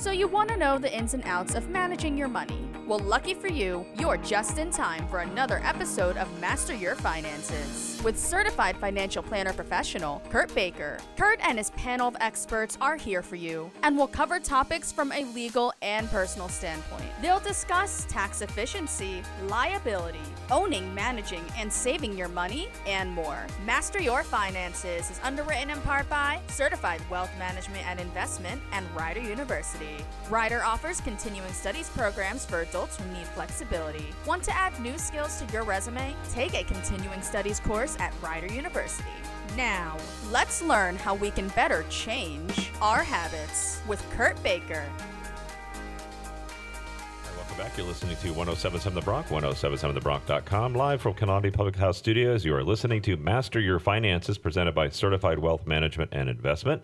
So, 0.00 0.12
you 0.12 0.28
want 0.28 0.48
to 0.50 0.56
know 0.56 0.78
the 0.78 0.96
ins 0.96 1.14
and 1.14 1.24
outs 1.24 1.56
of 1.56 1.70
managing 1.70 2.16
your 2.16 2.28
money? 2.28 2.68
Well, 2.86 3.00
lucky 3.00 3.34
for 3.34 3.48
you, 3.48 3.84
you're 3.98 4.16
just 4.16 4.56
in 4.56 4.70
time 4.70 5.08
for 5.08 5.18
another 5.18 5.60
episode 5.64 6.16
of 6.16 6.40
Master 6.40 6.72
Your 6.72 6.94
Finances 6.94 8.00
with 8.04 8.18
certified 8.18 8.76
financial 8.76 9.22
planner 9.22 9.52
professional 9.52 10.22
Kurt 10.30 10.54
Baker. 10.54 10.98
Kurt 11.16 11.40
and 11.42 11.58
his 11.58 11.70
panel 11.70 12.08
of 12.08 12.16
experts 12.20 12.78
are 12.80 12.96
here 12.96 13.22
for 13.22 13.36
you 13.36 13.70
and 13.82 13.96
will 13.96 14.06
cover 14.06 14.38
topics 14.38 14.92
from 14.92 15.10
a 15.12 15.24
legal 15.34 15.72
and 15.82 16.08
personal 16.08 16.48
standpoint. 16.48 17.10
They'll 17.20 17.40
discuss 17.40 18.06
tax 18.08 18.40
efficiency, 18.40 19.22
liability, 19.48 20.20
owning, 20.50 20.94
managing, 20.94 21.44
and 21.56 21.72
saving 21.72 22.16
your 22.16 22.28
money, 22.28 22.68
and 22.86 23.10
more. 23.10 23.46
Master 23.66 24.00
Your 24.00 24.22
Finances 24.22 25.10
is 25.10 25.20
underwritten 25.22 25.70
in 25.70 25.80
part 25.80 26.08
by 26.08 26.40
Certified 26.48 27.00
Wealth 27.10 27.30
Management 27.38 27.86
and 27.86 28.00
Investment 28.00 28.62
and 28.72 28.86
Rider 28.94 29.20
University. 29.20 29.87
Rider 30.30 30.62
offers 30.62 31.00
continuing 31.00 31.52
studies 31.52 31.88
programs 31.90 32.44
for 32.44 32.60
adults 32.60 32.98
who 32.98 33.04
need 33.12 33.26
flexibility. 33.28 34.06
Want 34.26 34.42
to 34.44 34.54
add 34.54 34.78
new 34.80 34.98
skills 34.98 35.40
to 35.40 35.52
your 35.52 35.64
resume? 35.64 36.14
Take 36.30 36.54
a 36.54 36.64
continuing 36.64 37.22
studies 37.22 37.60
course 37.60 37.96
at 37.98 38.12
Rider 38.22 38.52
University. 38.52 39.08
Now, 39.56 39.96
let's 40.30 40.60
learn 40.62 40.96
how 40.96 41.14
we 41.14 41.30
can 41.30 41.48
better 41.48 41.84
change 41.88 42.70
our 42.82 43.02
habits 43.02 43.80
with 43.88 44.04
Kurt 44.10 44.42
Baker. 44.42 44.84
Welcome 47.36 47.56
back. 47.56 47.78
You're 47.78 47.86
listening 47.86 48.16
to 48.16 48.28
1077 48.28 48.94
The 48.94 49.00
Bronc, 49.00 49.26
1077thebronc.com, 49.28 50.74
live 50.74 51.00
from 51.00 51.14
Canandi 51.14 51.52
Public 51.52 51.76
House 51.76 51.96
Studios. 51.96 52.44
You 52.44 52.54
are 52.54 52.62
listening 52.62 53.00
to 53.02 53.16
Master 53.16 53.58
Your 53.58 53.78
Finances, 53.78 54.36
presented 54.36 54.74
by 54.74 54.90
Certified 54.90 55.38
Wealth 55.38 55.66
Management 55.66 56.10
and 56.12 56.28
Investment. 56.28 56.82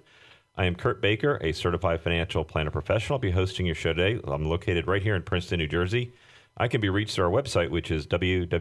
I 0.57 0.67
am 0.67 0.77
Kurt 0.77 1.03
Baker, 1.03 1.39
a 1.41 1.51
certified 1.53 2.01
financial 2.01 2.45
planner 2.45 2.71
professional. 2.71 3.17
I'll 3.17 3.21
be 3.21 3.33
hosting 3.33 3.67
your 3.67 3.75
show 3.75 3.93
today. 3.93 4.21
I'm 4.25 4.49
located 4.49 4.87
right 4.87 5.03
here 5.03 5.17
in 5.17 5.23
Princeton, 5.23 5.59
New 5.59 5.67
Jersey. 5.67 6.12
I 6.56 6.69
can 6.69 6.81
be 6.81 6.89
reached 6.89 7.17
through 7.17 7.25
our 7.25 7.31
website, 7.31 7.70
which 7.70 7.91
is 7.91 8.06
www.cwmi.us, 8.06 8.53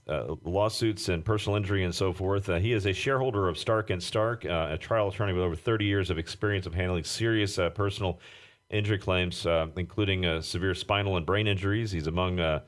uh, 0.08 0.34
lawsuits 0.44 1.08
and 1.08 1.24
personal 1.24 1.56
injury 1.56 1.84
and 1.84 1.94
so 1.94 2.12
forth. 2.12 2.48
Uh, 2.48 2.58
he 2.58 2.72
is 2.72 2.86
a 2.86 2.92
shareholder 2.92 3.48
of 3.48 3.58
Stark 3.58 3.90
and 3.90 4.02
Stark, 4.02 4.44
uh, 4.46 4.68
a 4.70 4.78
trial 4.78 5.08
attorney 5.08 5.32
with 5.32 5.42
over 5.42 5.54
30 5.54 5.84
years 5.84 6.10
of 6.10 6.18
experience 6.18 6.66
of 6.66 6.74
handling 6.74 7.04
serious 7.04 7.58
uh, 7.58 7.68
personal 7.70 8.18
injury 8.70 8.98
claims, 8.98 9.44
uh, 9.44 9.66
including 9.76 10.24
uh, 10.24 10.40
severe 10.40 10.74
spinal 10.74 11.16
and 11.16 11.26
brain 11.26 11.46
injuries. 11.46 11.90
He's 11.90 12.06
among 12.06 12.40
a 12.40 12.62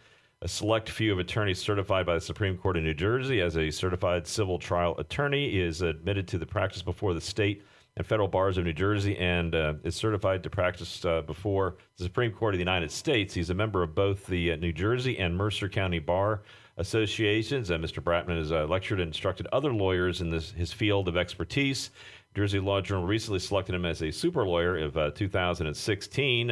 select 0.46 0.88
few 0.88 1.12
of 1.12 1.18
attorneys 1.18 1.58
certified 1.58 2.06
by 2.06 2.14
the 2.14 2.20
Supreme 2.20 2.56
Court 2.56 2.77
of 2.77 2.83
New 2.83 2.94
Jersey 2.94 3.41
as 3.41 3.56
a 3.56 3.70
certified 3.70 4.27
civil 4.27 4.58
trial 4.58 4.94
attorney. 4.98 5.50
He 5.50 5.61
is 5.61 5.83
admitted 5.83 6.27
to 6.28 6.38
the 6.38 6.46
practice 6.46 6.83
before 6.83 7.12
the 7.12 7.20
state 7.20 7.62
and 7.96 8.06
federal 8.06 8.28
bars 8.28 8.56
of 8.56 8.64
New 8.64 8.72
Jersey 8.72 9.18
and 9.18 9.55
is 9.84 9.94
certified 9.94 10.42
to 10.42 10.50
practice 10.50 11.05
before 11.27 11.77
the 11.98 12.05
Supreme 12.05 12.33
Court 12.33 12.55
of 12.55 12.58
the 12.58 12.62
United 12.62 12.90
States. 12.90 13.34
He's 13.34 13.50
a 13.50 13.55
member 13.55 13.83
of 13.83 13.95
both 13.95 14.27
the 14.27 14.56
New 14.56 14.73
Jersey 14.73 15.18
and 15.18 15.36
Mercer 15.36 15.68
County 15.68 15.98
Bar 15.98 16.42
associations. 16.80 17.70
And 17.70 17.85
Mr. 17.85 18.02
Bratman 18.02 18.39
has 18.39 18.51
uh, 18.51 18.67
lectured 18.67 19.01
and 19.01 19.08
instructed 19.08 19.46
other 19.52 19.73
lawyers 19.73 20.20
in 20.20 20.30
this, 20.30 20.51
his 20.51 20.73
field 20.73 21.07
of 21.07 21.17
expertise. 21.17 21.91
Jersey 22.35 22.58
Law 22.58 22.80
Journal 22.80 23.07
recently 23.07 23.39
selected 23.39 23.74
him 23.74 23.85
as 23.85 24.02
a 24.02 24.11
super 24.11 24.45
lawyer 24.45 24.79
of 24.79 24.96
uh, 24.96 25.11
2016. 25.11 26.51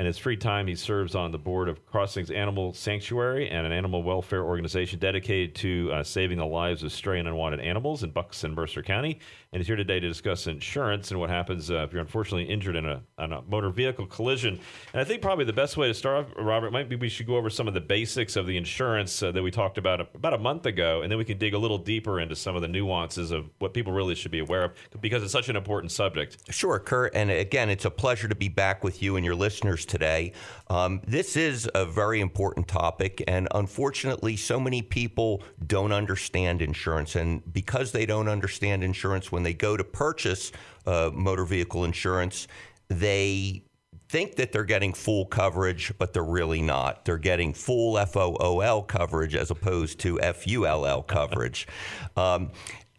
And 0.00 0.06
his 0.06 0.16
free 0.16 0.38
time, 0.38 0.66
he 0.66 0.76
serves 0.76 1.14
on 1.14 1.30
the 1.30 1.36
board 1.36 1.68
of 1.68 1.84
Crossings 1.84 2.30
Animal 2.30 2.72
Sanctuary 2.72 3.50
and 3.50 3.66
an 3.66 3.72
animal 3.72 4.02
welfare 4.02 4.42
organization 4.42 4.98
dedicated 4.98 5.54
to 5.56 5.92
uh, 5.92 6.02
saving 6.02 6.38
the 6.38 6.46
lives 6.46 6.82
of 6.82 6.90
stray 6.90 7.18
and 7.18 7.28
unwanted 7.28 7.60
animals 7.60 8.02
in 8.02 8.10
Bucks 8.10 8.42
and 8.42 8.54
Mercer 8.54 8.82
County. 8.82 9.18
And 9.52 9.60
he's 9.60 9.66
here 9.66 9.76
today 9.76 10.00
to 10.00 10.08
discuss 10.08 10.46
insurance 10.46 11.10
and 11.10 11.20
what 11.20 11.28
happens 11.28 11.70
uh, 11.70 11.82
if 11.82 11.92
you're 11.92 12.00
unfortunately 12.00 12.44
injured 12.44 12.76
in 12.76 12.86
a, 12.86 13.02
in 13.18 13.32
a, 13.32 13.42
motor 13.42 13.68
vehicle 13.68 14.06
collision. 14.06 14.58
And 14.94 15.02
I 15.02 15.04
think 15.04 15.20
probably 15.20 15.44
the 15.44 15.52
best 15.52 15.76
way 15.76 15.88
to 15.88 15.92
start 15.92 16.24
off, 16.24 16.32
Robert, 16.38 16.70
might 16.70 16.88
be 16.88 16.96
we 16.96 17.10
should 17.10 17.26
go 17.26 17.36
over 17.36 17.50
some 17.50 17.68
of 17.68 17.74
the 17.74 17.80
basics 17.80 18.36
of 18.36 18.46
the 18.46 18.56
insurance 18.56 19.22
uh, 19.22 19.32
that 19.32 19.42
we 19.42 19.50
talked 19.50 19.76
about 19.76 20.00
about 20.14 20.32
a 20.32 20.38
month 20.38 20.64
ago, 20.64 21.02
and 21.02 21.12
then 21.12 21.18
we 21.18 21.26
can 21.26 21.36
dig 21.36 21.52
a 21.52 21.58
little 21.58 21.76
deeper 21.76 22.20
into 22.20 22.34
some 22.34 22.56
of 22.56 22.62
the 22.62 22.68
nuances 22.68 23.32
of 23.32 23.50
what 23.58 23.74
people 23.74 23.92
really 23.92 24.14
should 24.14 24.30
be 24.30 24.38
aware 24.38 24.64
of 24.64 24.72
because 25.02 25.22
it's 25.22 25.32
such 25.32 25.50
an 25.50 25.56
important 25.56 25.92
subject. 25.92 26.38
Sure, 26.48 26.78
Kurt. 26.78 27.14
And 27.14 27.30
again, 27.30 27.68
it's 27.68 27.84
a 27.84 27.90
pleasure 27.90 28.28
to 28.28 28.34
be 28.34 28.48
back 28.48 28.82
with 28.82 29.02
you 29.02 29.16
and 29.16 29.26
your 29.26 29.34
listeners 29.34 29.84
today. 29.90 30.32
Um, 30.68 31.02
this 31.06 31.36
is 31.36 31.68
a 31.74 31.84
very 31.84 32.20
important 32.20 32.68
topic, 32.68 33.22
and 33.28 33.48
unfortunately, 33.50 34.36
so 34.36 34.58
many 34.58 34.80
people 34.80 35.42
don't 35.66 35.92
understand 35.92 36.62
insurance. 36.62 37.16
And 37.16 37.42
because 37.52 37.92
they 37.92 38.06
don't 38.06 38.28
understand 38.28 38.82
insurance, 38.82 39.30
when 39.30 39.42
they 39.42 39.52
go 39.52 39.76
to 39.76 39.84
purchase 39.84 40.52
uh, 40.86 41.10
motor 41.12 41.44
vehicle 41.44 41.84
insurance, 41.84 42.48
they 42.88 43.64
think 44.08 44.36
that 44.36 44.50
they're 44.50 44.64
getting 44.64 44.92
full 44.92 45.24
coverage, 45.26 45.92
but 45.98 46.12
they're 46.12 46.24
really 46.24 46.62
not. 46.62 47.04
They're 47.04 47.18
getting 47.18 47.54
full 47.54 47.96
FOOL 48.06 48.82
coverage 48.82 49.36
as 49.36 49.50
opposed 49.50 50.00
to 50.00 50.18
FULL 50.18 51.02
coverage. 51.02 51.68
um, 52.16 52.50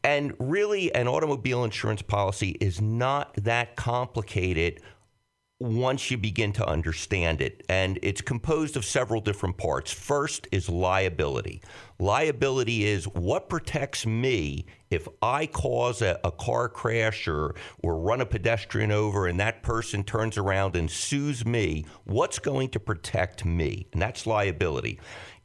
and 0.04 0.34
really, 0.40 0.94
an 0.96 1.08
automobile 1.08 1.64
insurance 1.64 2.02
policy 2.02 2.58
is 2.60 2.82
not 2.82 3.36
that 3.36 3.76
complicated 3.76 4.82
once 5.62 6.10
you 6.10 6.18
begin 6.18 6.52
to 6.54 6.68
understand 6.68 7.40
it. 7.40 7.64
And 7.70 8.00
it's 8.02 8.22
composed 8.22 8.76
of 8.76 8.84
several 8.84 9.22
different 9.22 9.58
parts. 9.58 9.92
First 9.94 10.48
is 10.52 10.68
liability. 10.68 11.62
Liability 12.00 12.86
is 12.86 13.06
what 13.06 13.48
protects 13.48 14.06
me 14.08 14.66
if 14.90 15.08
I 15.22 15.46
cause 15.46 16.02
a, 16.02 16.20
a, 16.24 16.32
car 16.32 16.68
crash 16.68 17.28
or, 17.28 17.56
or 17.84 18.00
run 18.00 18.22
a 18.22 18.26
pedestrian 18.26 18.92
over 18.92 19.28
and 19.28 19.40
that 19.40 19.62
person 19.62 20.04
turns 20.04 20.38
around 20.38 20.76
and 20.76 20.90
sues 20.90 21.46
me, 21.46 21.86
what's 22.06 22.40
going 22.40 22.70
to 22.70 22.80
protect 22.80 23.46
me? 23.46 23.88
And 23.94 24.02
that's 24.02 24.26
liability. 24.26 25.00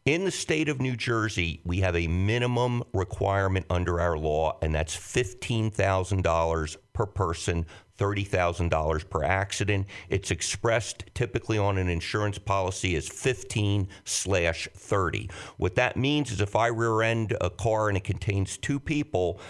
In 0.06 0.24
the 0.24 0.30
state 0.30 0.68
of 0.68 0.80
New 0.80 0.96
Jersey, 0.96 1.60
we 1.64 1.80
have 1.80 1.96
a 1.96 2.06
minimum 2.06 2.84
requirement 2.92 3.66
under 3.68 4.00
our 4.00 4.16
law, 4.16 4.56
and 4.62 4.72
that's 4.72 4.96
$15,000 4.96 6.76
per 6.92 7.06
person 7.06 7.66
$30,000 7.98 9.10
per 9.10 9.24
accident. 9.24 9.86
It's 10.08 10.30
expressed 10.30 11.04
typically 11.14 11.58
on 11.58 11.78
an 11.78 11.88
insurance 11.88 12.38
policy 12.38 12.96
as 12.96 13.08
15 13.08 13.88
slash 14.04 14.68
30. 14.74 15.30
What 15.56 15.74
that 15.76 15.96
means 15.96 16.30
is 16.30 16.40
if 16.40 16.56
I 16.56 16.68
rear 16.68 17.02
end 17.02 17.36
a 17.40 17.50
car 17.50 17.88
and 17.88 17.96
it 17.96 18.04
contains 18.04 18.56
two 18.56 18.78
people, 18.80 19.40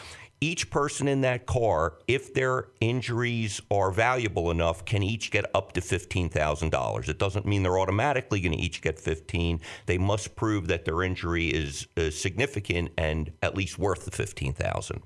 each 0.40 0.68
person 0.68 1.08
in 1.08 1.22
that 1.22 1.46
car, 1.46 1.94
if 2.06 2.34
their 2.34 2.68
injuries 2.80 3.60
are 3.70 3.90
valuable 3.90 4.50
enough, 4.50 4.84
can 4.84 5.02
each 5.02 5.30
get 5.30 5.46
up 5.54 5.72
to 5.72 5.80
$15,000. 5.80 7.08
It 7.08 7.18
doesn't 7.18 7.46
mean 7.46 7.62
they're 7.62 7.78
automatically 7.78 8.40
going 8.40 8.52
to 8.52 8.58
each 8.58 8.82
get 8.82 9.00
15. 9.00 9.60
They 9.86 9.96
must 9.96 10.36
prove 10.36 10.68
that 10.68 10.84
their 10.84 11.02
injury 11.02 11.48
is, 11.48 11.86
is 11.96 12.20
significant 12.20 12.90
and 12.98 13.32
at 13.42 13.56
least 13.56 13.78
worth 13.78 14.04
the 14.04 14.10
15,000. 14.10 15.02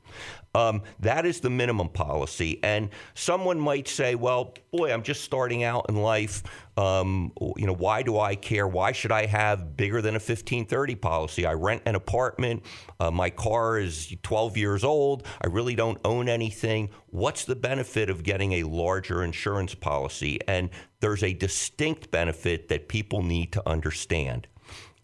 Um, 0.55 0.83
that 1.01 1.27
is 1.27 1.41
the 1.41 1.51
minimum 1.51 1.89
policy. 1.89 2.59
And 2.63 2.91
someone 3.15 3.61
might 3.61 3.87
say, 3.87 4.15
well, 4.15 4.55
boy, 4.73 4.93
I'm 4.93 5.03
just 5.03 5.23
starting 5.23 5.63
out 5.63 5.87
in 5.89 5.97
life. 5.97 6.43
Um, 6.77 7.33
you 7.57 7.67
know, 7.67 7.75
why 7.75 8.03
do 8.03 8.19
I 8.19 8.35
care? 8.35 8.67
Why 8.67 8.93
should 8.93 9.13
I 9.13 9.27
have 9.27 9.77
bigger 9.77 10.03
than 10.03 10.15
a 10.15 10.19
1530 10.19 10.95
policy? 10.97 11.47
I 11.47 11.53
rent 11.53 11.83
an 11.87 11.95
apartment. 11.95 12.65
Uh, 12.99 13.11
my 13.11 13.31
car 13.31 13.79
is 13.79 14.15
12 14.23 14.57
years 14.57 14.83
old. 14.83 15.27
I 15.41 15.47
really 15.49 15.75
don't 15.75 15.99
own 16.05 16.29
anything. 16.29 16.91
What's 17.09 17.45
the 17.45 17.57
benefit 17.57 18.11
of 18.11 18.23
getting 18.23 18.55
a 18.55 18.63
larger 18.65 19.23
insurance 19.23 19.75
policy? 19.75 20.41
And 20.49 20.71
there's 21.01 21.23
a 21.23 21.33
distinct 21.33 22.11
benefit 22.11 22.69
that 22.69 22.89
people 22.89 23.23
need 23.23 23.53
to 23.53 23.69
understand. 23.69 24.49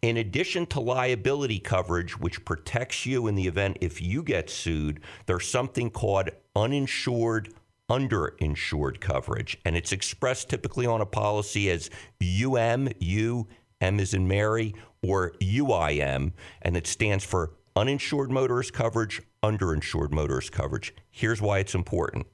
In 0.03 0.17
addition 0.17 0.67
to 0.67 0.81
liability 0.81 1.59
coverage, 1.59 2.19
which 2.19 2.45
protects 2.45 3.07
you 3.07 3.27
in 3.27 3.35
the 3.35 3.47
event 3.47 3.79
if 3.81 4.01
you 4.01 4.23
get 4.23 4.51
sued, 4.51 5.01
there's 5.27 5.49
something 5.49 5.91
called 5.91 6.31
uninsured 6.55 7.53
underinsured 7.91 9.01
coverage. 9.01 9.57
And 9.65 9.77
it's 9.77 9.93
expressed 9.93 10.51
typically 10.51 10.87
on 10.87 11.01
a 11.01 11.07
policy 11.07 11.71
as 11.71 11.91
UM, 12.21 12.89
U, 12.99 13.47
M 13.81 14.01
is 14.01 14.15
in 14.15 14.27
Mary, 14.27 14.75
or 15.03 15.33
UIM, 15.41 16.33
and 16.63 16.77
it 16.77 16.87
stands 16.87 17.25
for 17.25 17.53
uninsured 17.77 18.31
motorist 18.31 18.73
coverage, 18.73 19.23
underinsured 19.43 20.11
motorist 20.11 20.51
coverage. 20.51 20.95
Here's 21.11 21.43
why 21.43 21.59
it's 21.59 21.75
important. 21.75 22.27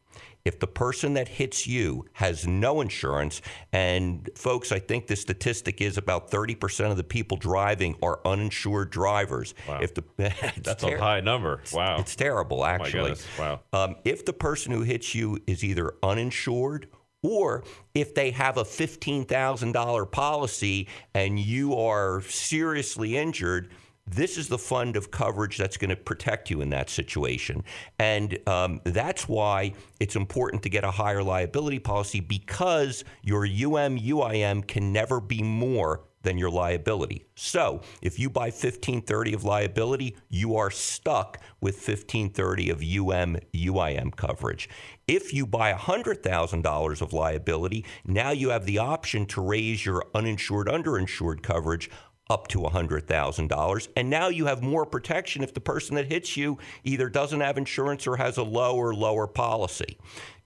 If 0.44 0.58
the 0.58 0.66
person 0.66 1.14
that 1.14 1.28
hits 1.28 1.66
you 1.66 2.06
has 2.14 2.46
no 2.46 2.80
insurance, 2.80 3.40
and 3.72 4.28
folks, 4.34 4.72
I 4.72 4.80
think 4.80 5.06
the 5.06 5.14
statistic 5.14 5.80
is 5.80 5.96
about 5.96 6.30
30% 6.30 6.90
of 6.90 6.96
the 6.96 7.04
people 7.04 7.36
driving 7.36 7.96
are 8.02 8.20
uninsured 8.24 8.90
drivers. 8.90 9.54
Wow. 9.68 9.78
If 9.80 9.94
the, 9.94 10.02
That's 10.62 10.82
a 10.82 10.98
high 10.98 11.20
number. 11.20 11.62
Wow. 11.72 11.98
It's 12.00 12.16
terrible, 12.16 12.62
Oh 12.62 12.66
actually. 12.66 13.10
goodness. 13.10 13.26
Wow. 13.38 13.60
Um, 13.72 13.96
if 14.04 14.24
the 14.24 14.32
person 14.32 14.72
who 14.72 14.82
hits 14.82 15.14
you 15.14 15.38
is 15.46 15.62
either 15.62 15.94
uninsured 16.02 16.88
or 17.22 17.62
if 17.94 18.14
they 18.14 18.32
have 18.32 18.56
a 18.56 18.64
$15,000 18.64 20.10
policy 20.10 20.88
and 21.14 21.38
you 21.38 21.76
are 21.76 22.20
seriously 22.22 23.16
injured, 23.16 23.70
this 24.06 24.36
is 24.36 24.48
the 24.48 24.58
fund 24.58 24.96
of 24.96 25.10
coverage 25.10 25.58
that's 25.58 25.76
going 25.76 25.90
to 25.90 25.96
protect 25.96 26.50
you 26.50 26.60
in 26.60 26.70
that 26.70 26.90
situation. 26.90 27.64
And 27.98 28.38
um, 28.48 28.80
that's 28.84 29.28
why 29.28 29.72
it's 30.00 30.16
important 30.16 30.62
to 30.64 30.68
get 30.68 30.84
a 30.84 30.90
higher 30.90 31.22
liability 31.22 31.78
policy 31.78 32.20
because 32.20 33.04
your 33.22 33.44
UM, 33.44 33.98
UIM 33.98 34.66
can 34.66 34.92
never 34.92 35.20
be 35.20 35.42
more 35.42 36.02
than 36.22 36.38
your 36.38 36.50
liability. 36.50 37.24
So 37.34 37.82
if 38.00 38.18
you 38.18 38.30
buy 38.30 38.46
1530 38.46 39.34
of 39.34 39.44
liability, 39.44 40.16
you 40.28 40.56
are 40.56 40.70
stuck 40.70 41.38
with 41.60 41.76
1530 41.76 42.70
of 42.70 42.78
UM 42.80 43.36
UIM 43.52 44.14
coverage. 44.14 44.68
If 45.08 45.34
you 45.34 45.46
buy 45.46 45.72
$100,000 45.72 47.02
of 47.02 47.12
liability, 47.12 47.84
now 48.06 48.30
you 48.30 48.50
have 48.50 48.66
the 48.66 48.78
option 48.78 49.26
to 49.26 49.40
raise 49.40 49.84
your 49.84 50.04
uninsured 50.14 50.68
underinsured 50.68 51.42
coverage 51.42 51.90
up 52.30 52.48
to 52.48 52.58
$100,000. 52.58 53.88
And 53.96 54.10
now 54.10 54.28
you 54.28 54.46
have 54.46 54.62
more 54.62 54.86
protection 54.86 55.42
if 55.42 55.54
the 55.54 55.60
person 55.60 55.96
that 55.96 56.06
hits 56.06 56.36
you 56.36 56.58
either 56.84 57.08
doesn't 57.08 57.40
have 57.40 57.58
insurance 57.58 58.06
or 58.06 58.16
has 58.16 58.38
a 58.38 58.42
low 58.42 58.76
or 58.76 58.94
lower 58.94 59.26
policy. 59.26 59.98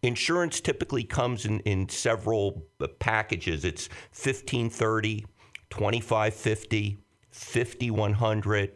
Insurance 0.02 0.60
typically 0.60 1.04
comes 1.04 1.44
in, 1.44 1.60
in 1.60 1.88
several 1.88 2.66
uh, 2.80 2.86
packages. 2.98 3.64
It's 3.64 3.88
1530, 4.12 5.26
2550, 5.70 6.98
5100. 7.30 8.72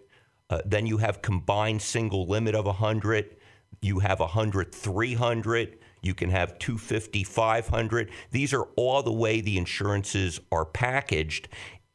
Uh, 0.48 0.60
then 0.64 0.86
you 0.86 0.98
have 0.98 1.22
combined 1.22 1.80
single 1.80 2.26
limit 2.26 2.54
of 2.54 2.66
100. 2.66 3.36
You 3.80 4.00
have 4.00 4.20
100 4.20 4.74
300. 4.74 5.78
You 6.02 6.14
can 6.14 6.30
have 6.30 6.58
250 6.58 7.24
500. 7.24 8.10
These 8.30 8.54
are 8.54 8.64
all 8.76 9.02
the 9.02 9.12
way 9.12 9.40
the 9.40 9.58
insurances 9.58 10.40
are 10.50 10.64
packaged. 10.64 11.48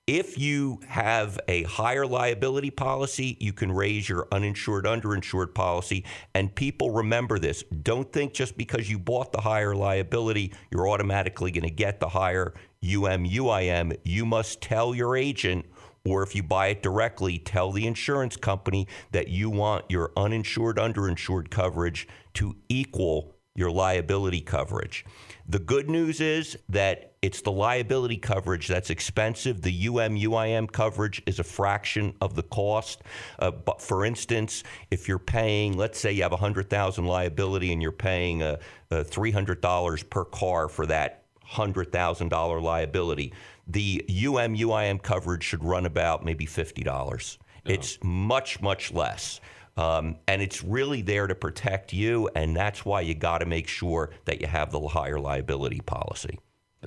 If 0.08 0.38
you 0.38 0.82
have 0.88 1.40
a 1.48 1.64
higher 1.64 2.06
liability 2.06 2.70
policy, 2.70 3.38
you 3.40 3.54
can 3.54 3.72
raise 3.72 4.08
your 4.08 4.28
uninsured, 4.32 4.86
underinsured 4.86 5.56
policy. 5.56 6.06
And 6.36 6.54
people 6.54 6.92
remember 6.92 7.40
this. 7.40 7.64
Don't 7.82 8.14
think 8.14 8.32
just 8.32 8.56
because 8.56 8.88
you 8.88 9.00
bought 9.00 9.32
the 9.32 9.42
higher 9.42 9.74
liability, 9.74 10.54
you're 10.70 10.88
automatically 10.88 11.50
going 11.50 11.68
to 11.68 11.74
get 11.74 12.00
the 12.00 12.10
higher 12.10 12.54
UM, 12.84 13.26
UIM. 13.26 13.98
You 14.04 14.28
must 14.28 14.62
tell 14.62 14.94
your 14.94 15.18
agent, 15.18 15.66
or 16.06 16.22
if 16.22 16.36
you 16.36 16.44
buy 16.44 16.68
it 16.68 16.84
directly, 16.84 17.40
tell 17.40 17.72
the 17.72 17.88
insurance 17.88 18.38
company 18.38 18.88
that 19.12 19.30
you 19.30 19.50
want 19.50 19.86
your 19.90 20.12
uninsured, 20.16 20.78
underinsured 20.78 21.50
coverage 21.50 22.08
to 22.36 22.56
equal 22.70 23.34
your 23.56 23.72
liability 23.72 24.42
coverage. 24.42 25.04
The 25.48 25.60
good 25.60 25.90
news 25.90 26.22
is 26.22 26.58
that 26.70 27.14
it's 27.22 27.42
the 27.42 27.52
liability 27.52 28.18
coverage 28.18 28.68
that's 28.68 28.90
expensive. 28.90 29.62
The 29.62 29.88
UM 29.88 30.16
UIM 30.16 30.72
coverage 30.72 31.22
is 31.28 31.38
a 31.38 31.44
fraction 31.44 32.16
of 32.20 32.36
the 32.36 32.42
cost. 32.44 33.04
Uh, 33.38 33.52
but 33.52 33.80
for 33.80 34.06
instance, 34.06 34.64
if 34.90 35.08
you're 35.08 35.20
paying, 35.20 35.78
let's 35.78 36.00
say 36.00 36.12
you 36.12 36.24
have 36.24 36.32
100,000 36.32 37.06
liability 37.06 37.72
and 37.72 37.82
you're 37.82 37.92
paying 37.92 38.42
uh, 38.42 38.58
uh, 38.90 39.04
$300 39.04 40.10
per 40.10 40.26
car 40.26 40.68
for 40.68 40.88
that 40.88 41.26
$100,000 41.48 42.62
liability, 42.62 43.32
the 43.68 44.04
UM 44.10 44.56
UIM 44.56 45.02
coverage 45.02 45.44
should 45.44 45.64
run 45.64 45.86
about 45.86 46.26
maybe 46.26 46.48
$50. 46.48 47.38
It's 47.66 47.98
much, 48.04 48.62
much 48.62 48.94
less. 48.94 49.42
Um, 49.78 50.18
and 50.28 50.42
it's 50.42 50.64
really 50.64 51.02
there 51.02 51.28
to 51.28 51.36
protect 51.36 51.92
you, 51.92 52.30
and 52.36 52.56
that's 52.56 52.86
why 52.86 53.02
you 53.02 53.14
got 53.14 53.40
to 53.40 53.46
make 53.46 53.68
sure 53.68 54.12
that 54.26 54.40
you 54.40 54.48
have 54.48 54.72
the 54.72 54.80
higher 54.88 55.20
liability 55.20 55.82
policy. 55.82 56.40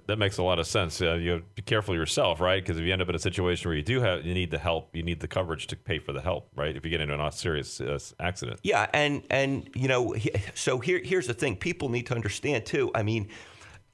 That 0.07 0.19
makes 0.19 0.39
a 0.39 0.43
lot 0.43 0.59
of 0.59 0.67
sense. 0.67 1.03
Uh, 1.03 1.15
you 1.15 1.31
have 1.33 1.41
to 1.41 1.47
be 1.57 1.63
careful 1.63 1.95
yourself, 1.95 2.41
right? 2.41 2.63
Because 2.63 2.79
if 2.79 2.85
you 2.85 2.93
end 2.93 3.03
up 3.03 3.09
in 3.09 3.15
a 3.15 3.19
situation 3.19 3.69
where 3.69 3.77
you 3.77 3.83
do 3.83 4.01
have, 4.01 4.25
you 4.25 4.33
need 4.33 4.51
the 4.51 4.59
help, 4.59 4.95
you 4.95 5.03
need 5.03 5.21
the 5.21 5.29
coverage 5.29 5.67
to 5.69 5.77
pay 5.77 5.99
for 5.99 6.13
the 6.13 6.21
help, 6.21 6.49
right? 6.55 6.77
If 6.77 6.85
you 6.85 6.91
get 6.91 7.01
into 7.01 7.21
a 7.21 7.33
serious 7.33 7.81
uh, 7.81 7.99
accident. 8.21 8.61
Yeah, 8.63 8.87
and 8.93 9.23
and 9.29 9.69
you 9.75 9.89
know, 9.89 10.15
so 10.55 10.79
here 10.79 11.01
here's 11.03 11.27
the 11.27 11.35
thing: 11.35 11.57
people 11.57 11.89
need 11.89 12.07
to 12.07 12.15
understand 12.15 12.65
too. 12.65 12.91
I 12.95 13.03
mean, 13.03 13.29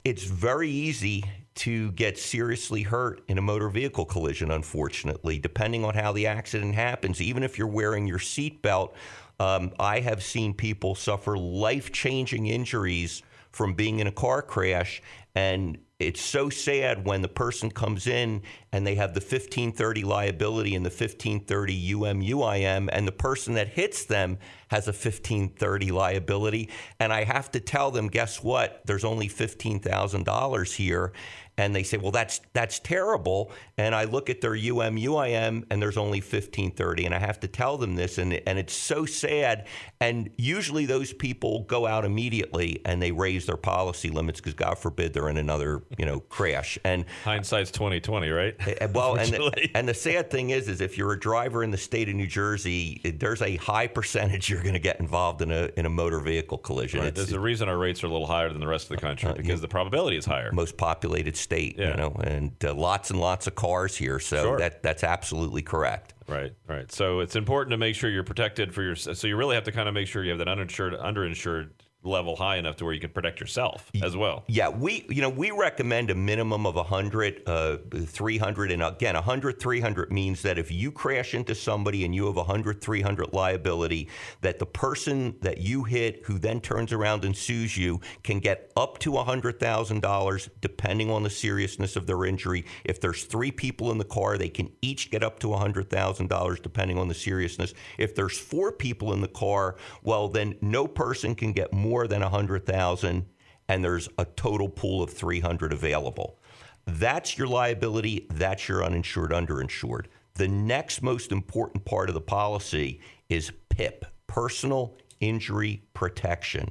it's 0.05 0.25
very 0.25 0.71
easy 0.71 1.25
to 1.57 1.93
get 1.93 2.19
seriously 2.19 2.83
hurt 2.83 3.23
in 3.29 3.39
a 3.39 3.43
motor 3.43 3.69
vehicle 3.69 4.05
collision. 4.05 4.51
Unfortunately, 4.51 5.39
depending 5.39 5.85
on 5.85 5.95
how 5.95 6.13
the 6.13 6.27
accident 6.27 6.75
happens, 6.75 7.21
even 7.21 7.43
if 7.43 7.59
you're 7.59 7.67
wearing 7.67 8.07
your 8.07 8.19
seatbelt, 8.19 8.93
um, 9.39 9.73
I 9.79 10.01
have 10.01 10.23
seen 10.23 10.55
people 10.55 10.95
suffer 10.95 11.37
life-changing 11.37 12.47
injuries 12.47 13.23
from 13.51 13.75
being 13.75 14.01
in 14.01 14.07
a 14.07 14.13
car 14.13 14.43
crash 14.43 15.01
and 15.35 15.79
it's 16.01 16.21
so 16.21 16.51
sad 16.51 17.07
when 17.07 17.23
the 17.23 17.29
person 17.29 17.71
comes 17.71 18.07
in 18.07 18.43
and 18.73 18.87
they 18.87 18.97
have 18.97 19.15
the 19.15 19.21
1530 19.21 20.03
liability 20.03 20.75
and 20.75 20.85
the 20.85 20.91
1530 20.91 21.95
UM 21.95 22.21
UIM, 22.21 22.89
and 22.93 23.07
the 23.07 23.13
person 23.13 23.55
that 23.55 23.69
hits 23.69 24.05
them 24.05 24.39
has 24.69 24.87
a 24.87 24.91
1530 24.91 25.93
liability. 25.93 26.69
And 26.99 27.13
I 27.13 27.25
have 27.25 27.51
to 27.53 27.61
tell 27.61 27.93
them, 27.93 28.09
guess 28.09 28.43
what? 28.43 28.83
There's 28.85 29.05
only 29.05 29.29
$15,000 29.29 30.75
here. 30.75 31.13
And 31.57 31.75
they 31.75 31.83
say, 31.85 31.99
well, 31.99 32.11
that's 32.11 32.41
that's 32.53 32.79
terrible. 32.81 33.53
And 33.79 33.95
I 33.95 34.05
look 34.05 34.29
at 34.31 34.41
their 34.41 34.55
UM 34.55 34.97
UIM 34.97 35.65
and 35.71 35.81
there's 35.81 35.97
only 35.97 36.19
1530. 36.21 37.07
And 37.07 37.15
I 37.15 37.19
have 37.19 37.41
to 37.41 37.49
tell 37.49 37.77
them 37.79 37.95
this. 37.95 38.19
And, 38.19 38.33
and 38.47 38.59
it's 38.59 38.73
so 38.75 39.05
sad. 39.07 39.67
And 40.01 40.31
usually 40.37 40.87
those 40.87 41.13
people 41.13 41.65
go 41.65 41.87
out 41.87 42.05
immediately 42.05 42.81
and 42.85 43.01
they 43.01 43.13
raise 43.13 43.47
their 43.47 43.57
policy 43.57 44.11
limits 44.11 44.41
because 44.41 44.55
God 44.55 44.79
forbid 44.79 45.13
they're 45.13 45.29
in 45.29 45.37
another, 45.37 45.83
you 45.97 46.07
know, 46.07 46.21
crash. 46.21 46.79
And 46.85 47.05
Hindsight's 47.25 47.71
twenty 47.71 48.01
twenty, 48.01 48.31
right? 48.31 48.55
uh, 48.83 48.89
Well, 48.93 49.15
and 49.17 49.29
the, 49.33 49.69
and 49.75 49.89
the 49.89 49.95
sad 49.95 50.31
thing 50.31 50.51
is, 50.51 50.69
is 50.69 50.81
if 50.81 50.99
you're 50.99 51.13
a 51.13 51.21
driver 51.21 51.63
in 51.63 51.71
the 51.71 51.79
state 51.79 52.09
of 52.09 52.15
New 52.15 52.27
Jersey, 52.27 53.01
there's 53.19 53.43
a 53.43 53.57
high 53.57 53.87
percentage 53.87 54.51
you're 54.51 54.63
going 54.63 54.75
to 54.75 54.79
get 54.81 55.01
involved 55.01 55.41
in 55.43 55.51
a 55.51 55.71
in 55.77 55.87
a 55.87 55.91
motor 55.91 56.21
vehicle 56.21 56.59
collision. 56.59 57.01
Right. 57.01 57.15
There's 57.15 57.33
a 57.33 57.41
reason 57.41 57.69
our 57.69 57.79
rates 57.79 58.03
are 58.03 58.09
a 58.09 58.11
little 58.11 58.27
higher 58.27 58.51
than 58.51 58.61
the 58.61 58.67
rest 58.67 58.91
of 58.91 58.97
the 58.97 59.01
country 59.01 59.33
because 59.37 59.61
the 59.61 59.69
probability 59.69 60.17
is 60.17 60.25
higher. 60.25 60.51
most 60.53 60.77
populated 60.77 61.37
state, 61.45 61.77
Yeah. 61.79 61.91
you 61.93 61.97
know, 61.97 62.11
and 62.25 62.53
uh, 62.65 62.75
lots 62.75 63.11
and 63.11 63.21
lots 63.21 63.47
of 63.47 63.55
cars 63.55 63.97
here. 63.97 64.19
So 64.19 64.43
Sure. 64.43 64.59
that 64.59 64.83
that's 64.83 65.05
absolutely 65.05 65.63
correct. 65.63 66.15
Right, 66.27 66.53
right. 66.67 66.91
So 66.91 67.21
it's 67.21 67.37
important 67.37 67.71
to 67.73 67.77
make 67.77 67.95
sure 67.95 68.09
you're 68.11 68.25
protected 68.25 68.75
for 68.75 68.83
your. 68.83 68.97
So 68.97 69.27
you 69.29 69.37
really 69.37 69.55
have 69.55 69.65
to 69.65 69.73
kind 69.73 69.89
of 69.89 69.95
make 69.95 70.09
sure 70.09 70.25
you 70.25 70.31
have 70.31 70.39
that 70.39 70.49
uninsured, 70.49 70.95
underinsured 70.95 71.71
level 72.05 72.37
high 72.37 72.57
enough 72.57 72.77
to 72.77 72.85
where 72.85 72.95
you 72.95 73.01
can 73.01 73.11
protect 73.11 73.41
yourself 73.41 73.91
as 74.03 74.17
well. 74.17 74.45
Yeah, 74.47 74.69
we 74.69 75.07
you 75.09 75.23
know 75.23 75.29
we 75.29 75.51
recommend 75.51 76.11
a 76.11 76.15
minimum 76.15 76.67
of 76.67 76.75
100, 76.77 77.43
uh, 77.47 77.77
300, 77.91 78.71
and 78.71 78.83
again 78.83 79.15
100, 79.15 79.61
300 79.61 80.13
means 80.13 80.43
that 80.43 80.59
if 80.59 80.71
you 80.71 80.93
crash 80.93 81.35
into 81.35 81.55
somebody 81.55 82.05
and 82.05 82.15
you 82.15 82.27
have 82.27 82.37
100, 82.37 82.81
300 82.81 83.33
liability, 83.33 84.09
that 84.43 84.59
the 84.59 84.67
person 84.67 85.37
that 85.41 85.59
you 85.59 85.85
hit 85.85 86.25
who 86.25 86.39
then 86.39 86.61
turns 86.61 86.93
around 86.93 87.25
and 87.25 87.37
sues 87.37 87.77
you 87.77 88.01
can 88.23 88.39
get 88.41 88.73
up 88.77 88.99
to 88.99 89.13
$100,000 89.13 90.49
depending 90.61 91.11
on 91.11 91.23
the 91.23 91.31
seriousness 91.31 91.97
of 91.97 92.07
their 92.07 92.25
injury. 92.25 92.65
If 92.85 93.01
there's 93.01 93.25
three 93.25 93.51
people 93.51 93.91
in 93.93 93.99
the 93.99 94.05
car, 94.05 94.39
they 94.39 94.49
can 94.49 94.71
each 94.83 95.11
get 95.11 95.23
up 95.23 95.39
to 95.41 95.49
$100,000 95.49 96.63
depending 96.63 96.99
on 96.99 97.09
the 97.09 97.15
seriousness. 97.15 97.75
If 97.99 98.15
there's 98.15 98.39
four 98.39 98.73
people 98.73 99.13
in 99.13 99.21
the 99.21 99.29
car, 99.29 99.77
well 100.03 100.29
then 100.29 100.57
no 100.61 100.87
person 100.87 101.35
can 101.35 101.53
get 101.53 101.73
more 101.73 101.94
than 102.07 102.21
100,000 102.23 103.27
and 103.69 103.85
there's 103.85 104.09
a 104.19 104.25
total 104.25 104.69
pool 104.69 105.03
of 105.03 105.11
300 105.11 105.73
available. 105.73 106.39
That's 106.87 107.39
your 107.39 107.47
liability, 107.47 108.27
that's 108.31 108.69
your 108.69 108.85
uninsured 108.85 109.31
underinsured. 109.31 110.07
The 110.35 110.49
next 110.49 111.03
most 111.03 111.33
important 111.33 111.85
part 111.85 112.11
of 112.11 112.15
the 112.15 112.21
policy 112.21 113.01
is 113.29 113.53
PIP, 113.71 114.05
personal 114.27 114.97
injury 115.21 115.83
protection. 115.95 116.71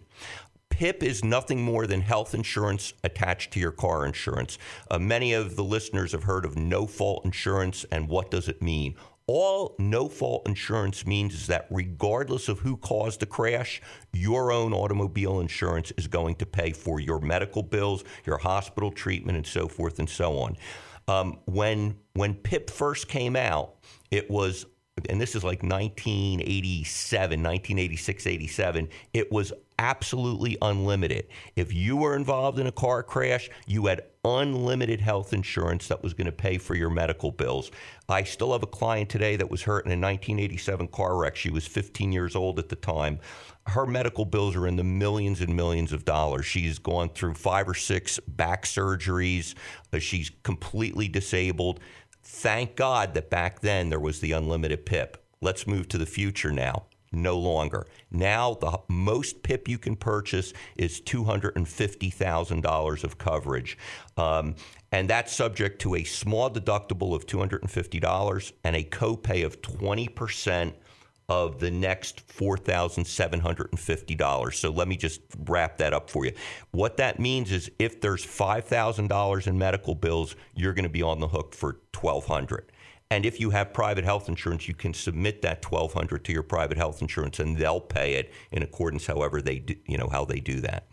PIP 0.70 1.04
is 1.04 1.24
nothing 1.24 1.62
more 1.62 1.88
than 1.88 2.02
health 2.02 2.34
insurance 2.34 2.94
attached 3.04 3.54
to 3.54 3.60
your 3.60 3.72
car 3.72 4.06
insurance. 4.06 4.58
Uh, 4.90 5.00
many 5.00 5.34
of 5.34 5.56
the 5.56 5.64
listeners 5.64 6.12
have 6.12 6.24
heard 6.24 6.46
of 6.46 6.58
no 6.58 6.88
fault 6.88 7.24
insurance, 7.26 7.86
and 7.92 8.08
what 8.08 8.32
does 8.32 8.48
it 8.48 8.62
mean? 8.62 8.96
All 9.26 9.76
no 9.80 10.10
fault 10.10 10.48
insurance 10.48 11.06
means 11.06 11.34
is 11.34 11.48
that 11.48 11.68
regardless 11.70 12.50
of 12.50 12.60
who 12.60 12.76
caused 12.76 13.22
the 13.22 13.26
crash, 13.26 13.82
your 14.12 14.52
own 14.52 14.74
automobile 14.74 15.40
insurance 15.40 15.92
is 15.98 16.08
going 16.08 16.36
to 16.36 16.46
pay 16.46 16.74
for 16.74 17.00
your 17.00 17.20
medical 17.20 17.64
bills, 17.64 18.04
your 18.26 18.38
hospital 18.38 18.92
treatment, 18.92 19.38
and 19.38 19.48
so 19.48 19.70
forth 19.70 20.00
and 20.00 20.10
so 20.10 20.38
on. 20.40 20.58
Um, 21.08 21.40
when 21.46 21.96
when 22.14 22.34
PIP 22.34 22.70
first 22.70 23.08
came 23.08 23.36
out, 23.36 23.76
it 24.12 24.30
was 24.30 24.66
and 25.10 25.20
this 25.20 25.36
is 25.36 25.44
like 25.44 25.64
1987, 25.64 27.42
1986, 27.42 28.28
87, 28.28 28.90
it 29.14 29.32
was 29.32 29.52
absolutely 29.80 30.58
unlimited. 30.62 31.28
If 31.56 31.74
you 31.74 31.98
were 31.98 32.16
involved 32.16 32.60
in 32.60 32.68
a 32.68 32.72
car 32.72 33.04
crash, 33.04 33.50
you 33.68 33.86
had 33.88 34.04
unlimited 34.26 35.02
health 35.02 35.34
insurance 35.34 35.88
that 35.90 36.02
was 36.02 36.14
going 36.14 36.26
to 36.26 36.32
pay 36.32 36.58
for 36.58 36.76
your 36.76 36.90
medical 36.90 37.32
bills. 37.32 37.72
I 38.08 38.24
still 38.24 38.54
have 38.54 38.64
a 38.64 38.68
client 38.68 39.10
today 39.10 39.36
that 39.36 39.52
was 39.52 39.64
hurt 39.64 39.86
in 39.86 39.92
a 39.92 40.00
1987 40.00 40.88
car 40.88 41.18
wreck. 41.18 41.36
She 41.36 41.50
was 41.50 41.68
15 41.68 42.12
years 42.12 42.36
old 42.36 42.60
at 42.60 42.70
the 42.70 42.76
time. 42.76 43.20
Her 43.68 43.86
medical 43.86 44.26
bills 44.26 44.56
are 44.56 44.68
in 44.68 44.76
the 44.76 44.84
millions 44.84 45.42
and 45.42 45.56
millions 45.56 45.94
of 45.94 46.06
dollars. 46.06 46.46
She's 46.46 46.80
gone 46.80 47.10
through 47.10 47.34
five 47.36 47.68
or 47.68 47.74
six 47.74 48.20
back 48.28 48.66
surgeries. 48.66 49.56
Uh, 49.92 50.00
she's 50.00 50.32
completely 50.44 51.08
disabled. 51.08 51.80
Thank 52.24 52.76
God 52.76 53.14
that 53.14 53.30
back 53.30 53.60
then 53.60 53.90
there 53.90 54.00
was 54.00 54.20
the 54.20 54.32
unlimited 54.32 54.86
PIP. 54.86 55.18
Let's 55.42 55.68
move 55.68 55.90
to 55.90 55.98
the 55.98 56.06
future 56.06 56.52
now. 56.52 56.86
No 57.14 57.38
longer. 57.38 57.86
Now, 58.12 58.56
the 58.56 58.80
most 58.90 59.44
PIP 59.44 59.68
you 59.68 59.78
can 59.78 59.96
purchase 59.96 60.54
is 60.76 61.00
$250,000 61.02 63.04
of 63.04 63.20
coverage. 63.20 63.78
Um, 64.18 64.56
and 64.92 65.08
that's 65.10 65.32
subject 65.32 65.80
to 65.82 65.94
a 65.96 66.04
small 66.04 66.50
deductible 66.50 67.16
of 67.16 67.28
$250 67.28 68.52
and 68.64 68.76
a 68.76 68.84
copay 68.84 69.46
of 69.46 69.62
20% 69.62 70.74
of 71.30 71.60
the 71.60 71.72
next 71.72 72.28
$4,750. 72.28 74.54
So 74.54 74.72
let 74.72 74.88
me 74.88 74.98
just 74.98 75.22
wrap 75.46 75.78
that 75.78 75.94
up 75.94 76.10
for 76.10 76.26
you. 76.26 76.34
What 76.72 76.98
that 76.98 77.20
means 77.20 77.52
is 77.52 77.72
if 77.80 78.02
there's 78.02 78.26
$5,000 78.26 79.48
in 79.48 79.58
medical 79.58 79.96
bills, 79.96 80.36
you're 80.56 80.74
going 80.74 80.84
to 80.84 80.90
be 80.90 81.02
on 81.02 81.20
the 81.20 81.30
hook 81.30 81.56
for 81.56 81.80
1200 82.00 82.72
and 83.14 83.28
if 83.28 83.40
you 83.40 83.52
have 83.52 83.74
private 83.74 84.04
health 84.04 84.28
insurance, 84.28 84.68
you 84.68 84.74
can 84.74 84.92
submit 84.92 85.44
that 85.44 85.64
1200 85.64 86.26
to 86.26 86.34
your 86.34 86.42
private 86.42 86.78
health 86.78 87.00
insurance 87.00 87.40
and 87.40 87.56
they'll 87.56 87.80
pay 87.80 88.16
it 88.16 88.34
in 88.52 88.64
accordance 88.64 89.06
however 89.06 89.40
they 89.40 89.60
do, 89.60 89.76
you 89.86 90.00
know 90.00 90.10
how 90.10 90.26
they 90.26 90.40
do 90.40 90.60
that. 90.62 90.88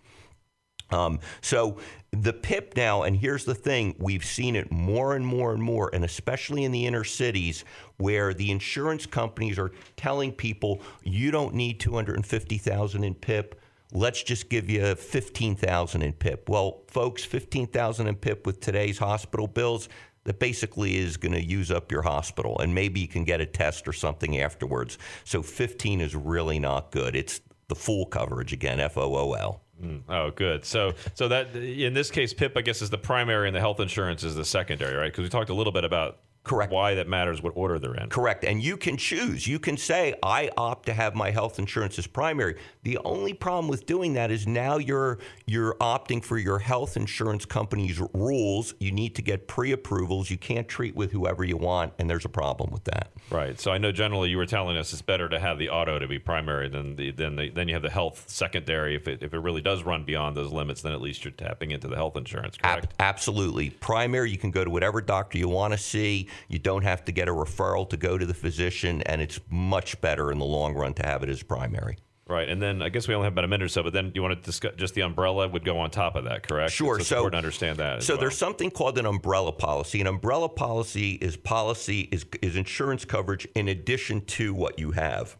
Um, 0.90 1.20
so 1.40 1.78
the 2.10 2.34
PIP 2.34 2.76
now, 2.76 3.04
and 3.04 3.16
here's 3.16 3.46
the 3.46 3.54
thing: 3.54 3.94
we've 3.98 4.24
seen 4.24 4.54
it 4.54 4.70
more 4.70 5.16
and 5.16 5.26
more 5.26 5.54
and 5.54 5.62
more, 5.62 5.88
and 5.94 6.04
especially 6.04 6.64
in 6.64 6.72
the 6.72 6.84
inner 6.86 7.04
cities, 7.04 7.64
where 7.96 8.34
the 8.34 8.50
insurance 8.50 9.06
companies 9.06 9.58
are 9.58 9.72
telling 9.96 10.32
people 10.32 10.82
you 11.02 11.30
don't 11.30 11.54
need 11.54 11.80
250,000 11.80 13.04
in 13.04 13.14
PIP. 13.14 13.60
Let's 13.92 14.22
just 14.22 14.48
give 14.48 14.70
you 14.70 14.94
15,000 14.94 16.02
in 16.02 16.12
PIP. 16.12 16.48
Well, 16.48 16.82
folks, 16.86 17.24
15,000 17.24 18.06
in 18.06 18.14
PIP 18.14 18.46
with 18.46 18.60
today's 18.60 18.98
hospital 18.98 19.48
bills, 19.48 19.88
that 20.30 20.38
basically 20.38 20.96
is 20.96 21.16
going 21.16 21.32
to 21.32 21.42
use 21.42 21.72
up 21.72 21.90
your 21.90 22.02
hospital 22.02 22.56
and 22.60 22.72
maybe 22.72 23.00
you 23.00 23.08
can 23.08 23.24
get 23.24 23.40
a 23.40 23.46
test 23.46 23.88
or 23.88 23.92
something 23.92 24.38
afterwards. 24.38 24.96
So 25.24 25.42
15 25.42 26.00
is 26.00 26.14
really 26.14 26.60
not 26.60 26.92
good. 26.92 27.16
It's 27.16 27.40
the 27.66 27.74
full 27.74 28.06
coverage 28.06 28.52
again, 28.52 28.78
F 28.78 28.96
O 28.96 29.16
O 29.16 29.32
L. 29.32 29.60
Mm, 29.82 30.02
oh, 30.08 30.30
good. 30.30 30.64
So, 30.64 30.92
so 31.14 31.26
that 31.26 31.56
in 31.56 31.94
this 31.94 32.12
case, 32.12 32.32
PIP, 32.32 32.56
I 32.56 32.60
guess, 32.60 32.80
is 32.80 32.90
the 32.90 32.98
primary, 32.98 33.48
and 33.48 33.56
the 33.56 33.60
health 33.60 33.80
insurance 33.80 34.22
is 34.22 34.36
the 34.36 34.44
secondary, 34.44 34.94
right? 34.94 35.10
Because 35.10 35.24
we 35.24 35.30
talked 35.30 35.50
a 35.50 35.54
little 35.54 35.72
bit 35.72 35.84
about 35.84 36.20
Correct. 36.42 36.72
Why 36.72 36.94
that 36.94 37.06
matters, 37.06 37.42
what 37.42 37.52
order 37.54 37.78
they're 37.78 37.94
in. 37.94 38.08
Correct. 38.08 38.44
And 38.44 38.62
you 38.62 38.78
can 38.78 38.96
choose. 38.96 39.46
You 39.46 39.58
can 39.58 39.76
say, 39.76 40.14
I 40.22 40.50
opt 40.56 40.86
to 40.86 40.94
have 40.94 41.14
my 41.14 41.30
health 41.30 41.58
insurance 41.58 41.98
as 41.98 42.06
primary. 42.06 42.56
The 42.82 42.98
only 43.04 43.34
problem 43.34 43.68
with 43.68 43.84
doing 43.84 44.14
that 44.14 44.30
is 44.30 44.46
now 44.46 44.78
you're 44.78 45.18
you're 45.44 45.74
opting 45.74 46.24
for 46.24 46.38
your 46.38 46.58
health 46.58 46.96
insurance 46.96 47.44
company's 47.44 48.00
rules. 48.14 48.74
You 48.80 48.90
need 48.90 49.14
to 49.16 49.22
get 49.22 49.48
pre-approvals. 49.48 50.30
You 50.30 50.38
can't 50.38 50.66
treat 50.66 50.96
with 50.96 51.12
whoever 51.12 51.44
you 51.44 51.58
want, 51.58 51.92
and 51.98 52.08
there's 52.08 52.24
a 52.24 52.30
problem 52.30 52.70
with 52.70 52.84
that. 52.84 53.10
Right. 53.30 53.60
So 53.60 53.70
I 53.70 53.76
know 53.76 53.92
generally 53.92 54.30
you 54.30 54.38
were 54.38 54.46
telling 54.46 54.78
us 54.78 54.94
it's 54.94 55.02
better 55.02 55.28
to 55.28 55.38
have 55.38 55.58
the 55.58 55.68
auto 55.68 55.98
to 55.98 56.08
be 56.08 56.18
primary 56.18 56.70
than 56.70 56.96
the 56.96 57.10
than 57.10 57.36
the, 57.36 57.50
then 57.50 57.68
you 57.68 57.74
have 57.74 57.82
the 57.82 57.90
health 57.90 58.24
secondary. 58.28 58.96
If 58.96 59.06
it 59.08 59.22
if 59.22 59.34
it 59.34 59.38
really 59.40 59.60
does 59.60 59.82
run 59.84 60.04
beyond 60.04 60.38
those 60.38 60.50
limits, 60.52 60.80
then 60.80 60.92
at 60.92 61.02
least 61.02 61.22
you're 61.22 61.32
tapping 61.32 61.70
into 61.70 61.86
the 61.86 61.96
health 61.96 62.16
insurance. 62.16 62.56
Correct. 62.56 62.84
Ab- 62.84 62.94
absolutely. 62.98 63.70
Primary, 63.70 64.30
you 64.30 64.38
can 64.38 64.50
go 64.50 64.64
to 64.64 64.70
whatever 64.70 65.02
doctor 65.02 65.36
you 65.36 65.48
want 65.48 65.74
to 65.74 65.78
see. 65.78 66.28
You 66.48 66.58
don't 66.58 66.82
have 66.82 67.04
to 67.06 67.12
get 67.12 67.28
a 67.28 67.32
referral 67.32 67.88
to 67.90 67.96
go 67.96 68.18
to 68.18 68.26
the 68.26 68.34
physician, 68.34 69.02
and 69.02 69.20
it's 69.20 69.40
much 69.50 70.00
better 70.00 70.30
in 70.30 70.38
the 70.38 70.44
long 70.44 70.74
run 70.74 70.94
to 70.94 71.06
have 71.06 71.22
it 71.22 71.28
as 71.28 71.42
primary. 71.42 71.98
Right, 72.30 72.48
and 72.48 72.62
then 72.62 72.80
I 72.80 72.90
guess 72.90 73.08
we 73.08 73.14
only 73.14 73.24
have 73.24 73.32
about 73.32 73.44
a 73.44 73.48
minute 73.48 73.64
or 73.64 73.68
so, 73.68 73.82
but 73.82 73.92
then 73.92 74.12
you 74.14 74.22
want 74.22 74.38
to 74.38 74.46
discuss 74.46 74.74
just 74.76 74.94
the 74.94 75.00
umbrella 75.00 75.48
would 75.48 75.64
go 75.64 75.78
on 75.78 75.90
top 75.90 76.14
of 76.14 76.24
that, 76.24 76.46
correct? 76.46 76.70
Sure. 76.70 76.94
So 76.94 77.00
it's 77.00 77.08
so, 77.08 77.16
important 77.16 77.32
to 77.32 77.38
understand 77.38 77.78
that. 77.78 78.04
So 78.04 78.14
well. 78.14 78.20
there's 78.20 78.38
something 78.38 78.70
called 78.70 78.98
an 78.98 79.06
umbrella 79.06 79.50
policy. 79.50 80.00
An 80.00 80.06
umbrella 80.06 80.48
policy 80.48 81.14
is 81.14 81.36
policy 81.36 82.02
is 82.12 82.24
is 82.40 82.54
insurance 82.54 83.04
coverage 83.04 83.48
in 83.56 83.66
addition 83.66 84.24
to 84.26 84.54
what 84.54 84.78
you 84.78 84.92
have. 84.92 85.36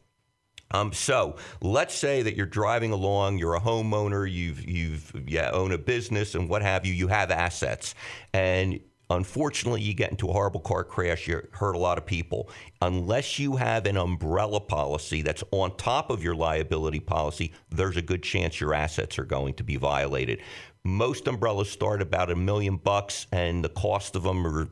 Um, 0.72 0.92
so 0.92 1.36
let's 1.60 1.94
say 1.94 2.22
that 2.22 2.36
you're 2.36 2.46
driving 2.46 2.90
along, 2.90 3.38
you're 3.38 3.54
a 3.54 3.60
homeowner, 3.60 4.30
you've 4.30 4.64
you've 4.68 5.12
yeah 5.28 5.50
own 5.52 5.70
a 5.70 5.78
business 5.78 6.34
and 6.34 6.48
what 6.48 6.62
have 6.62 6.84
you, 6.84 6.92
you 6.92 7.06
have 7.06 7.30
assets, 7.30 7.94
and 8.32 8.80
Unfortunately, 9.10 9.82
you 9.82 9.92
get 9.92 10.12
into 10.12 10.28
a 10.28 10.32
horrible 10.32 10.60
car 10.60 10.84
crash, 10.84 11.26
you 11.26 11.42
hurt 11.50 11.74
a 11.74 11.78
lot 11.78 11.98
of 11.98 12.06
people. 12.06 12.48
Unless 12.80 13.40
you 13.40 13.56
have 13.56 13.86
an 13.86 13.96
umbrella 13.96 14.60
policy 14.60 15.20
that's 15.20 15.42
on 15.50 15.76
top 15.76 16.10
of 16.10 16.22
your 16.22 16.36
liability 16.36 17.00
policy, 17.00 17.52
there's 17.70 17.96
a 17.96 18.02
good 18.02 18.22
chance 18.22 18.60
your 18.60 18.72
assets 18.72 19.18
are 19.18 19.24
going 19.24 19.54
to 19.54 19.64
be 19.64 19.76
violated. 19.76 20.40
Most 20.84 21.26
umbrellas 21.26 21.68
start 21.68 22.00
about 22.00 22.30
a 22.30 22.36
million 22.36 22.76
bucks, 22.76 23.26
and 23.32 23.64
the 23.64 23.68
cost 23.68 24.14
of 24.14 24.22
them 24.22 24.46
are 24.46 24.70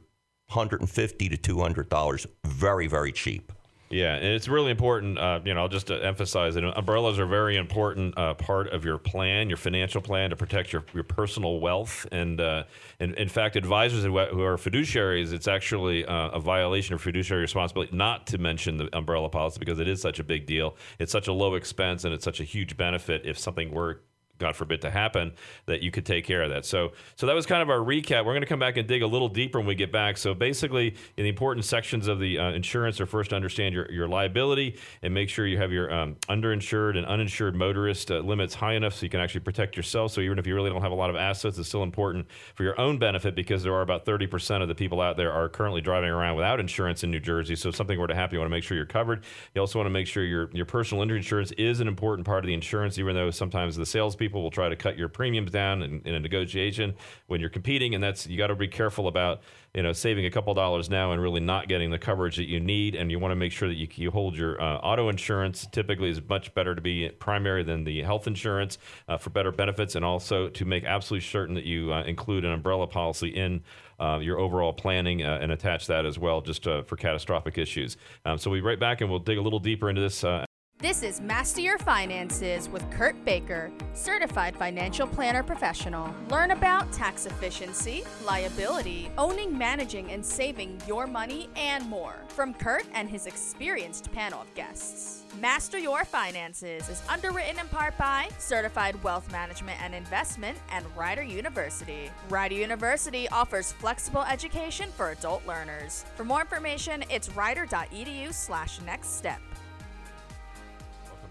150 0.50 1.28
to 1.28 1.36
200 1.36 1.88
dollars. 1.88 2.26
Very, 2.46 2.86
very 2.86 3.12
cheap. 3.12 3.52
Yeah, 3.90 4.16
and 4.16 4.26
it's 4.26 4.48
really 4.48 4.70
important. 4.70 5.18
Uh, 5.18 5.40
you 5.44 5.54
know, 5.54 5.60
I'll 5.60 5.68
just 5.68 5.90
uh, 5.90 5.94
emphasize 5.94 6.54
that 6.54 6.64
umbrellas 6.64 7.18
are 7.18 7.24
a 7.24 7.26
very 7.28 7.56
important 7.56 8.16
uh, 8.18 8.34
part 8.34 8.68
of 8.68 8.84
your 8.84 8.98
plan, 8.98 9.48
your 9.48 9.56
financial 9.56 10.02
plan 10.02 10.28
to 10.28 10.36
protect 10.36 10.74
your, 10.74 10.84
your 10.92 11.04
personal 11.04 11.58
wealth. 11.58 12.06
And, 12.12 12.38
uh, 12.38 12.64
and 13.00 13.14
in 13.14 13.28
fact, 13.30 13.56
advisors 13.56 14.04
who 14.04 14.18
are 14.18 14.58
fiduciaries, 14.58 15.32
it's 15.32 15.48
actually 15.48 16.04
uh, 16.04 16.30
a 16.30 16.40
violation 16.40 16.94
of 16.94 17.00
fiduciary 17.00 17.40
responsibility 17.40 17.96
not 17.96 18.26
to 18.26 18.38
mention 18.38 18.76
the 18.76 18.94
umbrella 18.94 19.30
policy 19.30 19.58
because 19.58 19.80
it 19.80 19.88
is 19.88 20.02
such 20.02 20.18
a 20.18 20.24
big 20.24 20.44
deal. 20.44 20.76
It's 20.98 21.12
such 21.12 21.28
a 21.28 21.32
low 21.32 21.54
expense 21.54 22.04
and 22.04 22.12
it's 22.12 22.24
such 22.24 22.40
a 22.40 22.44
huge 22.44 22.76
benefit 22.76 23.22
if 23.24 23.38
something 23.38 23.70
were 23.70 24.02
God 24.38 24.54
forbid 24.54 24.80
to 24.82 24.90
happen, 24.90 25.32
that 25.66 25.82
you 25.82 25.90
could 25.90 26.06
take 26.06 26.24
care 26.24 26.42
of 26.42 26.50
that. 26.50 26.64
So, 26.64 26.92
so 27.16 27.26
that 27.26 27.34
was 27.34 27.46
kind 27.46 27.60
of 27.62 27.70
our 27.70 27.78
recap. 27.78 28.24
We're 28.24 28.32
going 28.32 28.42
to 28.42 28.46
come 28.46 28.60
back 28.60 28.76
and 28.76 28.86
dig 28.86 29.02
a 29.02 29.06
little 29.06 29.28
deeper 29.28 29.58
when 29.58 29.66
we 29.66 29.74
get 29.74 29.90
back. 29.90 30.16
So, 30.16 30.32
basically, 30.32 30.94
in 31.16 31.24
the 31.24 31.28
important 31.28 31.64
sections 31.64 32.06
of 32.06 32.20
the 32.20 32.38
uh, 32.38 32.50
insurance 32.52 33.00
are 33.00 33.06
first 33.06 33.30
to 33.30 33.36
understand 33.36 33.74
your, 33.74 33.90
your 33.90 34.06
liability 34.08 34.78
and 35.02 35.12
make 35.12 35.28
sure 35.28 35.46
you 35.46 35.58
have 35.58 35.72
your 35.72 35.92
um, 35.92 36.16
underinsured 36.28 36.96
and 36.96 37.06
uninsured 37.06 37.56
motorist 37.56 38.10
uh, 38.10 38.18
limits 38.18 38.54
high 38.54 38.74
enough 38.74 38.94
so 38.94 39.04
you 39.04 39.10
can 39.10 39.20
actually 39.20 39.40
protect 39.40 39.76
yourself. 39.76 40.12
So, 40.12 40.20
even 40.20 40.38
if 40.38 40.46
you 40.46 40.54
really 40.54 40.70
don't 40.70 40.82
have 40.82 40.92
a 40.92 40.96
lot 40.96 41.10
of 41.10 41.16
assets, 41.16 41.58
it's 41.58 41.68
still 41.68 41.82
important 41.82 42.26
for 42.54 42.62
your 42.62 42.80
own 42.80 42.98
benefit 42.98 43.34
because 43.34 43.62
there 43.62 43.74
are 43.74 43.82
about 43.82 44.06
30% 44.06 44.62
of 44.62 44.68
the 44.68 44.74
people 44.74 45.00
out 45.00 45.16
there 45.16 45.32
are 45.32 45.48
currently 45.48 45.80
driving 45.80 46.10
around 46.10 46.36
without 46.36 46.60
insurance 46.60 47.02
in 47.02 47.10
New 47.10 47.20
Jersey. 47.20 47.56
So, 47.56 47.70
if 47.70 47.76
something 47.76 47.98
were 47.98 48.06
to 48.06 48.14
happen, 48.14 48.34
you 48.34 48.40
want 48.40 48.50
to 48.50 48.56
make 48.56 48.64
sure 48.64 48.76
you're 48.76 48.86
covered. 48.86 49.24
You 49.54 49.60
also 49.60 49.80
want 49.80 49.86
to 49.86 49.90
make 49.90 50.06
sure 50.06 50.22
your 50.22 50.48
your 50.52 50.66
personal 50.66 51.02
injury 51.02 51.18
insurance 51.18 51.50
is 51.52 51.80
an 51.80 51.88
important 51.88 52.24
part 52.24 52.44
of 52.44 52.46
the 52.46 52.54
insurance, 52.54 52.98
even 52.98 53.16
though 53.16 53.30
sometimes 53.30 53.74
the 53.76 53.86
salespeople 53.86 54.27
people 54.28 54.42
will 54.42 54.50
try 54.50 54.68
to 54.68 54.76
cut 54.76 54.98
your 54.98 55.08
premiums 55.08 55.50
down 55.50 55.82
in, 55.82 56.02
in 56.04 56.14
a 56.14 56.20
negotiation 56.20 56.94
when 57.28 57.40
you're 57.40 57.48
competing, 57.48 57.94
and 57.94 58.04
that's 58.04 58.26
you 58.26 58.36
got 58.36 58.48
to 58.48 58.54
be 58.54 58.68
careful 58.68 59.08
about 59.08 59.40
you 59.74 59.82
know 59.82 59.92
saving 59.94 60.26
a 60.26 60.30
couple 60.30 60.52
dollars 60.52 60.90
now 60.90 61.12
and 61.12 61.22
really 61.22 61.40
not 61.40 61.66
getting 61.66 61.90
the 61.90 61.98
coverage 61.98 62.36
that 62.36 62.46
you 62.46 62.60
need, 62.60 62.94
and 62.94 63.10
you 63.10 63.18
want 63.18 63.32
to 63.32 63.36
make 63.36 63.52
sure 63.52 63.68
that 63.68 63.76
you, 63.76 63.88
you 63.94 64.10
hold 64.10 64.36
your 64.36 64.60
uh, 64.60 64.76
auto 64.76 65.08
insurance. 65.08 65.66
Typically, 65.72 66.10
is 66.10 66.20
much 66.28 66.52
better 66.52 66.74
to 66.74 66.82
be 66.82 67.08
primary 67.08 67.62
than 67.62 67.84
the 67.84 68.02
health 68.02 68.26
insurance 68.26 68.76
uh, 69.08 69.16
for 69.16 69.30
better 69.30 69.50
benefits, 69.50 69.94
and 69.94 70.04
also 70.04 70.48
to 70.50 70.64
make 70.66 70.84
absolutely 70.84 71.26
certain 71.26 71.54
that 71.54 71.64
you 71.64 71.90
uh, 71.90 72.02
include 72.02 72.44
an 72.44 72.52
umbrella 72.52 72.86
policy 72.86 73.28
in. 73.28 73.62
Uh, 74.00 74.20
your 74.20 74.38
overall 74.38 74.72
planning 74.72 75.24
uh, 75.24 75.40
and 75.40 75.50
attach 75.50 75.88
that 75.88 76.06
as 76.06 76.20
well 76.20 76.40
just 76.40 76.68
uh, 76.68 76.82
for 76.84 76.94
catastrophic 76.94 77.58
issues. 77.58 77.96
Um, 78.24 78.38
so 78.38 78.48
we'll 78.48 78.60
be 78.60 78.64
right 78.64 78.78
back 78.78 79.00
and 79.00 79.10
we'll 79.10 79.18
dig 79.18 79.38
a 79.38 79.42
little 79.42 79.58
deeper 79.58 79.88
into 79.90 80.00
this 80.00 80.22
uh, 80.22 80.44
this 80.80 81.02
is 81.02 81.20
Master 81.20 81.60
Your 81.60 81.76
Finances 81.78 82.68
with 82.68 82.88
Kurt 82.92 83.24
Baker, 83.24 83.72
certified 83.94 84.56
financial 84.56 85.08
planner 85.08 85.42
professional. 85.42 86.14
Learn 86.30 86.52
about 86.52 86.92
tax 86.92 87.26
efficiency, 87.26 88.04
liability, 88.24 89.10
owning, 89.18 89.58
managing, 89.58 90.12
and 90.12 90.24
saving 90.24 90.80
your 90.86 91.08
money, 91.08 91.48
and 91.56 91.84
more 91.88 92.14
from 92.28 92.54
Kurt 92.54 92.84
and 92.94 93.10
his 93.10 93.26
experienced 93.26 94.12
panel 94.12 94.40
of 94.40 94.54
guests. 94.54 95.24
Master 95.40 95.78
Your 95.78 96.04
Finances 96.04 96.88
is 96.88 97.02
underwritten 97.08 97.58
in 97.58 97.66
part 97.68 97.98
by 97.98 98.28
Certified 98.38 99.02
Wealth 99.02 99.30
Management 99.32 99.82
and 99.82 99.96
Investment 99.96 100.58
and 100.70 100.84
Rider 100.96 101.24
University. 101.24 102.08
Rider 102.28 102.54
University 102.54 103.28
offers 103.30 103.72
flexible 103.72 104.22
education 104.22 104.90
for 104.96 105.10
adult 105.10 105.44
learners. 105.44 106.04
For 106.14 106.24
more 106.24 106.42
information, 106.42 107.02
it's 107.10 107.30
rider.edu 107.30 108.32
slash 108.32 108.80
next 108.82 109.16
step 109.18 109.40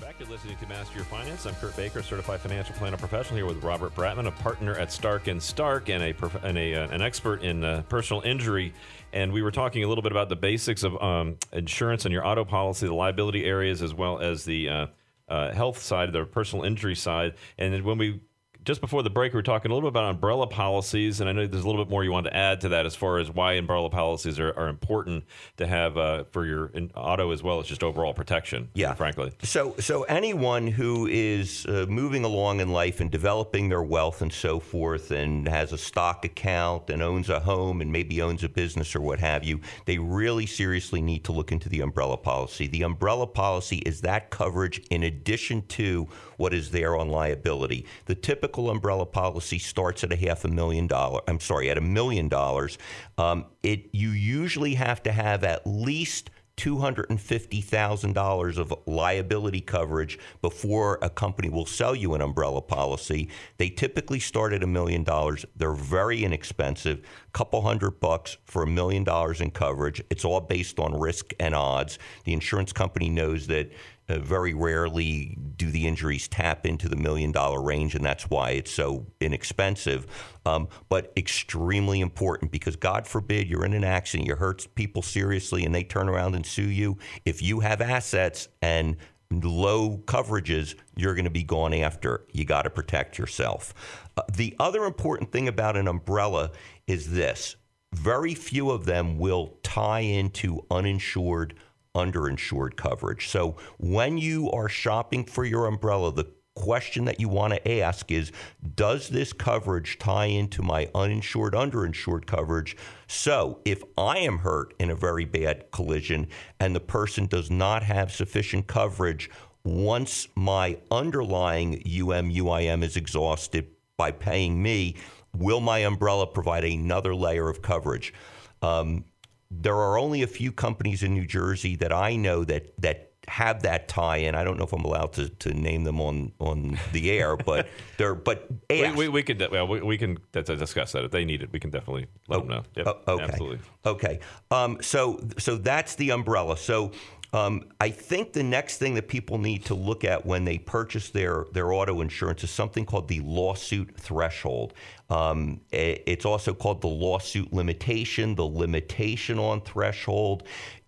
Back 0.01 0.19
to 0.19 0.25
listening 0.25 0.57
to 0.57 0.67
Master 0.67 0.95
Your 0.95 1.05
Finance. 1.05 1.47
I'm 1.47 1.55
Kurt 1.55 1.75
Baker, 1.75 2.03
certified 2.03 2.39
financial 2.39 2.75
planner 2.75 2.97
professional, 2.97 3.37
here 3.37 3.47
with 3.47 3.63
Robert 3.63 3.95
Bratman, 3.95 4.27
a 4.27 4.31
partner 4.31 4.75
at 4.75 4.91
Stark 4.91 5.27
and 5.27 5.41
Stark, 5.41 5.89
and 5.89 6.03
a 6.03 6.13
and 6.43 6.57
a 6.57 6.75
uh, 6.75 6.87
an 6.89 7.01
expert 7.01 7.41
in 7.41 7.63
uh, 7.63 7.81
personal 7.89 8.21
injury. 8.21 8.73
And 9.11 9.33
we 9.33 9.41
were 9.41 9.51
talking 9.51 9.83
a 9.83 9.87
little 9.87 10.03
bit 10.03 10.11
about 10.11 10.29
the 10.29 10.35
basics 10.35 10.83
of 10.83 11.01
um, 11.01 11.37
insurance 11.51 12.05
and 12.05 12.13
your 12.13 12.25
auto 12.25 12.45
policy, 12.45 12.85
the 12.85 12.93
liability 12.93 13.45
areas, 13.45 13.81
as 13.81 13.93
well 13.93 14.19
as 14.19 14.45
the 14.45 14.69
uh, 14.69 14.87
uh, 15.29 15.51
health 15.51 15.79
side, 15.79 16.13
the 16.13 16.25
personal 16.25 16.63
injury 16.63 16.95
side. 16.95 17.33
And 17.57 17.83
when 17.83 17.97
we 17.97 18.19
just 18.67 18.81
before 18.81 19.01
the 19.01 19.09
break, 19.09 19.31
we 19.31 19.37
were 19.37 19.43
talking 19.43 19.71
a 19.71 19.73
little 19.73 19.89
bit 19.89 19.97
about 19.97 20.09
umbrella 20.11 20.45
policies, 20.45 21.21
and 21.21 21.29
I 21.29 21.31
know 21.31 21.47
there's 21.47 21.63
a 21.63 21.65
little 21.65 21.81
bit 21.83 21.89
more 21.89 22.03
you 22.03 22.11
want 22.11 22.25
to 22.25 22.35
add 22.35 22.59
to 22.61 22.69
that 22.69 22.85
as 22.85 22.97
far 22.97 23.17
as 23.17 23.31
why 23.31 23.53
umbrella 23.53 23.89
policies 23.89 24.39
are, 24.39 24.53
are 24.59 24.67
important 24.67 25.23
to 25.55 25.65
have 25.65 25.97
uh, 25.97 26.25
for 26.31 26.45
your 26.45 26.69
auto 26.93 27.31
as 27.31 27.41
well 27.41 27.61
as 27.61 27.67
just 27.67 27.81
overall 27.81 28.13
protection. 28.13 28.67
Yeah, 28.73 28.93
frankly. 28.93 29.31
So, 29.41 29.73
so 29.79 30.03
anyone 30.03 30.67
who 30.67 31.07
is 31.07 31.65
uh, 31.65 31.85
moving 31.87 32.25
along 32.25 32.59
in 32.59 32.67
life 32.67 32.99
and 32.99 33.09
developing 33.09 33.69
their 33.69 33.83
wealth 33.83 34.21
and 34.21 34.33
so 34.33 34.59
forth, 34.59 35.11
and 35.11 35.47
has 35.47 35.71
a 35.71 35.77
stock 35.77 36.25
account 36.25 36.89
and 36.89 37.01
owns 37.01 37.29
a 37.29 37.39
home 37.39 37.79
and 37.79 37.89
maybe 37.89 38.21
owns 38.21 38.43
a 38.43 38.49
business 38.49 38.93
or 38.93 38.99
what 38.99 39.21
have 39.21 39.45
you, 39.45 39.61
they 39.85 39.97
really 39.97 40.45
seriously 40.45 41.01
need 41.01 41.23
to 41.23 41.31
look 41.31 41.53
into 41.53 41.69
the 41.69 41.79
umbrella 41.79 42.17
policy. 42.17 42.67
The 42.67 42.81
umbrella 42.81 43.27
policy 43.27 43.77
is 43.85 44.01
that 44.01 44.29
coverage 44.29 44.79
in 44.89 45.03
addition 45.03 45.65
to 45.67 46.09
what 46.35 46.53
is 46.53 46.71
there 46.71 46.97
on 46.97 47.07
liability. 47.07 47.85
The 48.07 48.15
typical 48.15 48.56
umbrella 48.57 49.05
policy 49.05 49.59
starts 49.59 50.03
at 50.03 50.11
a 50.11 50.15
half 50.15 50.43
a 50.43 50.47
million 50.47 50.87
dollar. 50.87 51.21
I'm 51.27 51.39
sorry, 51.39 51.69
at 51.69 51.77
a 51.77 51.81
million 51.81 52.27
dollars. 52.27 52.77
Um, 53.17 53.45
it 53.63 53.89
you 53.93 54.09
usually 54.09 54.75
have 54.75 55.01
to 55.03 55.11
have 55.11 55.43
at 55.43 55.65
least 55.65 56.31
$250,000 56.57 58.57
of 58.57 58.73
liability 58.87 59.61
coverage 59.61 60.17
before 60.41 60.97
a 61.03 61.09
company 61.09 61.49
will 61.49 61.67
sell 61.67 61.95
you 61.95 62.15
an 62.15 62.21
umbrella 62.21 62.61
policy. 62.61 63.29
They 63.57 63.69
typically 63.69 64.19
start 64.19 64.53
at 64.53 64.63
a 64.63 64.67
million 64.67 65.03
dollars. 65.03 65.45
They're 65.55 65.73
very 65.73 66.23
inexpensive, 66.23 66.99
a 66.99 67.31
couple 67.31 67.61
hundred 67.61 67.99
bucks 67.99 68.37
for 68.45 68.63
a 68.63 68.67
million 68.67 69.03
dollars 69.03 69.39
in 69.39 69.51
coverage. 69.51 70.01
It's 70.09 70.25
all 70.25 70.41
based 70.41 70.79
on 70.79 70.99
risk 70.99 71.31
and 71.39 71.53
odds. 71.53 71.99
The 72.23 72.33
insurance 72.33 72.73
company 72.73 73.09
knows 73.09 73.45
that 73.47 73.71
uh, 74.09 74.19
very 74.19 74.53
rarely 74.53 75.37
do 75.57 75.69
the 75.69 75.87
injuries 75.87 76.27
tap 76.27 76.65
into 76.65 76.87
the 76.87 76.95
million 76.95 77.31
dollar 77.31 77.61
range, 77.61 77.95
and 77.95 78.05
that's 78.05 78.29
why 78.29 78.51
it's 78.51 78.71
so 78.71 79.05
inexpensive. 79.19 80.05
Um, 80.45 80.69
but 80.89 81.11
extremely 81.17 81.99
important 81.99 82.51
because, 82.51 82.75
God 82.75 83.07
forbid, 83.07 83.47
you're 83.47 83.65
in 83.65 83.73
an 83.73 83.83
accident, 83.83 84.27
you 84.27 84.35
hurt 84.35 84.67
people 84.75 85.01
seriously, 85.01 85.65
and 85.65 85.75
they 85.75 85.83
turn 85.83 86.07
around 86.09 86.35
and 86.35 86.45
sue 86.45 86.69
you. 86.69 86.97
If 87.25 87.41
you 87.41 87.59
have 87.61 87.81
assets 87.81 88.47
and 88.61 88.97
low 89.31 89.97
coverages, 90.05 90.75
you're 90.95 91.15
going 91.15 91.25
to 91.25 91.31
be 91.31 91.43
gone 91.43 91.73
after. 91.73 92.25
You 92.31 92.45
got 92.45 92.63
to 92.63 92.69
protect 92.69 93.17
yourself. 93.17 93.73
Uh, 94.15 94.21
the 94.31 94.55
other 94.59 94.85
important 94.85 95.31
thing 95.31 95.47
about 95.47 95.75
an 95.75 95.87
umbrella 95.87 96.51
is 96.87 97.11
this 97.11 97.57
very 97.93 98.33
few 98.33 98.69
of 98.69 98.85
them 98.85 99.17
will 99.17 99.57
tie 99.63 100.01
into 100.01 100.65
uninsured 100.69 101.55
underinsured 101.97 102.75
coverage. 102.75 103.27
So 103.27 103.57
when 103.77 104.17
you 104.17 104.51
are 104.51 104.69
shopping 104.69 105.25
for 105.25 105.43
your 105.43 105.65
umbrella, 105.65 106.13
the 106.13 106.27
question 106.55 107.05
that 107.05 107.19
you 107.19 107.29
want 107.29 107.53
to 107.53 107.81
ask 107.81 108.11
is 108.11 108.31
Does 108.75 109.09
this 109.09 109.33
coverage 109.33 109.99
tie 109.99 110.25
into 110.25 110.61
my 110.61 110.89
uninsured, 110.95 111.53
underinsured 111.53 112.25
coverage? 112.25 112.75
So 113.07 113.59
if 113.65 113.83
I 113.97 114.19
am 114.19 114.39
hurt 114.39 114.73
in 114.79 114.89
a 114.89 114.95
very 114.95 115.25
bad 115.25 115.71
collision 115.71 116.27
and 116.59 116.75
the 116.75 116.79
person 116.79 117.27
does 117.27 117.51
not 117.51 117.83
have 117.83 118.11
sufficient 118.11 118.67
coverage, 118.67 119.29
once 119.63 120.27
my 120.35 120.77
underlying 120.89 121.75
UM, 121.75 122.31
UIM 122.31 122.83
is 122.83 122.95
exhausted 122.95 123.67
by 123.97 124.11
paying 124.11 124.61
me, 124.61 124.95
will 125.35 125.59
my 125.59 125.79
umbrella 125.79 126.25
provide 126.25 126.63
another 126.63 127.13
layer 127.13 127.49
of 127.49 127.61
coverage? 127.61 128.13
Um, 128.61 129.05
there 129.49 129.75
are 129.75 129.97
only 129.97 130.21
a 130.23 130.27
few 130.27 130.51
companies 130.51 131.03
in 131.03 131.13
New 131.13 131.25
Jersey 131.25 131.75
that 131.77 131.93
I 131.93 132.15
know 132.15 132.43
that 132.43 132.73
that 132.81 133.07
have 133.27 133.63
that 133.63 133.87
tie-in. 133.87 134.35
I 134.35 134.43
don't 134.43 134.57
know 134.57 134.63
if 134.63 134.73
I'm 134.73 134.85
allowed 134.85 135.13
to, 135.13 135.29
to 135.29 135.53
name 135.53 135.83
them 135.83 135.99
on, 135.99 136.31
on 136.39 136.79
the 136.93 137.11
air, 137.11 137.35
but 137.45 137.67
they're 137.97 138.15
but 138.15 138.47
we, 138.69 138.91
we, 138.91 139.09
we 139.09 139.23
can 139.23 139.37
well, 139.51 139.67
we, 139.67 139.81
we 139.81 139.97
can 139.97 140.17
discuss 140.31 140.93
that 140.93 141.03
if 141.03 141.11
they 141.11 141.25
need 141.25 141.41
it. 141.41 141.51
We 141.51 141.59
can 141.59 141.69
definitely 141.69 142.07
let 142.27 142.37
oh, 142.37 142.39
them 142.39 142.49
know. 142.49 142.63
Yep, 142.75 142.87
oh, 142.87 143.13
okay, 143.13 143.23
absolutely. 143.23 143.59
Okay, 143.85 144.19
um, 144.51 144.77
so 144.81 145.19
so 145.37 145.57
that's 145.57 145.95
the 145.95 146.11
umbrella. 146.11 146.57
So 146.57 146.91
um, 147.33 147.63
I 147.81 147.89
think 147.89 148.33
the 148.33 148.43
next 148.43 148.77
thing 148.77 148.93
that 148.95 149.07
people 149.07 149.37
need 149.37 149.65
to 149.65 149.75
look 149.75 150.03
at 150.03 150.25
when 150.25 150.45
they 150.45 150.57
purchase 150.57 151.09
their, 151.09 151.45
their 151.51 151.73
auto 151.73 152.01
insurance 152.01 152.43
is 152.43 152.49
something 152.49 152.85
called 152.85 153.07
the 153.07 153.19
lawsuit 153.21 153.95
threshold. 153.97 154.73
Um, 155.09 155.61
it's 155.71 156.25
also 156.25 156.53
called 156.53 156.81
the 156.81 156.87
lawsuit 156.87 157.51
limitation, 157.51 158.35
the 158.35 158.45
limitation 158.45 159.39
on 159.39 159.61
threshold. 159.61 160.43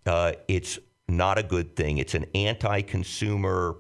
Uh, 0.06 0.34
it's 0.48 0.80
not 1.08 1.38
a 1.38 1.44
good 1.44 1.76
thing. 1.76 1.98
It's 1.98 2.14
an 2.14 2.26
anti 2.34 2.82
consumer 2.82 3.78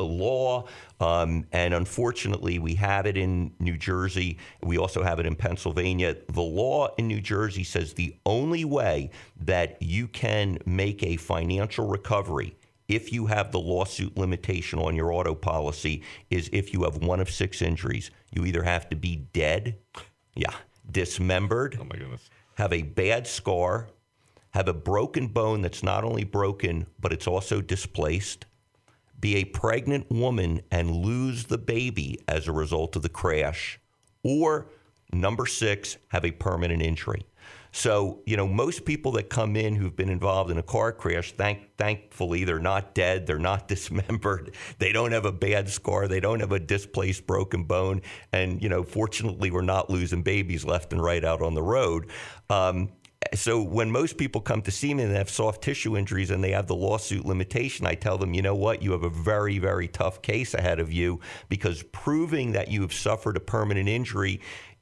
law. 0.00 0.66
Um, 1.00 1.46
and 1.52 1.74
unfortunately, 1.74 2.58
we 2.58 2.74
have 2.74 3.06
it 3.06 3.16
in 3.16 3.52
New 3.58 3.76
Jersey. 3.76 4.38
We 4.62 4.78
also 4.78 5.02
have 5.02 5.20
it 5.20 5.26
in 5.26 5.36
Pennsylvania. 5.36 6.16
The 6.28 6.42
law 6.42 6.94
in 6.96 7.06
New 7.06 7.20
Jersey 7.20 7.64
says 7.64 7.94
the 7.94 8.16
only 8.26 8.64
way 8.64 9.10
that 9.40 9.80
you 9.80 10.08
can 10.08 10.58
make 10.66 11.02
a 11.02 11.16
financial 11.16 11.86
recovery 11.86 12.56
if 12.88 13.12
you 13.12 13.26
have 13.26 13.50
the 13.50 13.60
lawsuit 13.60 14.16
limitation 14.16 14.78
on 14.78 14.94
your 14.94 15.12
auto 15.12 15.34
policy 15.34 16.02
is 16.30 16.50
if 16.52 16.72
you 16.72 16.84
have 16.84 16.98
one 16.98 17.20
of 17.20 17.30
six 17.30 17.62
injuries. 17.62 18.10
You 18.30 18.44
either 18.44 18.62
have 18.62 18.88
to 18.90 18.96
be 18.96 19.16
dead, 19.32 19.78
yeah, 20.34 20.54
dismembered, 20.90 21.78
oh 21.80 21.84
my 21.84 21.96
goodness, 21.96 22.28
have 22.56 22.72
a 22.72 22.82
bad 22.82 23.26
scar, 23.26 23.88
have 24.50 24.68
a 24.68 24.74
broken 24.74 25.28
bone 25.28 25.62
that's 25.62 25.82
not 25.82 26.04
only 26.04 26.24
broken, 26.24 26.86
but 27.00 27.12
it's 27.12 27.26
also 27.26 27.60
displaced, 27.60 28.46
be 29.24 29.36
a 29.36 29.44
pregnant 29.44 30.10
woman 30.10 30.60
and 30.70 30.90
lose 30.90 31.44
the 31.44 31.56
baby 31.56 32.18
as 32.28 32.46
a 32.46 32.52
result 32.52 32.94
of 32.94 33.00
the 33.00 33.08
crash, 33.08 33.80
or 34.22 34.66
number 35.14 35.46
six, 35.46 35.96
have 36.08 36.26
a 36.26 36.30
permanent 36.30 36.82
injury. 36.82 37.24
So, 37.72 38.20
you 38.26 38.36
know, 38.36 38.46
most 38.46 38.84
people 38.84 39.12
that 39.12 39.30
come 39.30 39.56
in 39.56 39.76
who've 39.76 39.96
been 39.96 40.10
involved 40.10 40.50
in 40.50 40.58
a 40.58 40.62
car 40.62 40.92
crash, 40.92 41.32
thank, 41.32 41.74
thankfully, 41.78 42.44
they're 42.44 42.58
not 42.58 42.94
dead, 42.94 43.26
they're 43.26 43.38
not 43.38 43.66
dismembered, 43.74 44.54
they 44.78 44.92
don't 44.92 45.12
have 45.12 45.24
a 45.24 45.32
bad 45.32 45.70
scar, 45.70 46.06
they 46.06 46.20
don't 46.20 46.40
have 46.40 46.52
a 46.52 46.60
displaced 46.60 47.26
broken 47.26 47.64
bone, 47.64 48.02
and, 48.30 48.62
you 48.62 48.68
know, 48.68 48.82
fortunately, 48.82 49.50
we're 49.50 49.62
not 49.62 49.88
losing 49.88 50.22
babies 50.22 50.66
left 50.66 50.92
and 50.92 51.02
right 51.02 51.24
out 51.24 51.40
on 51.40 51.54
the 51.54 51.62
road. 51.62 52.10
Um, 52.50 52.90
so 53.38 53.62
when 53.62 53.90
most 53.90 54.18
people 54.18 54.40
come 54.40 54.62
to 54.62 54.70
see 54.70 54.92
me 54.92 55.04
and 55.04 55.12
they 55.12 55.18
have 55.18 55.30
soft 55.30 55.62
tissue 55.62 55.96
injuries 55.96 56.30
and 56.30 56.42
they 56.42 56.50
have 56.50 56.66
the 56.66 56.74
lawsuit 56.74 57.24
limitation, 57.24 57.86
I 57.86 57.94
tell 57.94 58.18
them, 58.18 58.34
you 58.34 58.42
know 58.42 58.54
what, 58.54 58.82
you 58.82 58.92
have 58.92 59.04
a 59.04 59.10
very, 59.10 59.58
very 59.58 59.88
tough 59.88 60.20
case 60.22 60.54
ahead 60.54 60.78
of 60.78 60.92
you 60.92 61.20
because 61.48 61.82
proving 61.84 62.52
that 62.52 62.68
you 62.68 62.82
have 62.82 62.92
suffered 62.92 63.36
a 63.36 63.40
permanent 63.40 63.88
injury 63.88 64.40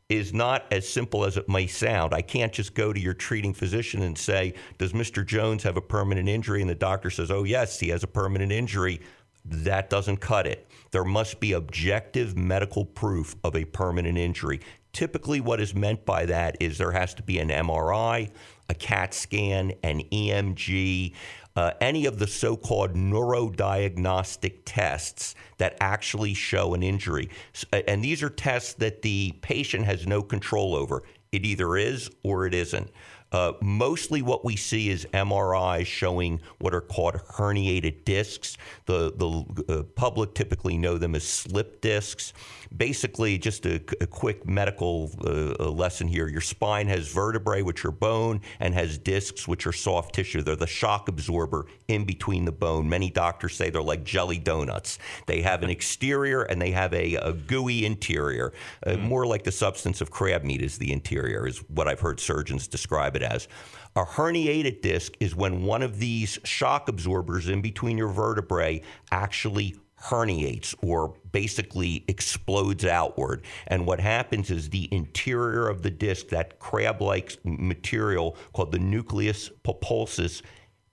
is 0.09 0.35
not 0.35 0.67
as 0.71 0.88
simple 0.88 1.25
as 1.25 1.37
it 1.37 1.49
may 1.49 1.67
sound. 1.67 2.12
I 2.12 2.23
can't 2.23 2.53
just 2.53 2.75
go 2.75 2.93
to 2.93 3.01
your 3.01 3.15
treating 3.15 3.55
physician 3.55 4.03
and 4.03 4.17
say, 4.17 4.55
Does 4.79 4.93
Mr. 4.93 5.25
Jones 5.25 5.62
have 5.62 5.77
a 5.77 5.83
permanent 5.83 6.29
injury? 6.29 6.61
And 6.61 6.69
the 6.69 6.75
doctor 6.75 7.11
says, 7.11 7.31
Oh, 7.31 7.45
yes, 7.45 7.81
he 7.81 7.88
has 7.88 8.03
a 8.03 8.09
permanent 8.09 8.53
injury. 8.53 9.01
That 9.45 9.91
doesn't 9.91 10.19
cut 10.19 10.47
it. 10.47 10.69
There 10.91 11.05
must 11.05 11.41
be 11.41 11.53
objective 11.53 12.37
medical 12.37 12.85
proof 12.85 13.35
of 13.43 13.57
a 13.57 13.65
permanent 13.65 14.19
injury. 14.19 14.61
Typically, 14.92 15.40
what 15.40 15.61
is 15.61 15.74
meant 15.74 16.05
by 16.05 16.26
that 16.26 16.57
is 16.61 16.76
there 16.76 16.92
has 16.92 17.14
to 17.14 17.22
be 17.22 17.38
an 17.38 17.48
MRI, 17.48 18.31
a 18.68 18.74
CAT 18.74 19.14
scan, 19.14 19.72
an 19.83 20.02
EMG, 20.12 21.14
uh, 21.57 21.72
any 21.81 22.07
of 22.07 22.18
the 22.18 22.26
so 22.26 22.57
called 22.57 22.94
neurodiagnostic 22.94 24.61
tests 24.64 25.35
that 25.59 25.76
actually 25.81 26.35
show 26.35 26.74
an 26.74 26.83
injury. 26.83 27.31
And 27.72 28.05
these 28.05 28.22
are 28.22 28.31
tests 28.31 28.74
that 28.74 29.02
the 29.02 29.35
patient 29.42 29.85
has 29.87 30.07
no 30.07 30.22
control 30.22 30.74
over. 30.74 31.02
It 31.31 31.46
either 31.46 31.76
is 31.76 32.11
or 32.22 32.46
it 32.46 32.55
isn't. 32.55 32.90
Uh, 33.33 33.55
mostly 33.62 34.20
what 34.20 34.44
we 34.44 34.57
see 34.57 34.90
is 34.90 35.07
MRIs 35.14 35.87
showing 35.87 36.38
what 36.59 36.74
are 36.74 36.83
called 36.83 37.14
herniated 37.14 38.05
discs. 38.05 38.59
The, 38.85 39.11
the 39.16 39.74
uh, 39.74 39.83
public 39.94 40.35
typically 40.35 40.76
know 40.76 40.98
them 40.98 41.14
as 41.14 41.24
slip 41.24 41.81
discs. 41.81 42.35
Basically, 42.77 43.39
just 43.39 43.67
a, 43.67 43.77
a 44.01 44.07
quick 44.07 44.47
medical 44.47 45.11
uh, 45.25 45.69
lesson 45.71 46.09
here 46.09 46.29
your 46.29 46.41
spine 46.41 46.87
has 46.89 47.09
vertebrae, 47.09 47.63
which 47.63 47.85
are 47.85 47.91
bone, 47.91 48.41
and 48.61 48.75
has 48.75 48.99
discs, 48.99 49.47
which 49.47 49.67
are 49.67 49.73
soft 49.73 50.15
tissue. 50.15 50.43
They're 50.43 50.57
the 50.57 50.67
shock 50.67 51.09
absorber 51.09 51.67
in 51.89 52.05
between 52.05 52.45
the 52.45 52.53
bone. 52.53 52.89
Many 52.89 53.11
doctors 53.11 53.55
say 53.55 53.71
they're 53.71 53.83
like 53.83 54.05
jelly 54.05 54.39
donuts. 54.39 54.99
They 55.27 55.43
have 55.43 55.63
an 55.63 55.71
exterior 55.71 56.43
and 56.43 56.61
they 56.61 56.71
have 56.71 56.93
a, 56.95 57.15
a 57.17 57.33
gooey 57.33 57.85
interior. 57.85 58.53
Mm. 58.87 59.03
More 59.03 59.27
like 59.27 59.45
the 59.45 59.53
substance 59.53 60.01
of 60.01 60.11
crab 60.11 60.45
meat 60.45 60.63
is 60.63 60.79
the 60.79 60.93
interior, 60.93 61.47
is 61.47 61.59
what 61.69 61.89
I've 61.89 62.01
heard 62.01 62.21
surgeons 62.21 62.69
describe 62.69 63.17
it 63.17 63.23
as. 63.23 63.49
A 63.95 64.05
herniated 64.05 64.81
disc 64.81 65.13
is 65.21 65.35
when 65.35 65.65
one 65.65 65.83
of 65.83 65.99
these 65.99 66.39
shock 66.45 66.89
absorbers 66.89 67.49
in 67.49 67.61
between 67.61 67.99
your 67.99 68.09
vertebrae 68.09 68.83
actually 69.11 69.77
herniates 70.03 70.75
or 70.83 71.15
basically 71.31 72.05
explodes 72.09 72.85
outward. 72.85 73.45
And 73.69 73.87
what 73.87 74.01
happens 74.01 74.51
is 74.51 74.71
the 74.71 74.88
interior 74.93 75.69
of 75.69 75.83
the 75.83 75.91
disc, 75.91 76.29
that 76.29 76.59
crab 76.59 77.01
like 77.01 77.37
material 77.45 78.37
called 78.53 78.73
the 78.73 78.79
nucleus 78.79 79.51
pulposus, 79.65 80.43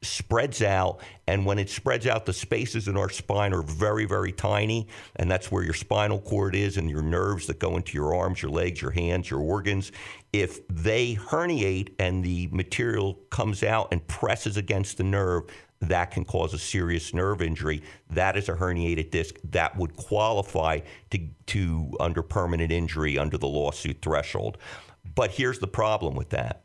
spreads 0.02 0.62
out. 0.62 1.02
And 1.28 1.45
when 1.45 1.60
it 1.60 1.69
spreads 1.69 2.08
out, 2.08 2.26
the 2.26 2.34
spaces 2.34 2.88
in 2.88 2.95
our 2.95 3.10
spine 3.10 3.54
are 3.54 3.62
very, 3.62 4.06
very 4.06 4.32
tiny. 4.32 4.88
And 5.17 5.30
that's 5.30 5.52
where 5.52 5.63
your 5.63 5.74
spinal 5.74 6.19
cord 6.19 6.56
is 6.56 6.78
and 6.78 6.89
your 6.89 7.02
nerves 7.02 7.48
that 7.48 7.60
go 7.60 7.76
into 7.76 7.98
your 7.98 8.15
arms, 8.15 8.41
your 8.41 8.52
legs, 8.52 8.82
your 8.82 8.91
hands, 8.91 9.30
your 9.30 9.41
organs. 9.41 9.91
If 10.32 10.65
they 10.67 11.15
herniate 11.15 11.95
and 12.00 12.24
the 12.24 12.48
material 12.52 13.15
comes 13.30 13.63
out 13.63 13.89
and 13.91 14.06
presses 14.08 14.56
against 14.56 14.98
the 14.98 15.04
nerve, 15.04 15.50
that 15.82 16.12
can 16.12 16.26
cause 16.26 16.54
a 16.54 16.60
serious 16.60 17.13
nerve 17.13 17.42
injury. 17.42 17.82
That 18.10 18.36
is 18.36 18.50
a 18.50 18.54
herniated 18.54 19.12
disc 19.12 19.36
that 19.46 19.78
would 19.78 19.96
qualify 19.96 20.82
to, 21.12 21.20
to 21.48 21.92
under 22.00 22.22
permanent 22.22 22.72
injury 22.72 23.18
under 23.18 23.38
the 23.38 23.48
lawsuit 23.48 24.02
threshold. 24.02 24.58
But 25.15 25.32
here's 25.32 25.60
the 25.60 25.68
problem 25.68 26.15
with 26.15 26.30
that. 26.30 26.63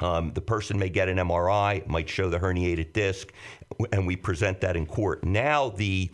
Um, 0.00 0.32
the 0.32 0.40
person 0.40 0.78
may 0.78 0.88
get 0.88 1.08
an 1.08 1.18
MRI, 1.18 1.86
might 1.86 2.08
show 2.08 2.28
the 2.28 2.38
herniated 2.38 2.92
disc, 2.92 3.32
and 3.92 4.06
we 4.06 4.16
present 4.16 4.60
that 4.62 4.76
in 4.76 4.86
court. 4.86 5.22
Now 5.22 5.68
the 5.68 6.10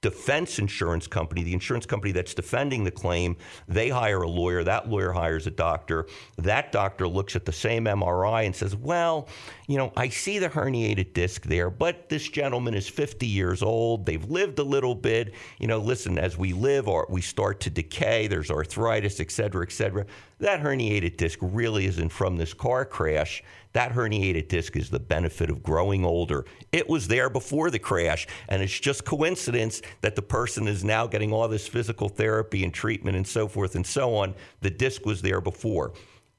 defense 0.00 0.60
insurance 0.60 1.08
company, 1.08 1.42
the 1.42 1.52
insurance 1.52 1.84
company 1.84 2.12
that's 2.12 2.32
defending 2.32 2.84
the 2.84 2.90
claim, 2.90 3.36
they 3.66 3.88
hire 3.88 4.22
a 4.22 4.28
lawyer. 4.28 4.62
That 4.62 4.88
lawyer 4.88 5.12
hires 5.12 5.46
a 5.48 5.50
doctor. 5.50 6.06
That 6.36 6.70
doctor 6.70 7.08
looks 7.08 7.34
at 7.34 7.44
the 7.44 7.52
same 7.52 7.84
MRI 7.84 8.46
and 8.46 8.54
says, 8.54 8.76
Well, 8.76 9.28
you 9.66 9.76
know, 9.76 9.92
I 9.96 10.08
see 10.08 10.38
the 10.38 10.48
herniated 10.48 11.14
disc 11.14 11.42
there, 11.42 11.68
but 11.68 12.08
this 12.08 12.28
gentleman 12.28 12.74
is 12.74 12.88
50 12.88 13.26
years 13.26 13.62
old. 13.62 14.06
They've 14.06 14.24
lived 14.24 14.60
a 14.60 14.64
little 14.64 14.94
bit. 14.94 15.34
You 15.58 15.66
know, 15.66 15.78
listen, 15.78 16.16
as 16.16 16.38
we 16.38 16.52
live, 16.52 16.86
or 16.86 17.06
we 17.10 17.20
start 17.20 17.58
to 17.60 17.70
decay, 17.70 18.28
there's 18.28 18.50
arthritis, 18.50 19.18
et 19.18 19.32
cetera, 19.32 19.64
et 19.64 19.72
cetera. 19.72 20.06
That 20.38 20.60
herniated 20.60 21.16
disc 21.16 21.40
really 21.42 21.86
isn't 21.86 22.10
from 22.10 22.36
this 22.36 22.54
car 22.54 22.84
crash. 22.84 23.42
That 23.72 23.92
herniated 23.92 24.48
disc 24.48 24.76
is 24.76 24.90
the 24.90 24.98
benefit 24.98 25.50
of 25.50 25.62
growing 25.62 26.04
older. 26.04 26.44
It 26.72 26.88
was 26.88 27.08
there 27.08 27.30
before 27.30 27.70
the 27.70 27.78
crash, 27.78 28.26
and 28.48 28.62
it's 28.62 28.78
just 28.78 29.04
coincidence 29.04 29.82
that 30.00 30.16
the 30.16 30.22
person 30.22 30.66
is 30.66 30.84
now 30.84 31.06
getting 31.06 31.32
all 31.32 31.48
this 31.48 31.68
physical 31.68 32.08
therapy 32.08 32.64
and 32.64 32.72
treatment 32.72 33.16
and 33.16 33.26
so 33.26 33.48
forth 33.48 33.74
and 33.74 33.86
so 33.86 34.14
on. 34.14 34.34
The 34.60 34.70
disc 34.70 35.04
was 35.04 35.22
there 35.22 35.40
before. 35.40 35.92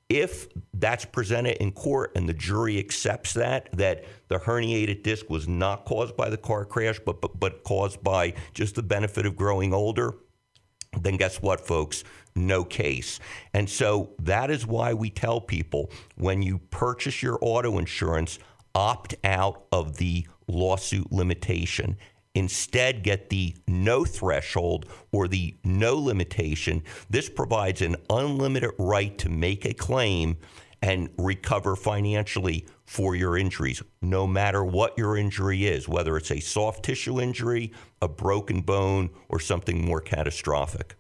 If 0.10 0.48
that's 0.74 1.06
presented 1.06 1.58
in 1.58 1.72
court 1.72 2.14
and 2.16 2.28
the 2.28 2.34
jury 2.34 2.80
accepts 2.80 3.34
that, 3.36 3.70
that 3.74 4.06
the 4.28 4.40
herniated 4.40 5.04
disc 5.04 5.30
was 5.30 5.48
not 5.48 5.86
caused 5.86 6.18
by 6.18 6.32
the 6.32 6.38
car 6.38 6.66
crash, 6.66 7.00
but, 7.06 7.22
but, 7.22 7.40
but 7.40 7.64
caused 7.64 8.04
by 8.04 8.34
just 8.56 8.74
the 8.74 8.82
benefit 8.82 9.28
of 9.28 9.36
growing 9.36 9.72
older, 9.72 10.16
then 10.94 11.18
guess 11.18 11.42
what, 11.42 11.62
folks? 11.62 12.04
No 12.36 12.64
case. 12.64 13.20
And 13.54 13.70
so 13.70 14.12
that 14.20 14.50
is 14.50 14.66
why 14.66 14.94
we 14.94 15.10
tell 15.10 15.42
people 15.42 15.92
when 16.16 16.42
you 16.42 16.60
purchase 16.72 17.22
your 17.22 17.38
auto 17.42 17.78
insurance, 17.78 18.40
opt 18.76 19.16
out 19.24 19.66
of 19.72 19.98
the 19.98 20.28
lawsuit 20.48 21.12
limitation. 21.12 21.98
Instead, 22.36 23.04
get 23.04 23.30
the 23.30 23.56
no 23.68 24.06
threshold 24.06 24.86
or 25.12 25.28
the 25.28 25.56
no 25.64 25.96
limitation. 25.96 26.84
This 27.10 27.30
provides 27.30 27.82
an 27.82 27.96
unlimited 28.10 28.72
right 28.78 29.18
to 29.18 29.30
make 29.30 29.66
a 29.66 29.74
claim 29.74 30.38
and 30.82 31.10
recover 31.18 31.76
financially 31.76 32.66
for 32.86 33.16
your 33.16 33.38
injuries, 33.38 33.82
no 34.02 34.26
matter 34.26 34.64
what 34.64 34.98
your 34.98 35.18
injury 35.18 35.68
is, 35.68 35.88
whether 35.88 36.18
it's 36.18 36.32
a 36.32 36.40
soft 36.40 36.84
tissue 36.84 37.20
injury, 37.20 37.72
a 38.02 38.08
broken 38.08 38.62
bone, 38.62 39.10
or 39.28 39.40
something 39.40 39.86
more 39.86 40.02
catastrophic. 40.02 40.96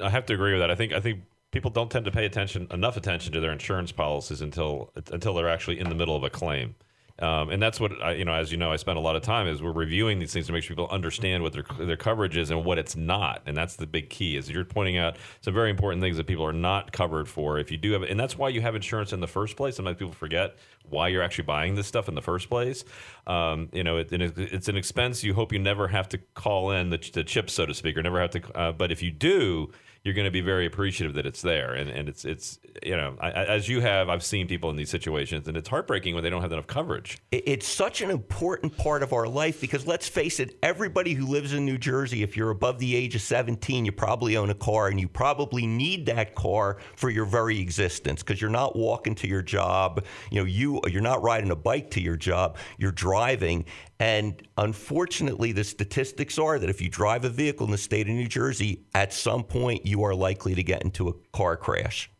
I 0.00 0.10
have 0.10 0.26
to 0.26 0.34
agree 0.34 0.52
with 0.52 0.60
that. 0.60 0.70
I 0.70 0.74
think 0.74 0.92
I 0.92 1.00
think 1.00 1.22
people 1.50 1.70
don't 1.70 1.90
tend 1.90 2.04
to 2.04 2.10
pay 2.10 2.24
attention 2.24 2.68
enough 2.70 2.96
attention 2.96 3.32
to 3.32 3.40
their 3.40 3.52
insurance 3.52 3.92
policies 3.92 4.40
until 4.40 4.92
until 5.10 5.34
they're 5.34 5.48
actually 5.48 5.80
in 5.80 5.88
the 5.88 5.94
middle 5.94 6.16
of 6.16 6.22
a 6.22 6.30
claim. 6.30 6.74
Um, 7.20 7.50
and 7.50 7.60
that's 7.60 7.80
what 7.80 8.00
I, 8.02 8.12
you 8.12 8.24
know. 8.24 8.32
As 8.32 8.52
you 8.52 8.58
know, 8.58 8.70
I 8.72 8.76
spend 8.76 8.96
a 8.96 9.00
lot 9.00 9.16
of 9.16 9.22
time 9.22 9.48
is 9.48 9.60
we're 9.60 9.72
reviewing 9.72 10.18
these 10.18 10.32
things 10.32 10.46
to 10.46 10.52
make 10.52 10.62
sure 10.62 10.76
people 10.76 10.88
understand 10.90 11.42
what 11.42 11.52
their 11.52 11.64
their 11.78 11.96
coverage 11.96 12.36
is 12.36 12.50
and 12.50 12.64
what 12.64 12.78
it's 12.78 12.94
not. 12.94 13.42
And 13.46 13.56
that's 13.56 13.76
the 13.76 13.86
big 13.86 14.08
key. 14.08 14.36
Is 14.36 14.48
you're 14.48 14.64
pointing 14.64 14.98
out 14.98 15.16
some 15.40 15.52
very 15.52 15.70
important 15.70 16.00
things 16.00 16.16
that 16.16 16.26
people 16.26 16.44
are 16.44 16.52
not 16.52 16.92
covered 16.92 17.28
for. 17.28 17.58
If 17.58 17.72
you 17.72 17.76
do 17.76 17.92
have, 17.92 18.02
and 18.02 18.18
that's 18.18 18.38
why 18.38 18.50
you 18.50 18.60
have 18.60 18.76
insurance 18.76 19.12
in 19.12 19.20
the 19.20 19.26
first 19.26 19.56
place. 19.56 19.76
Sometimes 19.76 19.98
people 19.98 20.14
forget 20.14 20.56
why 20.88 21.08
you're 21.08 21.22
actually 21.22 21.44
buying 21.44 21.74
this 21.74 21.86
stuff 21.86 22.08
in 22.08 22.14
the 22.14 22.22
first 22.22 22.48
place. 22.48 22.84
Um, 23.26 23.68
you 23.72 23.84
know, 23.84 23.98
it, 23.98 24.12
it's 24.12 24.68
an 24.68 24.76
expense 24.76 25.24
you 25.24 25.34
hope 25.34 25.52
you 25.52 25.58
never 25.58 25.88
have 25.88 26.08
to 26.10 26.18
call 26.34 26.70
in 26.70 26.90
the, 26.90 27.10
the 27.12 27.24
chip, 27.24 27.50
so 27.50 27.66
to 27.66 27.74
speak, 27.74 27.96
or 27.96 28.02
never 28.02 28.20
have 28.20 28.30
to. 28.30 28.56
Uh, 28.56 28.72
but 28.72 28.92
if 28.92 29.02
you 29.02 29.10
do 29.10 29.70
you're 30.04 30.14
going 30.14 30.26
to 30.26 30.30
be 30.30 30.40
very 30.40 30.66
appreciative 30.66 31.14
that 31.14 31.26
it's 31.26 31.42
there. 31.42 31.74
And, 31.74 31.90
and 31.90 32.08
it's, 32.08 32.24
it's 32.24 32.58
you 32.82 32.96
know, 32.96 33.16
I, 33.20 33.30
as 33.30 33.68
you 33.68 33.80
have, 33.80 34.08
I've 34.08 34.22
seen 34.22 34.46
people 34.46 34.70
in 34.70 34.76
these 34.76 34.90
situations, 34.90 35.48
and 35.48 35.56
it's 35.56 35.68
heartbreaking 35.68 36.14
when 36.14 36.24
they 36.24 36.30
don't 36.30 36.42
have 36.42 36.52
enough 36.52 36.66
coverage. 36.66 37.18
It's 37.30 37.66
such 37.66 38.00
an 38.00 38.10
important 38.10 38.76
part 38.76 39.02
of 39.02 39.12
our 39.12 39.26
life 39.26 39.60
because 39.60 39.86
let's 39.86 40.08
face 40.08 40.40
it, 40.40 40.56
everybody 40.62 41.14
who 41.14 41.26
lives 41.26 41.52
in 41.52 41.64
New 41.64 41.78
Jersey, 41.78 42.22
if 42.22 42.36
you're 42.36 42.50
above 42.50 42.78
the 42.78 42.94
age 42.94 43.14
of 43.14 43.22
17, 43.22 43.84
you 43.84 43.92
probably 43.92 44.36
own 44.36 44.50
a 44.50 44.54
car 44.54 44.88
and 44.88 45.00
you 45.00 45.08
probably 45.08 45.66
need 45.66 46.06
that 46.06 46.34
car 46.34 46.78
for 46.96 47.10
your 47.10 47.24
very 47.24 47.60
existence 47.60 48.22
because 48.22 48.40
you're 48.40 48.50
not 48.50 48.76
walking 48.76 49.14
to 49.16 49.28
your 49.28 49.42
job. 49.42 50.04
You 50.30 50.40
know, 50.40 50.46
you, 50.46 50.80
you're 50.86 51.02
not 51.02 51.22
riding 51.22 51.50
a 51.50 51.56
bike 51.56 51.90
to 51.92 52.00
your 52.00 52.16
job, 52.16 52.56
you're 52.78 52.92
driving. 52.92 53.64
And 54.00 54.46
unfortunately, 54.56 55.52
the 55.52 55.64
statistics 55.64 56.38
are 56.38 56.58
that 56.58 56.70
if 56.70 56.80
you 56.80 56.88
drive 56.88 57.24
a 57.24 57.28
vehicle 57.28 57.66
in 57.66 57.72
the 57.72 57.78
state 57.78 58.08
of 58.08 58.14
New 58.14 58.28
Jersey, 58.28 58.84
at 58.94 59.12
some 59.12 59.42
point 59.42 59.84
you 59.84 60.04
are 60.04 60.14
likely 60.14 60.54
to 60.54 60.62
get 60.62 60.82
into 60.82 61.08
a 61.08 61.12
car 61.32 61.56
crash. 61.56 62.10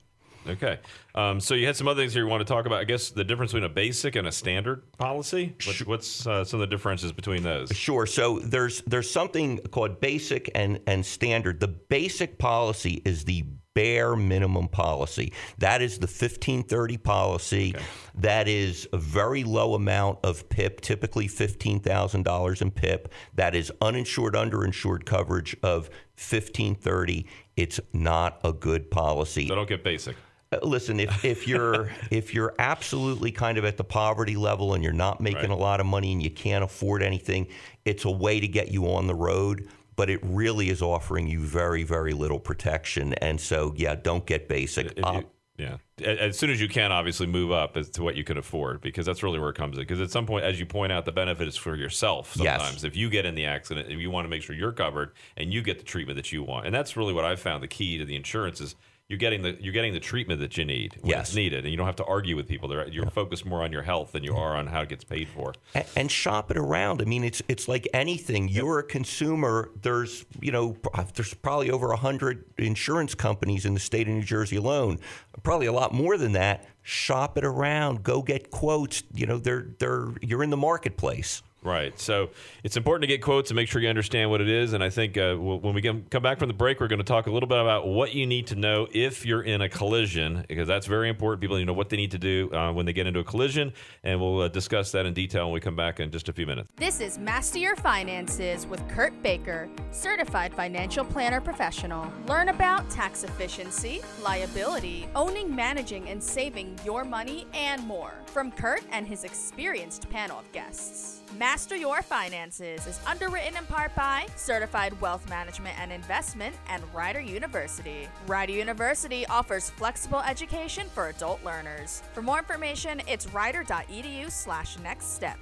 Okay. 0.48 0.78
Um, 1.14 1.40
so 1.40 1.54
you 1.54 1.66
had 1.66 1.76
some 1.76 1.88
other 1.88 2.00
things 2.00 2.14
here 2.14 2.24
you 2.24 2.28
want 2.28 2.40
to 2.40 2.52
talk 2.52 2.66
about. 2.66 2.80
I 2.80 2.84
guess 2.84 3.10
the 3.10 3.24
difference 3.24 3.52
between 3.52 3.70
a 3.70 3.72
basic 3.72 4.16
and 4.16 4.26
a 4.26 4.32
standard 4.32 4.90
policy. 4.92 5.54
What, 5.64 5.76
what's 5.86 6.26
uh, 6.26 6.44
some 6.44 6.60
of 6.60 6.68
the 6.68 6.74
differences 6.74 7.12
between 7.12 7.42
those? 7.42 7.70
Sure. 7.70 8.06
So 8.06 8.38
there's 8.38 8.82
there's 8.82 9.10
something 9.10 9.58
called 9.70 10.00
basic 10.00 10.50
and 10.54 10.80
and 10.86 11.04
standard. 11.04 11.60
The 11.60 11.68
basic 11.68 12.38
policy 12.38 13.02
is 13.04 13.24
the 13.24 13.44
bare 13.78 14.16
minimum 14.16 14.66
policy. 14.66 15.32
That 15.58 15.82
is 15.82 15.98
the 15.98 16.08
1530 16.08 16.96
policy. 16.96 17.72
Okay. 17.76 17.84
That 18.16 18.48
is 18.48 18.88
a 18.92 18.96
very 18.96 19.44
low 19.44 19.74
amount 19.74 20.18
of 20.24 20.48
PIP, 20.48 20.80
typically 20.80 21.28
$15,000 21.28 22.62
in 22.62 22.70
PIP. 22.72 23.12
That 23.34 23.54
is 23.54 23.70
uninsured, 23.80 24.34
underinsured 24.34 25.04
coverage 25.04 25.56
of 25.62 25.90
1530. 26.16 27.24
It's 27.56 27.78
not 27.92 28.40
a 28.42 28.52
good 28.52 28.90
policy. 28.90 29.46
So 29.46 29.54
don't 29.54 29.68
get 29.68 29.84
basic. 29.84 30.16
Uh, 30.50 30.58
listen, 30.64 30.98
if, 30.98 31.24
if 31.24 31.46
you're 31.46 31.92
if 32.10 32.34
you're 32.34 32.54
absolutely 32.58 33.30
kind 33.30 33.58
of 33.58 33.64
at 33.64 33.76
the 33.76 33.84
poverty 33.84 34.34
level 34.34 34.74
and 34.74 34.82
you're 34.82 34.92
not 34.92 35.20
making 35.20 35.50
right. 35.50 35.50
a 35.50 35.54
lot 35.54 35.78
of 35.78 35.86
money 35.86 36.10
and 36.10 36.20
you 36.20 36.30
can't 36.30 36.64
afford 36.64 37.00
anything, 37.00 37.46
it's 37.84 38.04
a 38.04 38.10
way 38.10 38.40
to 38.40 38.48
get 38.48 38.72
you 38.72 38.90
on 38.90 39.06
the 39.06 39.14
road 39.14 39.68
but 39.98 40.08
it 40.08 40.20
really 40.22 40.70
is 40.70 40.80
offering 40.80 41.26
you 41.26 41.40
very, 41.40 41.82
very 41.82 42.12
little 42.12 42.38
protection. 42.38 43.14
And 43.14 43.40
so, 43.40 43.74
yeah, 43.76 43.96
don't 43.96 44.24
get 44.24 44.48
basic. 44.48 44.96
Uh, 45.02 45.22
yeah. 45.56 45.78
As 46.00 46.38
soon 46.38 46.50
as 46.50 46.60
you 46.60 46.68
can, 46.68 46.92
obviously 46.92 47.26
move 47.26 47.50
up 47.50 47.76
as 47.76 47.90
to 47.90 48.04
what 48.04 48.14
you 48.14 48.22
can 48.22 48.38
afford 48.38 48.80
because 48.80 49.04
that's 49.04 49.24
really 49.24 49.40
where 49.40 49.50
it 49.50 49.56
comes 49.56 49.76
in. 49.76 49.82
Because 49.82 50.00
at 50.00 50.12
some 50.12 50.24
point, 50.24 50.44
as 50.44 50.60
you 50.60 50.66
point 50.66 50.92
out, 50.92 51.04
the 51.04 51.10
benefit 51.10 51.48
is 51.48 51.56
for 51.56 51.74
yourself 51.74 52.34
sometimes. 52.34 52.74
Yes. 52.74 52.84
If 52.84 52.94
you 52.94 53.10
get 53.10 53.26
in 53.26 53.34
the 53.34 53.46
accident, 53.46 53.90
if 53.90 53.98
you 53.98 54.12
want 54.12 54.24
to 54.24 54.28
make 54.28 54.42
sure 54.42 54.54
you're 54.54 54.70
covered 54.70 55.14
and 55.36 55.52
you 55.52 55.62
get 55.62 55.78
the 55.78 55.84
treatment 55.84 56.14
that 56.14 56.30
you 56.30 56.44
want. 56.44 56.66
And 56.66 56.72
that's 56.72 56.96
really 56.96 57.12
what 57.12 57.24
I've 57.24 57.40
found 57.40 57.64
the 57.64 57.68
key 57.68 57.98
to 57.98 58.04
the 58.04 58.14
insurance 58.14 58.60
is 58.60 58.76
you're 59.08 59.18
getting 59.18 59.40
the 59.40 59.56
you're 59.58 59.72
getting 59.72 59.94
the 59.94 60.00
treatment 60.00 60.38
that 60.40 60.58
you 60.58 60.66
need 60.66 60.96
when 61.00 61.10
yes. 61.10 61.28
it's 61.28 61.34
needed, 61.34 61.64
and 61.64 61.70
you 61.70 61.78
don't 61.78 61.86
have 61.86 61.96
to 61.96 62.04
argue 62.04 62.36
with 62.36 62.46
people. 62.46 62.68
They're, 62.68 62.86
you're 62.88 63.04
yeah. 63.04 63.10
focused 63.10 63.46
more 63.46 63.62
on 63.62 63.72
your 63.72 63.82
health 63.82 64.12
than 64.12 64.22
you 64.22 64.36
are 64.36 64.54
on 64.54 64.66
how 64.66 64.82
it 64.82 64.90
gets 64.90 65.02
paid 65.02 65.28
for. 65.28 65.54
And, 65.74 65.86
and 65.96 66.10
shop 66.10 66.50
it 66.50 66.58
around. 66.58 67.00
I 67.00 67.06
mean, 67.06 67.24
it's 67.24 67.40
it's 67.48 67.68
like 67.68 67.88
anything. 67.94 68.48
You're 68.48 68.80
a 68.80 68.82
consumer. 68.82 69.70
There's 69.80 70.26
you 70.42 70.52
know 70.52 70.76
uh, 70.92 71.04
there's 71.14 71.32
probably 71.32 71.70
over 71.70 71.90
hundred 71.94 72.44
insurance 72.58 73.14
companies 73.14 73.64
in 73.64 73.72
the 73.72 73.80
state 73.80 74.08
of 74.08 74.14
New 74.14 74.22
Jersey 74.22 74.56
alone. 74.56 74.98
Probably 75.42 75.66
a 75.66 75.72
lot 75.72 75.94
more 75.94 76.18
than 76.18 76.32
that. 76.32 76.66
Shop 76.82 77.38
it 77.38 77.44
around. 77.44 78.02
Go 78.02 78.20
get 78.20 78.50
quotes. 78.50 79.04
You 79.14 79.24
know, 79.24 79.38
they're 79.38 79.68
they're 79.78 80.08
you're 80.20 80.42
in 80.42 80.50
the 80.50 80.58
marketplace. 80.58 81.42
Right. 81.60 81.98
So 81.98 82.30
it's 82.62 82.76
important 82.76 83.02
to 83.02 83.08
get 83.08 83.20
quotes 83.20 83.50
and 83.50 83.56
make 83.56 83.68
sure 83.68 83.82
you 83.82 83.88
understand 83.88 84.30
what 84.30 84.40
it 84.40 84.48
is. 84.48 84.74
And 84.74 84.82
I 84.82 84.90
think 84.90 85.18
uh, 85.18 85.34
when 85.34 85.74
we 85.74 85.82
come 85.82 86.22
back 86.22 86.38
from 86.38 86.46
the 86.46 86.54
break, 86.54 86.80
we're 86.80 86.86
going 86.86 87.00
to 87.00 87.04
talk 87.04 87.26
a 87.26 87.30
little 87.32 87.48
bit 87.48 87.58
about 87.58 87.88
what 87.88 88.14
you 88.14 88.26
need 88.26 88.46
to 88.48 88.54
know 88.54 88.86
if 88.92 89.26
you're 89.26 89.42
in 89.42 89.60
a 89.60 89.68
collision, 89.68 90.44
because 90.46 90.68
that's 90.68 90.86
very 90.86 91.08
important. 91.08 91.40
People 91.40 91.56
need 91.56 91.62
to 91.62 91.66
know 91.66 91.72
what 91.72 91.88
they 91.88 91.96
need 91.96 92.12
to 92.12 92.18
do 92.18 92.50
uh, 92.52 92.72
when 92.72 92.86
they 92.86 92.92
get 92.92 93.08
into 93.08 93.18
a 93.20 93.24
collision. 93.24 93.72
And 94.04 94.20
we'll 94.20 94.42
uh, 94.42 94.48
discuss 94.48 94.92
that 94.92 95.04
in 95.04 95.14
detail 95.14 95.46
when 95.46 95.54
we 95.54 95.60
come 95.60 95.74
back 95.74 95.98
in 95.98 96.12
just 96.12 96.28
a 96.28 96.32
few 96.32 96.46
minutes. 96.46 96.70
This 96.76 97.00
is 97.00 97.18
Master 97.18 97.58
Your 97.58 97.74
Finances 97.76 98.64
with 98.66 98.86
Kurt 98.88 99.20
Baker, 99.22 99.68
certified 99.90 100.54
financial 100.54 101.04
planner 101.04 101.40
professional. 101.40 102.10
Learn 102.28 102.50
about 102.50 102.88
tax 102.88 103.24
efficiency, 103.24 104.00
liability, 104.22 105.08
owning, 105.16 105.54
managing, 105.54 106.08
and 106.08 106.22
saving 106.22 106.78
your 106.84 107.04
money, 107.04 107.46
and 107.52 107.84
more 107.84 108.14
from 108.26 108.52
Kurt 108.52 108.82
and 108.92 109.06
his 109.06 109.24
experienced 109.24 110.08
panel 110.08 110.38
of 110.38 110.50
guests. 110.52 111.22
Your 111.48 112.02
Finances 112.02 112.86
is 112.86 113.00
underwritten 113.06 113.56
in 113.56 113.64
part 113.64 113.94
by 113.94 114.26
Certified 114.36 115.00
Wealth 115.00 115.26
Management 115.30 115.80
and 115.80 115.90
Investment 115.90 116.54
and 116.68 116.82
Rider 116.92 117.20
University. 117.20 118.06
Rider 118.26 118.52
University 118.52 119.26
offers 119.28 119.70
flexible 119.70 120.20
education 120.20 120.88
for 120.92 121.08
adult 121.08 121.42
learners. 121.42 122.02
For 122.12 122.20
more 122.20 122.38
information, 122.38 123.00
it's 123.08 123.32
rider.edu 123.32 124.30
slash 124.30 124.78
next 124.80 125.14
step. 125.14 125.38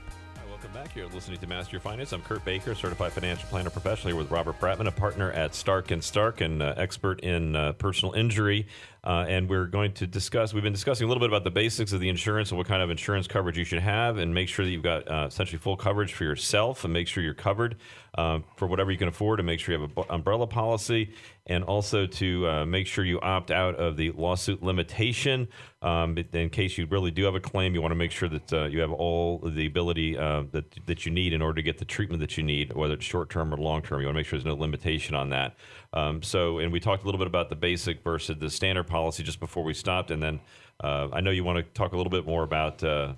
Welcome 0.48 0.72
back. 0.72 0.96
You're 0.96 1.08
listening 1.08 1.38
to 1.38 1.46
Master 1.46 1.72
Your 1.72 1.80
Finance. 1.80 2.12
I'm 2.12 2.22
Kurt 2.22 2.42
Baker, 2.44 2.74
certified 2.74 3.12
financial 3.12 3.46
planner 3.48 3.68
professional 3.68 4.16
with 4.16 4.30
Robert 4.30 4.58
Bratman, 4.58 4.86
a 4.86 4.90
partner 4.92 5.30
at 5.32 5.54
Stark 5.54 5.90
and 5.90 6.02
Stark 6.02 6.40
and 6.40 6.62
uh, 6.62 6.72
expert 6.76 7.20
in 7.20 7.54
uh, 7.54 7.72
personal 7.72 8.14
injury. 8.14 8.66
Uh, 9.06 9.24
and 9.28 9.48
we're 9.48 9.66
going 9.66 9.92
to 9.92 10.04
discuss. 10.04 10.52
We've 10.52 10.64
been 10.64 10.72
discussing 10.72 11.04
a 11.04 11.08
little 11.08 11.20
bit 11.20 11.30
about 11.30 11.44
the 11.44 11.50
basics 11.50 11.92
of 11.92 12.00
the 12.00 12.08
insurance 12.08 12.50
and 12.50 12.58
what 12.58 12.66
kind 12.66 12.82
of 12.82 12.90
insurance 12.90 13.28
coverage 13.28 13.56
you 13.56 13.62
should 13.62 13.78
have, 13.78 14.18
and 14.18 14.34
make 14.34 14.48
sure 14.48 14.64
that 14.64 14.70
you've 14.72 14.82
got 14.82 15.08
uh, 15.08 15.26
essentially 15.28 15.58
full 15.58 15.76
coverage 15.76 16.12
for 16.12 16.24
yourself, 16.24 16.82
and 16.82 16.92
make 16.92 17.06
sure 17.06 17.22
you're 17.22 17.32
covered 17.32 17.76
uh, 18.18 18.40
for 18.56 18.66
whatever 18.66 18.90
you 18.90 18.98
can 18.98 19.06
afford, 19.06 19.38
and 19.38 19.46
make 19.46 19.60
sure 19.60 19.76
you 19.76 19.80
have 19.80 19.96
an 19.96 20.04
umbrella 20.10 20.48
policy, 20.48 21.12
and 21.46 21.62
also 21.62 22.04
to 22.04 22.48
uh, 22.48 22.66
make 22.66 22.88
sure 22.88 23.04
you 23.04 23.20
opt 23.20 23.52
out 23.52 23.76
of 23.76 23.96
the 23.96 24.10
lawsuit 24.10 24.60
limitation. 24.60 25.46
Um, 25.82 26.18
in 26.32 26.50
case 26.50 26.76
you 26.76 26.86
really 26.86 27.12
do 27.12 27.22
have 27.26 27.36
a 27.36 27.40
claim, 27.40 27.76
you 27.76 27.80
want 27.80 27.92
to 27.92 27.96
make 27.96 28.10
sure 28.10 28.28
that 28.28 28.52
uh, 28.52 28.64
you 28.64 28.80
have 28.80 28.90
all 28.90 29.38
the 29.38 29.66
ability 29.66 30.18
uh, 30.18 30.42
that 30.50 30.64
that 30.86 31.06
you 31.06 31.12
need 31.12 31.32
in 31.32 31.42
order 31.42 31.54
to 31.54 31.62
get 31.62 31.78
the 31.78 31.84
treatment 31.84 32.20
that 32.22 32.36
you 32.36 32.42
need, 32.42 32.72
whether 32.74 32.94
it's 32.94 33.04
short 33.04 33.30
term 33.30 33.54
or 33.54 33.56
long 33.56 33.82
term. 33.82 34.00
You 34.00 34.06
want 34.08 34.16
to 34.16 34.18
make 34.18 34.26
sure 34.26 34.36
there's 34.36 34.46
no 34.46 34.60
limitation 34.60 35.14
on 35.14 35.28
that. 35.30 35.54
Um, 35.92 36.22
so, 36.22 36.58
and 36.58 36.72
we 36.72 36.80
talked 36.80 37.02
a 37.02 37.06
little 37.06 37.18
bit 37.18 37.26
about 37.26 37.48
the 37.48 37.56
basic 37.56 38.02
versus 38.02 38.36
the 38.38 38.50
standard 38.50 38.86
policy 38.86 39.22
just 39.22 39.40
before 39.40 39.64
we 39.64 39.74
stopped, 39.74 40.10
and 40.10 40.22
then 40.22 40.40
uh, 40.82 41.08
I 41.12 41.20
know 41.20 41.30
you 41.30 41.44
want 41.44 41.58
to 41.58 41.62
talk 41.62 41.92
a 41.92 41.96
little 41.96 42.10
bit 42.10 42.26
more 42.26 42.42
about 42.42 42.82
uh, 42.84 43.14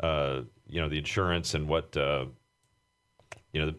uh, 0.00 0.42
you 0.66 0.80
know 0.80 0.88
the 0.88 0.98
insurance 0.98 1.54
and 1.54 1.68
what 1.68 1.96
uh, 1.96 2.26
you 3.52 3.64
know. 3.64 3.74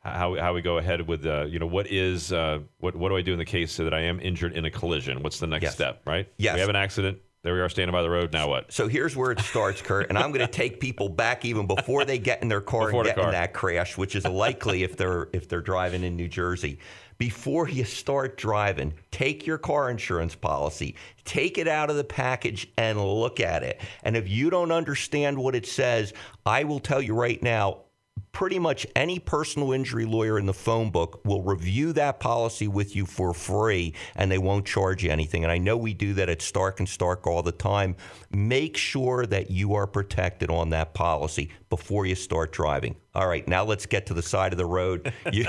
how, 0.00 0.36
how 0.36 0.52
we 0.52 0.62
go 0.62 0.78
ahead 0.78 1.06
with 1.06 1.26
uh, 1.26 1.44
you 1.44 1.58
know 1.58 1.66
what 1.66 1.90
is 1.90 2.32
uh, 2.32 2.60
what 2.78 2.94
what 2.94 3.08
do 3.08 3.16
I 3.16 3.22
do 3.22 3.32
in 3.32 3.38
the 3.38 3.44
case 3.44 3.72
so 3.72 3.84
that 3.84 3.94
I 3.94 4.00
am 4.00 4.20
injured 4.20 4.52
in 4.52 4.64
a 4.64 4.70
collision? 4.70 5.22
What's 5.22 5.38
the 5.38 5.46
next 5.46 5.64
yes. 5.64 5.74
step? 5.74 6.02
Right? 6.06 6.28
Yes. 6.38 6.54
We 6.54 6.60
have 6.60 6.70
an 6.70 6.76
accident. 6.76 7.18
There 7.42 7.54
we 7.54 7.60
are 7.60 7.68
standing 7.68 7.92
by 7.92 8.02
the 8.02 8.10
road. 8.10 8.32
Now 8.32 8.48
what? 8.48 8.72
So 8.72 8.86
here's 8.86 9.16
where 9.16 9.32
it 9.32 9.40
starts, 9.40 9.82
Kurt. 9.82 10.08
And 10.10 10.16
I'm 10.16 10.30
going 10.30 10.46
to 10.46 10.52
take 10.52 10.78
people 10.78 11.08
back 11.08 11.44
even 11.44 11.66
before 11.66 12.04
they 12.04 12.16
get 12.16 12.40
in 12.40 12.46
their 12.46 12.60
car 12.60 12.86
before 12.86 13.00
and 13.00 13.08
get 13.08 13.16
car. 13.16 13.24
in 13.26 13.32
that 13.32 13.52
crash, 13.52 13.98
which 13.98 14.14
is 14.14 14.24
likely 14.24 14.84
if 14.84 14.96
they're 14.96 15.28
if 15.32 15.48
they're 15.48 15.60
driving 15.60 16.04
in 16.04 16.14
New 16.14 16.28
Jersey 16.28 16.78
before 17.22 17.68
you 17.68 17.84
start 17.84 18.36
driving, 18.36 18.92
take 19.12 19.46
your 19.46 19.56
car 19.56 19.88
insurance 19.88 20.34
policy, 20.34 20.96
take 21.24 21.56
it 21.56 21.68
out 21.68 21.88
of 21.88 21.94
the 21.94 22.02
package 22.02 22.68
and 22.76 23.00
look 23.00 23.38
at 23.38 23.62
it. 23.62 23.80
And 24.02 24.16
if 24.16 24.28
you 24.28 24.50
don't 24.50 24.72
understand 24.72 25.38
what 25.38 25.54
it 25.54 25.64
says, 25.64 26.12
I 26.44 26.64
will 26.64 26.80
tell 26.80 27.00
you 27.00 27.14
right 27.14 27.40
now, 27.40 27.82
pretty 28.32 28.58
much 28.58 28.86
any 28.96 29.18
personal 29.18 29.72
injury 29.72 30.06
lawyer 30.06 30.38
in 30.38 30.46
the 30.46 30.54
phone 30.54 30.90
book 30.90 31.20
will 31.24 31.42
review 31.42 31.92
that 31.92 32.18
policy 32.18 32.66
with 32.66 32.96
you 32.96 33.06
for 33.06 33.34
free 33.34 33.94
and 34.16 34.30
they 34.30 34.38
won't 34.38 34.66
charge 34.66 35.04
you 35.04 35.10
anything. 35.10 35.44
And 35.44 35.52
I 35.52 35.58
know 35.58 35.76
we 35.76 35.94
do 35.94 36.14
that 36.14 36.28
at 36.28 36.42
Stark 36.42 36.80
and 36.80 36.88
Stark 36.88 37.26
all 37.26 37.42
the 37.42 37.52
time. 37.52 37.94
Make 38.30 38.76
sure 38.76 39.26
that 39.26 39.50
you 39.50 39.74
are 39.74 39.86
protected 39.86 40.50
on 40.50 40.70
that 40.70 40.94
policy 40.94 41.50
before 41.68 42.06
you 42.06 42.14
start 42.14 42.52
driving. 42.52 42.96
All 43.14 43.28
right, 43.28 43.46
now 43.46 43.64
let's 43.64 43.84
get 43.84 44.06
to 44.06 44.14
the 44.14 44.22
side 44.22 44.52
of 44.52 44.58
the 44.58 44.66
road. 44.66 45.12
You, 45.32 45.46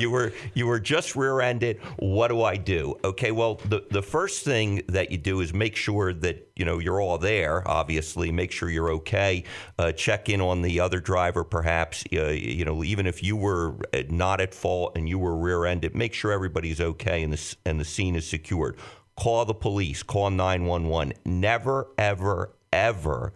you 0.00 0.10
were 0.10 0.32
you 0.54 0.66
were 0.66 0.80
just 0.80 1.14
rear-ended. 1.14 1.78
What 1.98 2.28
do 2.28 2.42
I 2.42 2.56
do? 2.56 2.98
Okay, 3.04 3.30
well, 3.30 3.56
the 3.66 3.84
the 3.90 4.02
first 4.02 4.44
thing 4.44 4.82
that 4.88 5.12
you 5.12 5.18
do 5.18 5.40
is 5.40 5.54
make 5.54 5.76
sure 5.76 6.12
that 6.12 6.50
you 6.56 6.64
know 6.64 6.80
you're 6.80 7.00
all 7.00 7.18
there. 7.18 7.66
Obviously, 7.68 8.32
make 8.32 8.50
sure 8.50 8.68
you're 8.68 8.90
okay. 8.94 9.44
Uh, 9.78 9.92
check 9.92 10.28
in 10.28 10.40
on 10.40 10.62
the 10.62 10.80
other 10.80 10.98
driver, 10.98 11.44
perhaps. 11.44 12.02
Uh, 12.12 12.28
you 12.28 12.64
know, 12.64 12.84
even 12.84 13.06
if 13.06 13.22
you 13.22 13.36
were 13.36 13.76
uh, 13.94 14.02
not 14.08 14.40
at 14.40 14.54
fault 14.54 14.96
and 14.96 15.08
you 15.08 15.18
were 15.18 15.36
rear-ended, 15.36 15.94
make 15.94 16.14
sure 16.14 16.32
everybody's 16.32 16.80
okay 16.80 17.22
and 17.22 17.32
the 17.32 17.56
and 17.64 17.80
the 17.80 17.84
scene 17.84 18.16
is 18.16 18.28
secured. 18.28 18.76
Call 19.16 19.44
the 19.44 19.54
police. 19.54 20.02
Call 20.02 20.30
911. 20.30 21.14
Never, 21.24 21.88
ever, 21.98 22.54
ever 22.72 23.32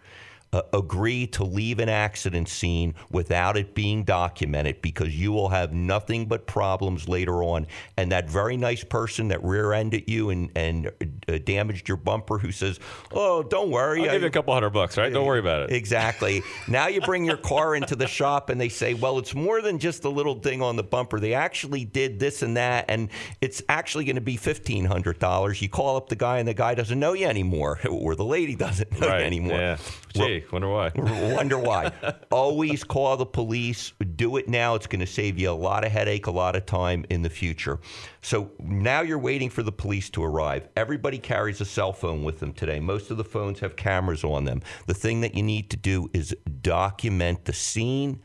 uh, 0.57 0.61
agree 0.73 1.27
to 1.27 1.43
leave 1.43 1.77
an 1.77 1.89
accident 1.89 2.49
scene 2.49 2.95
without 3.11 3.55
it 3.57 3.75
being 3.75 4.03
documented 4.03 4.81
because 4.81 5.15
you 5.15 5.31
will 5.31 5.49
have 5.49 5.71
nothing 5.71 6.25
but 6.25 6.47
problems 6.47 7.07
later 7.07 7.43
on. 7.43 7.67
And 7.95 8.11
that 8.11 8.27
very 8.27 8.57
nice 8.57 8.83
person 8.83 9.27
that 9.27 9.43
rear 9.43 9.71
ended 9.73 10.05
you 10.07 10.31
and, 10.31 10.49
and 10.55 10.91
uh, 11.27 11.37
damaged 11.37 11.87
your 11.87 11.97
bumper 11.97 12.39
who 12.39 12.51
says, 12.51 12.79
Oh, 13.11 13.43
don't 13.43 13.69
worry. 13.69 14.01
I'll 14.01 14.13
give 14.13 14.21
you 14.21 14.27
a 14.27 14.31
couple 14.31 14.53
hundred 14.53 14.71
bucks, 14.71 14.97
right? 14.97 15.13
Don't 15.13 15.25
worry 15.25 15.39
about 15.39 15.63
it. 15.63 15.75
Exactly. 15.75 16.41
now 16.67 16.87
you 16.87 17.01
bring 17.01 17.23
your 17.23 17.37
car 17.37 17.75
into 17.75 17.95
the 17.95 18.07
shop 18.07 18.49
and 18.49 18.59
they 18.59 18.69
say, 18.69 18.95
Well, 18.95 19.19
it's 19.19 19.35
more 19.35 19.61
than 19.61 19.77
just 19.77 20.05
a 20.05 20.09
little 20.09 20.35
thing 20.35 20.63
on 20.63 20.75
the 20.75 20.83
bumper. 20.83 21.19
They 21.19 21.35
actually 21.35 21.85
did 21.85 22.19
this 22.19 22.41
and 22.41 22.57
that, 22.57 22.85
and 22.89 23.09
it's 23.41 23.61
actually 23.69 24.05
going 24.05 24.15
to 24.15 24.21
be 24.21 24.37
$1,500. 24.37 25.61
You 25.61 25.69
call 25.69 25.97
up 25.97 26.09
the 26.09 26.15
guy 26.15 26.39
and 26.39 26.47
the 26.47 26.55
guy 26.55 26.73
doesn't 26.73 26.99
know 26.99 27.13
you 27.13 27.27
anymore, 27.27 27.79
or 27.89 28.15
the 28.15 28.25
lady 28.25 28.55
doesn't 28.55 28.99
know 28.99 29.07
right. 29.07 29.19
you 29.19 29.25
anymore. 29.25 29.57
Yeah. 29.57 29.77
Gee, 30.13 30.43
Wonder 30.51 30.69
why. 30.69 30.91
Wonder 31.35 31.57
why. 31.57 31.91
Always 32.31 32.83
call 32.83 33.17
the 33.17 33.25
police. 33.25 33.93
Do 34.15 34.37
it 34.37 34.47
now. 34.47 34.75
It's 34.75 34.87
going 34.87 34.99
to 34.99 35.07
save 35.07 35.37
you 35.37 35.49
a 35.49 35.51
lot 35.51 35.85
of 35.85 35.91
headache, 35.91 36.27
a 36.27 36.31
lot 36.31 36.55
of 36.55 36.65
time 36.65 37.05
in 37.09 37.21
the 37.21 37.29
future. 37.29 37.79
So 38.21 38.51
now 38.59 39.01
you're 39.01 39.19
waiting 39.19 39.49
for 39.49 39.63
the 39.63 39.71
police 39.71 40.09
to 40.11 40.23
arrive. 40.23 40.67
Everybody 40.75 41.17
carries 41.17 41.61
a 41.61 41.65
cell 41.65 41.93
phone 41.93 42.23
with 42.23 42.39
them 42.39 42.53
today. 42.53 42.79
Most 42.79 43.11
of 43.11 43.17
the 43.17 43.23
phones 43.23 43.59
have 43.59 43.75
cameras 43.75 44.23
on 44.23 44.45
them. 44.45 44.61
The 44.85 44.93
thing 44.93 45.21
that 45.21 45.35
you 45.35 45.43
need 45.43 45.69
to 45.71 45.77
do 45.77 46.09
is 46.13 46.35
document 46.61 47.45
the 47.45 47.53
scene 47.53 48.21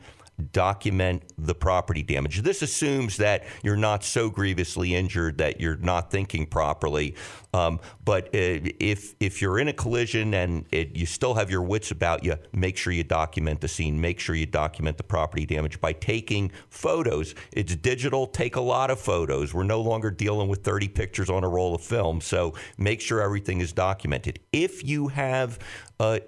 document 0.51 1.23
the 1.37 1.55
property 1.55 2.03
damage. 2.03 2.41
This 2.41 2.61
assumes 2.61 3.17
that 3.17 3.43
you're 3.61 3.77
not 3.77 4.03
so 4.03 4.29
grievously 4.29 4.95
injured 4.95 5.37
that 5.37 5.61
you're 5.61 5.77
not 5.77 6.11
thinking 6.11 6.45
properly. 6.45 7.15
Um, 7.53 7.79
but 8.03 8.27
uh, 8.27 8.65
if 8.79 9.15
if 9.19 9.41
you're 9.41 9.59
in 9.59 9.67
a 9.67 9.73
collision 9.73 10.33
and 10.33 10.65
it, 10.71 10.95
you 10.95 11.05
still 11.05 11.35
have 11.35 11.51
your 11.51 11.61
wits 11.61 11.91
about 11.91 12.23
you, 12.23 12.35
make 12.51 12.77
sure 12.77 12.91
you 12.91 13.03
document 13.03 13.61
the 13.61 13.67
scene. 13.67 14.01
Make 14.01 14.19
sure 14.19 14.35
you 14.35 14.47
document 14.47 14.97
the 14.97 15.03
property 15.03 15.45
damage 15.45 15.79
by 15.79 15.93
taking 15.93 16.51
photos. 16.69 17.35
It's 17.51 17.75
digital. 17.75 18.25
Take 18.25 18.55
a 18.55 18.61
lot 18.61 18.89
of 18.89 18.99
photos. 18.99 19.53
We're 19.53 19.63
no 19.63 19.81
longer 19.81 20.09
dealing 20.09 20.47
with 20.47 20.63
30 20.63 20.87
pictures 20.89 21.29
on 21.29 21.43
a 21.43 21.49
roll 21.49 21.75
of 21.75 21.81
film. 21.81 22.21
So 22.21 22.55
make 22.77 23.01
sure 23.01 23.21
everything 23.21 23.61
is 23.61 23.71
documented. 23.71 24.39
If 24.51 24.83
you 24.83 25.09
have 25.09 25.59
uh, 26.03 26.19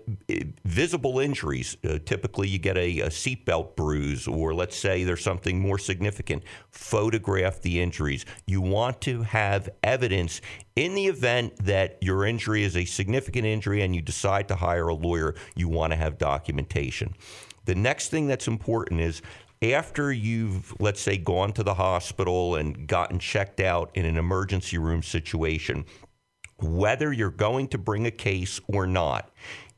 visible 0.64 1.20
injuries, 1.20 1.76
uh, 1.84 2.00
typically 2.06 2.48
you 2.48 2.58
get 2.58 2.78
a, 2.78 3.02
a 3.02 3.08
seatbelt 3.08 3.76
bruise, 3.76 4.26
or 4.26 4.54
let's 4.54 4.78
say 4.78 5.04
there's 5.04 5.24
something 5.24 5.60
more 5.60 5.78
significant. 5.78 6.44
Photograph 6.72 7.62
the 7.62 7.82
injuries. 7.82 8.26
You 8.48 8.62
want 8.62 9.02
to 9.02 9.24
have 9.24 9.70
evidence 9.84 10.40
in 10.78 10.96
the 10.96 11.08
event 11.08 11.58
that 11.66 11.98
your 12.02 12.26
injury 12.26 12.64
is 12.64 12.78
a 12.78 12.86
significant 12.86 13.46
injury 13.46 13.82
and 13.82 13.94
you 13.94 14.02
decide 14.02 14.48
to 14.48 14.56
hire 14.56 14.88
a 14.88 14.96
lawyer, 14.96 15.36
you 15.56 15.68
want 15.68 15.92
to 15.92 15.98
have 15.98 16.18
documentation. 16.18 17.14
The 17.66 17.76
next 17.76 18.10
thing 18.10 18.28
that's 18.28 18.48
important 18.48 19.02
is 19.02 19.22
after 19.62 20.14
you've, 20.14 20.74
let's 20.80 21.02
say, 21.02 21.18
gone 21.18 21.52
to 21.54 21.64
the 21.64 21.74
hospital 21.74 22.56
and 22.56 22.88
gotten 22.88 23.20
checked 23.20 23.60
out 23.60 23.92
in 23.94 24.06
an 24.06 24.18
emergency 24.18 24.78
room 24.78 25.04
situation, 25.04 25.86
whether 26.60 27.12
you're 27.12 27.30
going 27.30 27.68
to 27.70 27.78
bring 27.78 28.06
a 28.06 28.12
case 28.12 28.62
or 28.68 28.88
not. 28.88 29.32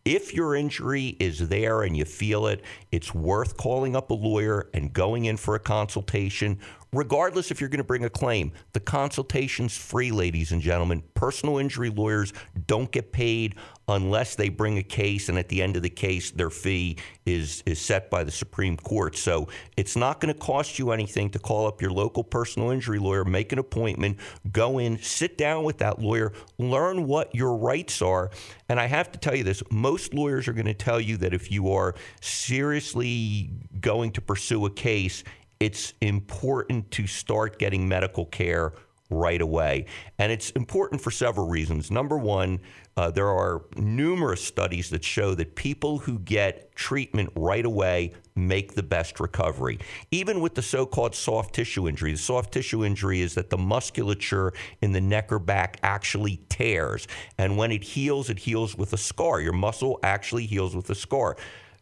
If 0.07 0.33
your 0.33 0.55
injury 0.55 1.17
is 1.19 1.49
there 1.49 1.81
and 1.81 1.97
you 1.97 2.05
feel 2.05 2.47
it, 2.47 2.63
it's 2.93 3.13
worth 3.13 3.57
calling 3.57 3.93
up 3.93 4.09
a 4.09 4.13
lawyer 4.13 4.69
and 4.73 4.93
going 4.93 5.25
in 5.25 5.35
for 5.35 5.53
a 5.53 5.59
consultation, 5.59 6.59
regardless 6.93 7.51
if 7.51 7.59
you're 7.59 7.69
going 7.69 7.77
to 7.77 7.83
bring 7.83 8.05
a 8.05 8.09
claim. 8.09 8.51
The 8.73 8.79
consultation's 8.79 9.75
free, 9.77 10.11
ladies 10.11 10.51
and 10.51 10.61
gentlemen. 10.61 11.03
Personal 11.13 11.57
injury 11.57 11.89
lawyers 11.89 12.33
don't 12.65 12.91
get 12.91 13.11
paid 13.11 13.55
unless 13.89 14.35
they 14.35 14.49
bring 14.49 14.77
a 14.77 14.83
case, 14.83 15.29
and 15.29 15.37
at 15.37 15.47
the 15.47 15.61
end 15.61 15.77
of 15.77 15.81
the 15.81 15.89
case, 15.89 16.31
their 16.31 16.49
fee 16.49 16.97
is 17.25 17.63
is 17.65 17.79
set 17.79 18.09
by 18.09 18.23
the 18.23 18.31
Supreme 18.31 18.75
Court. 18.75 19.15
So 19.15 19.47
it's 19.77 19.95
not 19.95 20.19
going 20.19 20.33
to 20.33 20.39
cost 20.39 20.77
you 20.77 20.91
anything 20.91 21.29
to 21.31 21.39
call 21.39 21.67
up 21.67 21.81
your 21.81 21.91
local 21.91 22.23
personal 22.23 22.71
injury 22.71 22.99
lawyer, 22.99 23.23
make 23.23 23.51
an 23.53 23.59
appointment, 23.59 24.17
go 24.51 24.77
in, 24.77 24.97
sit 24.99 25.37
down 25.37 25.63
with 25.63 25.77
that 25.77 25.99
lawyer, 25.99 26.33
learn 26.57 27.07
what 27.07 27.33
your 27.33 27.55
rights 27.55 28.01
are. 28.01 28.29
And 28.67 28.79
I 28.79 28.87
have 28.87 29.11
to 29.13 29.19
tell 29.19 29.35
you 29.35 29.43
this: 29.43 29.63
most 29.71 30.13
lawyers 30.13 30.47
are 30.47 30.53
going 30.53 30.65
to 30.65 30.73
tell 30.73 30.99
you 30.99 31.15
that 31.17 31.33
if 31.33 31.49
you 31.49 31.71
are 31.71 31.95
seriously 32.19 33.51
going 33.79 34.11
to 34.11 34.21
pursue 34.21 34.65
a 34.65 34.69
case, 34.69 35.23
it's 35.59 35.93
important 36.01 36.91
to 36.91 37.07
start 37.07 37.59
getting 37.59 37.87
medical 37.87 38.25
care 38.25 38.73
right 39.09 39.41
away. 39.41 39.85
And 40.19 40.31
it's 40.31 40.49
important 40.51 41.01
for 41.01 41.11
several 41.11 41.47
reasons. 41.47 41.89
Number 41.89 42.17
one, 42.17 42.59
uh, 42.97 43.11
there 43.11 43.29
are 43.29 43.63
numerous 43.75 44.43
studies 44.43 44.89
that 44.89 45.03
show 45.03 45.33
that 45.35 45.55
people 45.55 45.99
who 45.99 46.19
get 46.19 46.75
treatment 46.75 47.29
right 47.35 47.65
away 47.65 48.13
make 48.35 48.73
the 48.73 48.83
best 48.83 49.19
recovery. 49.19 49.79
Even 50.11 50.41
with 50.41 50.55
the 50.55 50.61
so 50.61 50.85
called 50.85 51.15
soft 51.15 51.55
tissue 51.55 51.87
injury, 51.87 52.11
the 52.11 52.17
soft 52.17 52.51
tissue 52.51 52.83
injury 52.83 53.21
is 53.21 53.35
that 53.35 53.49
the 53.49 53.57
musculature 53.57 54.51
in 54.81 54.91
the 54.91 55.01
neck 55.01 55.31
or 55.31 55.39
back 55.39 55.79
actually 55.83 56.41
tears. 56.49 57.07
And 57.37 57.55
when 57.55 57.71
it 57.71 57.83
heals, 57.83 58.29
it 58.29 58.39
heals 58.39 58.75
with 58.75 58.93
a 58.93 58.97
scar. 58.97 59.39
Your 59.39 59.53
muscle 59.53 59.99
actually 60.03 60.47
heals 60.47 60.75
with 60.75 60.89
a 60.89 60.95
scar 60.95 61.37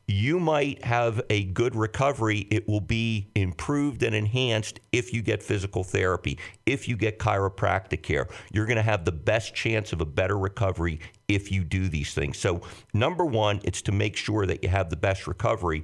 you 0.07 0.39
might 0.39 0.83
have 0.83 1.21
a 1.29 1.45
good 1.45 1.75
recovery. 1.75 2.47
It 2.51 2.67
will 2.67 2.81
be 2.81 3.29
improved 3.35 4.03
and 4.03 4.15
enhanced 4.15 4.79
if 4.91 5.13
you 5.13 5.21
get 5.21 5.41
physical 5.41 5.83
therapy, 5.83 6.37
if 6.65 6.87
you 6.87 6.95
get 6.95 7.17
chiropractic 7.17 8.03
care. 8.03 8.27
You're 8.51 8.67
going 8.67 8.77
to 8.77 8.83
have 8.83 9.05
the 9.05 9.11
best 9.11 9.55
chance 9.55 9.93
of 9.93 10.01
a 10.01 10.05
better 10.05 10.37
recovery 10.37 10.99
if 11.27 11.51
you 11.51 11.63
do 11.63 11.89
these 11.89 12.13
things. 12.13 12.37
So, 12.37 12.61
number 12.93 13.25
one, 13.25 13.61
it's 13.63 13.81
to 13.83 13.91
make 13.91 14.15
sure 14.15 14.45
that 14.45 14.63
you 14.63 14.69
have 14.69 14.89
the 14.89 14.95
best 14.95 15.25
recovery. 15.27 15.83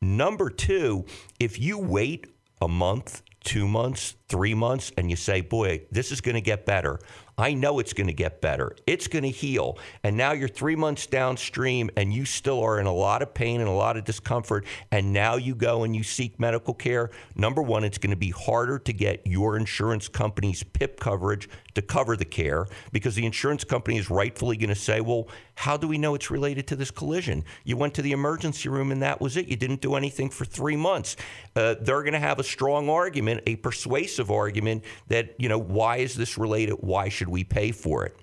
Number 0.00 0.50
two, 0.50 1.04
if 1.38 1.58
you 1.60 1.78
wait 1.78 2.26
a 2.60 2.68
month, 2.68 3.22
two 3.44 3.66
months, 3.68 4.16
three 4.28 4.54
months, 4.54 4.92
and 4.96 5.10
you 5.10 5.16
say, 5.16 5.40
boy, 5.40 5.82
this 5.90 6.12
is 6.12 6.20
going 6.20 6.34
to 6.34 6.40
get 6.40 6.66
better. 6.66 6.98
I 7.40 7.54
know 7.54 7.78
it's 7.78 7.94
going 7.94 8.08
to 8.08 8.12
get 8.12 8.42
better. 8.42 8.76
It's 8.86 9.08
going 9.08 9.22
to 9.22 9.30
heal. 9.30 9.78
And 10.02 10.16
now 10.16 10.32
you're 10.32 10.48
three 10.48 10.76
months 10.76 11.06
downstream 11.06 11.90
and 11.96 12.12
you 12.12 12.26
still 12.26 12.62
are 12.62 12.78
in 12.78 12.86
a 12.86 12.92
lot 12.92 13.22
of 13.22 13.32
pain 13.32 13.60
and 13.60 13.68
a 13.68 13.72
lot 13.72 13.96
of 13.96 14.04
discomfort. 14.04 14.66
And 14.92 15.12
now 15.12 15.36
you 15.36 15.54
go 15.54 15.84
and 15.84 15.96
you 15.96 16.02
seek 16.02 16.38
medical 16.38 16.74
care. 16.74 17.10
Number 17.34 17.62
one, 17.62 17.82
it's 17.82 17.98
going 17.98 18.10
to 18.10 18.16
be 18.16 18.30
harder 18.30 18.78
to 18.78 18.92
get 18.92 19.26
your 19.26 19.56
insurance 19.56 20.06
company's 20.06 20.62
PIP 20.62 21.00
coverage 21.00 21.48
to 21.74 21.82
cover 21.82 22.16
the 22.16 22.24
care 22.24 22.66
because 22.92 23.14
the 23.14 23.24
insurance 23.24 23.64
company 23.64 23.96
is 23.96 24.10
rightfully 24.10 24.56
going 24.56 24.68
to 24.68 24.74
say, 24.74 25.00
well, 25.00 25.28
how 25.54 25.76
do 25.76 25.86
we 25.86 25.98
know 25.98 26.14
it's 26.14 26.30
related 26.30 26.66
to 26.68 26.76
this 26.76 26.90
collision? 26.90 27.44
You 27.64 27.76
went 27.76 27.94
to 27.94 28.02
the 28.02 28.12
emergency 28.12 28.68
room 28.68 28.92
and 28.92 29.02
that 29.02 29.20
was 29.20 29.36
it. 29.36 29.46
You 29.46 29.56
didn't 29.56 29.80
do 29.80 29.94
anything 29.94 30.30
for 30.30 30.44
three 30.44 30.76
months. 30.76 31.16
Uh, 31.54 31.74
they're 31.80 32.02
going 32.02 32.14
to 32.14 32.18
have 32.18 32.38
a 32.38 32.44
strong 32.44 32.88
argument, 32.88 33.42
a 33.46 33.56
persuasive 33.56 34.30
argument 34.30 34.84
that, 35.08 35.34
you 35.38 35.48
know, 35.48 35.58
why 35.58 35.98
is 35.98 36.14
this 36.14 36.38
related? 36.38 36.76
Why 36.80 37.08
should 37.08 37.28
we 37.30 37.44
pay 37.44 37.72
for 37.72 38.04
it? 38.04 38.16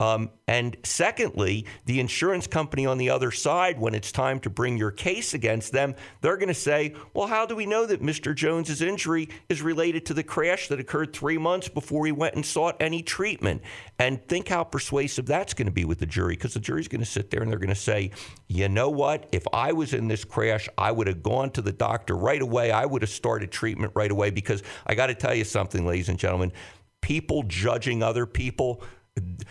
Um, 0.00 0.30
and 0.48 0.78
secondly, 0.82 1.66
the 1.84 2.00
insurance 2.00 2.46
company 2.46 2.86
on 2.86 2.96
the 2.96 3.10
other 3.10 3.30
side, 3.30 3.78
when 3.78 3.94
it's 3.94 4.10
time 4.10 4.40
to 4.40 4.50
bring 4.50 4.78
your 4.78 4.90
case 4.90 5.34
against 5.34 5.72
them, 5.72 5.94
they're 6.22 6.38
going 6.38 6.48
to 6.48 6.54
say, 6.54 6.94
well, 7.12 7.26
how 7.26 7.44
do 7.44 7.54
we 7.54 7.66
know 7.66 7.84
that 7.84 8.00
Mr. 8.00 8.34
Jones's 8.34 8.80
injury 8.80 9.28
is 9.50 9.60
related 9.60 10.06
to 10.06 10.14
the 10.14 10.22
crash 10.22 10.68
that 10.68 10.80
occurred 10.80 11.12
three 11.12 11.36
months 11.36 11.68
before 11.68 12.06
he 12.06 12.12
went 12.12 12.34
and 12.34 12.46
sought 12.46 12.76
any 12.80 13.02
treatment? 13.02 13.60
And 13.98 14.26
think 14.26 14.48
how 14.48 14.64
persuasive 14.64 15.26
that's 15.26 15.52
going 15.52 15.66
to 15.66 15.72
be 15.72 15.84
with 15.84 15.98
the 15.98 16.06
jury, 16.06 16.34
because 16.34 16.54
the 16.54 16.60
jury's 16.60 16.88
going 16.88 17.02
to 17.02 17.06
sit 17.06 17.30
there 17.30 17.42
and 17.42 17.50
they're 17.50 17.58
going 17.58 17.68
to 17.68 17.74
say, 17.74 18.12
you 18.48 18.70
know 18.70 18.88
what? 18.88 19.28
If 19.32 19.44
I 19.52 19.72
was 19.72 19.92
in 19.92 20.08
this 20.08 20.24
crash, 20.24 20.66
I 20.78 20.92
would 20.92 21.08
have 21.08 21.22
gone 21.22 21.50
to 21.50 21.60
the 21.60 21.72
doctor 21.72 22.16
right 22.16 22.40
away. 22.40 22.70
I 22.70 22.86
would 22.86 23.02
have 23.02 23.10
started 23.10 23.52
treatment 23.52 23.92
right 23.94 24.10
away, 24.10 24.30
because 24.30 24.62
I 24.86 24.94
got 24.94 25.08
to 25.08 25.14
tell 25.14 25.34
you 25.34 25.44
something, 25.44 25.86
ladies 25.86 26.08
and 26.08 26.18
gentlemen 26.18 26.52
people 27.00 27.42
judging 27.44 28.02
other 28.02 28.26
people 28.26 28.82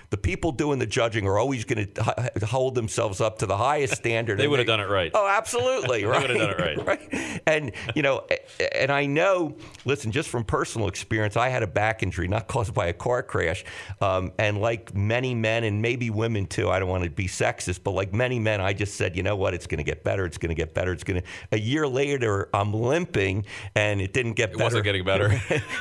the 0.10 0.17
people 0.17 0.52
doing 0.52 0.80
the 0.80 0.86
judging 0.86 1.28
are 1.28 1.38
always 1.38 1.65
going 1.65 1.86
to 1.93 2.45
hold 2.45 2.76
themselves 2.76 3.22
up 3.22 3.39
to 3.39 3.45
the 3.45 3.58
highest 3.58 3.95
standard. 3.98 4.39
they 4.39 4.48
would 4.48 4.60
have 4.60 4.67
done 4.67 4.80
it 4.80 4.89
right. 4.89 5.12
Oh, 5.13 5.28
absolutely, 5.28 6.06
right. 6.06 6.28
they 6.28 6.34
would 6.34 6.41
have 6.41 6.58
done 6.58 6.67
it 6.67 6.86
right. 6.88 7.12
right. 7.13 7.41
And 7.45 7.72
you 7.95 8.02
know, 8.02 8.26
and 8.74 8.91
I 8.91 9.06
know. 9.06 9.56
Listen, 9.86 10.12
just 10.12 10.30
from 10.30 10.43
personal 10.43 10.88
experience, 10.88 11.38
I 11.38 11.50
had 11.50 11.63
a 11.63 11.67
back 11.67 12.04
injury 12.04 12.28
not 12.28 12.48
caused 12.48 12.74
by 12.74 12.88
a 12.88 12.93
car 12.93 13.22
crash, 13.24 13.65
um, 14.02 14.32
and 14.39 14.60
like 14.60 14.95
many 14.95 15.36
men 15.36 15.63
and 15.63 15.82
maybe 15.82 16.10
women 16.10 16.45
too. 16.45 16.69
I 16.69 16.80
don't 16.80 16.89
want 16.89 17.04
to 17.04 17.10
be 17.10 17.28
sexist, 17.28 17.84
but 17.84 17.91
like 17.91 18.13
many 18.13 18.39
men, 18.39 18.62
I 18.62 18.74
just 18.74 18.95
said, 18.95 19.15
you 19.15 19.24
know 19.24 19.36
what? 19.36 19.54
It's 19.54 19.67
going 19.67 19.80
to 19.80 19.84
get 19.84 20.04
better. 20.04 20.26
It's 20.26 20.38
going 20.38 20.50
to 20.50 20.56
get 20.56 20.74
better. 20.74 20.93
It's 20.93 21.04
going 21.04 21.22
to. 21.22 21.28
A 21.52 21.60
year 21.60 21.88
later, 21.88 22.50
I'm 22.54 22.74
limping, 22.74 23.45
and 23.76 24.02
it 24.02 24.13
didn't 24.13 24.34
get 24.34 24.52
better. 24.52 24.62
It 24.62 24.63
wasn't 24.63 24.84
getting 24.86 25.04
better. 25.04 25.30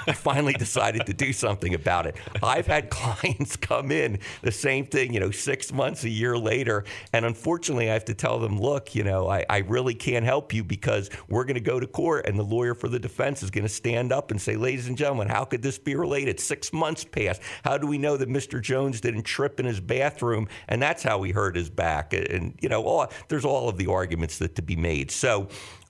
I 0.06 0.12
finally 0.12 0.54
decided 0.54 1.06
to 1.06 1.12
do 1.12 1.32
something 1.32 1.74
about 1.74 2.06
it. 2.06 2.16
I've 2.42 2.66
had 2.66 2.90
clients 2.90 3.56
come 3.68 3.92
in 3.92 4.18
the 4.42 4.50
same 4.50 4.86
thing, 4.86 5.12
you 5.12 5.20
know, 5.20 5.30
six 5.30 5.72
months, 5.72 6.04
a 6.04 6.08
year 6.08 6.36
later. 6.38 6.84
And 7.12 7.24
unfortunately, 7.24 7.90
I 7.90 7.92
have 7.92 8.06
to 8.06 8.14
tell 8.14 8.38
them, 8.38 8.58
look, 8.58 8.94
you 8.94 9.04
know, 9.04 9.28
I, 9.28 9.44
I 9.48 9.58
really 9.58 9.94
can't 9.94 10.24
help 10.24 10.54
you 10.54 10.64
because 10.64 11.10
we're 11.28 11.44
going 11.44 11.54
to 11.54 11.60
go 11.60 11.78
to 11.78 11.86
court 11.86 12.26
and 12.26 12.38
the 12.38 12.44
lawyer 12.44 12.74
for 12.74 12.88
the 12.88 12.98
defense 12.98 13.42
is 13.42 13.50
going 13.50 13.64
to 13.64 13.68
stand 13.68 14.12
up 14.12 14.30
and 14.30 14.40
say, 14.40 14.56
ladies 14.56 14.88
and 14.88 14.96
gentlemen, 14.96 15.28
how 15.28 15.44
could 15.44 15.62
this 15.62 15.78
be 15.78 15.94
related? 15.94 16.40
Six 16.40 16.72
months 16.72 17.04
passed. 17.04 17.42
How 17.62 17.76
do 17.76 17.86
we 17.86 17.98
know 17.98 18.16
that 18.16 18.28
Mr. 18.28 18.60
Jones 18.62 19.00
didn't 19.00 19.24
trip 19.24 19.60
in 19.60 19.66
his 19.66 19.80
bathroom 19.80 20.48
and 20.68 20.80
that's 20.80 21.02
how 21.02 21.22
he 21.22 21.32
hurt 21.32 21.54
his 21.54 21.68
back? 21.68 22.14
And, 22.14 22.54
you 22.60 22.68
know, 22.68 22.82
all, 22.84 23.12
there's 23.28 23.44
all 23.44 23.68
of 23.68 23.76
the 23.76 23.90
arguments 23.90 24.38
that 24.38 24.56
to 24.56 24.62
be 24.62 24.76
made. 24.76 25.10
So, 25.10 25.48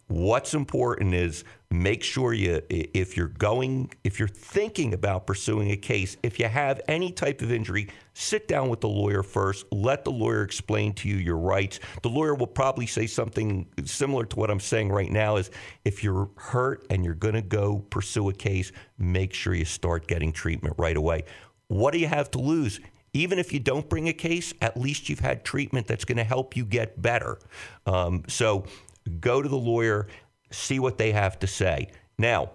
What's 0.08 0.54
important 0.54 1.14
is 1.14 1.44
make 1.70 2.02
sure 2.02 2.32
you, 2.32 2.62
if 2.70 3.14
you're 3.14 3.28
going, 3.28 3.92
if 4.04 4.18
you're 4.18 4.26
thinking 4.26 4.94
about 4.94 5.26
pursuing 5.26 5.70
a 5.70 5.76
case, 5.76 6.16
if 6.22 6.38
you 6.38 6.46
have 6.46 6.80
any 6.88 7.12
type 7.12 7.42
of 7.42 7.52
injury, 7.52 7.88
sit 8.14 8.48
down 8.48 8.70
with 8.70 8.80
the 8.80 8.88
lawyer 8.88 9.22
first. 9.22 9.66
Let 9.70 10.04
the 10.04 10.10
lawyer 10.10 10.42
explain 10.42 10.94
to 10.94 11.08
you 11.08 11.16
your 11.16 11.36
rights. 11.36 11.78
The 12.02 12.08
lawyer 12.08 12.34
will 12.34 12.46
probably 12.46 12.86
say 12.86 13.06
something 13.06 13.66
similar 13.84 14.24
to 14.24 14.36
what 14.36 14.50
I'm 14.50 14.60
saying 14.60 14.88
right 14.88 15.10
now 15.12 15.36
is 15.36 15.50
if 15.84 16.02
you're 16.02 16.30
hurt 16.36 16.86
and 16.88 17.04
you're 17.04 17.12
going 17.12 17.34
to 17.34 17.42
go 17.42 17.84
pursue 17.90 18.30
a 18.30 18.34
case, 18.34 18.72
make 18.96 19.34
sure 19.34 19.52
you 19.52 19.66
start 19.66 20.06
getting 20.06 20.32
treatment 20.32 20.74
right 20.78 20.96
away. 20.96 21.24
What 21.66 21.92
do 21.92 21.98
you 21.98 22.08
have 22.08 22.30
to 22.30 22.38
lose? 22.38 22.80
even 23.14 23.38
if 23.38 23.52
you 23.52 23.58
don't 23.58 23.88
bring 23.88 24.08
a 24.08 24.12
case, 24.12 24.52
at 24.60 24.76
least 24.76 25.08
you've 25.08 25.20
had 25.20 25.44
treatment 25.44 25.86
that's 25.86 26.04
going 26.04 26.18
to 26.18 26.24
help 26.24 26.56
you 26.56 26.64
get 26.64 27.00
better. 27.00 27.38
Um, 27.86 28.24
so 28.28 28.64
go 29.08 29.42
to 29.42 29.48
the 29.48 29.56
lawyer, 29.56 30.06
see 30.50 30.78
what 30.78 30.98
they 30.98 31.12
have 31.12 31.38
to 31.40 31.46
say. 31.46 31.90
Now, 32.18 32.50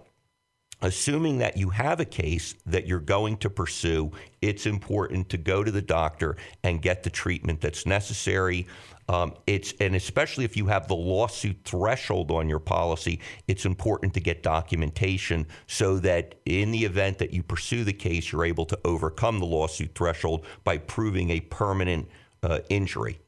assuming 0.82 1.38
that 1.38 1.56
you 1.56 1.70
have 1.70 2.00
a 2.00 2.04
case 2.04 2.54
that 2.66 2.86
you're 2.86 3.00
going 3.00 3.36
to 3.38 3.50
pursue, 3.50 4.12
it's 4.42 4.66
important 4.66 5.28
to 5.30 5.38
go 5.38 5.64
to 5.64 5.70
the 5.70 5.82
doctor 5.82 6.36
and 6.62 6.82
get 6.82 7.02
the 7.02 7.10
treatment 7.10 7.60
that's 7.60 7.86
necessary. 7.86 8.66
Um, 9.08 9.34
it's 9.46 9.74
and 9.80 9.94
especially 9.94 10.44
if 10.44 10.56
you 10.56 10.66
have 10.66 10.88
the 10.88 10.94
lawsuit 10.94 11.58
threshold 11.64 12.30
on 12.30 12.48
your 12.48 12.58
policy, 12.58 13.20
it's 13.48 13.66
important 13.66 14.14
to 14.14 14.20
get 14.20 14.42
documentation 14.42 15.46
so 15.66 15.98
that 15.98 16.36
in 16.46 16.70
the 16.70 16.84
event 16.84 17.18
that 17.18 17.32
you 17.32 17.42
pursue 17.42 17.84
the 17.84 17.92
case, 17.92 18.32
you're 18.32 18.44
able 18.44 18.66
to 18.66 18.78
overcome 18.84 19.40
the 19.40 19.46
lawsuit 19.46 19.94
threshold 19.94 20.44
by 20.64 20.78
proving 20.78 21.30
a 21.30 21.40
permanent 21.40 22.08
uh, 22.42 22.60
injury. 22.68 23.18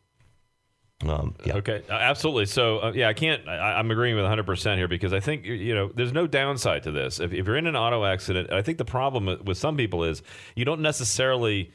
Um, 1.05 1.35
yeah. 1.45 1.57
Okay, 1.57 1.83
uh, 1.91 1.93
absolutely. 1.93 2.47
So, 2.47 2.79
uh, 2.79 2.93
yeah, 2.95 3.09
I 3.09 3.13
can't. 3.13 3.47
I, 3.47 3.79
am 3.79 3.91
agreeing 3.91 4.15
with 4.15 4.25
100 4.25 4.47
percent 4.47 4.79
here 4.79 4.89
because 4.89 5.13
I 5.13 5.21
think 5.21 5.45
you 5.45 5.75
know 5.75 5.91
there's 5.95 6.13
no 6.13 6.27
downside 6.27 6.85
to 6.85 6.91
this. 6.91 7.21
If, 7.21 7.35
if, 7.35 7.47
you're 7.47 7.57
in 7.57 7.67
an 7.67 7.77
auto 7.77 8.05
accident, 8.05 8.51
I 8.51 8.63
think 8.63 8.79
the 8.79 8.87
problem 8.87 9.45
with 9.45 9.59
some 9.59 9.77
people 9.77 10.05
is 10.05 10.23
you 10.55 10.65
don't 10.65 10.81
necessarily 10.81 11.71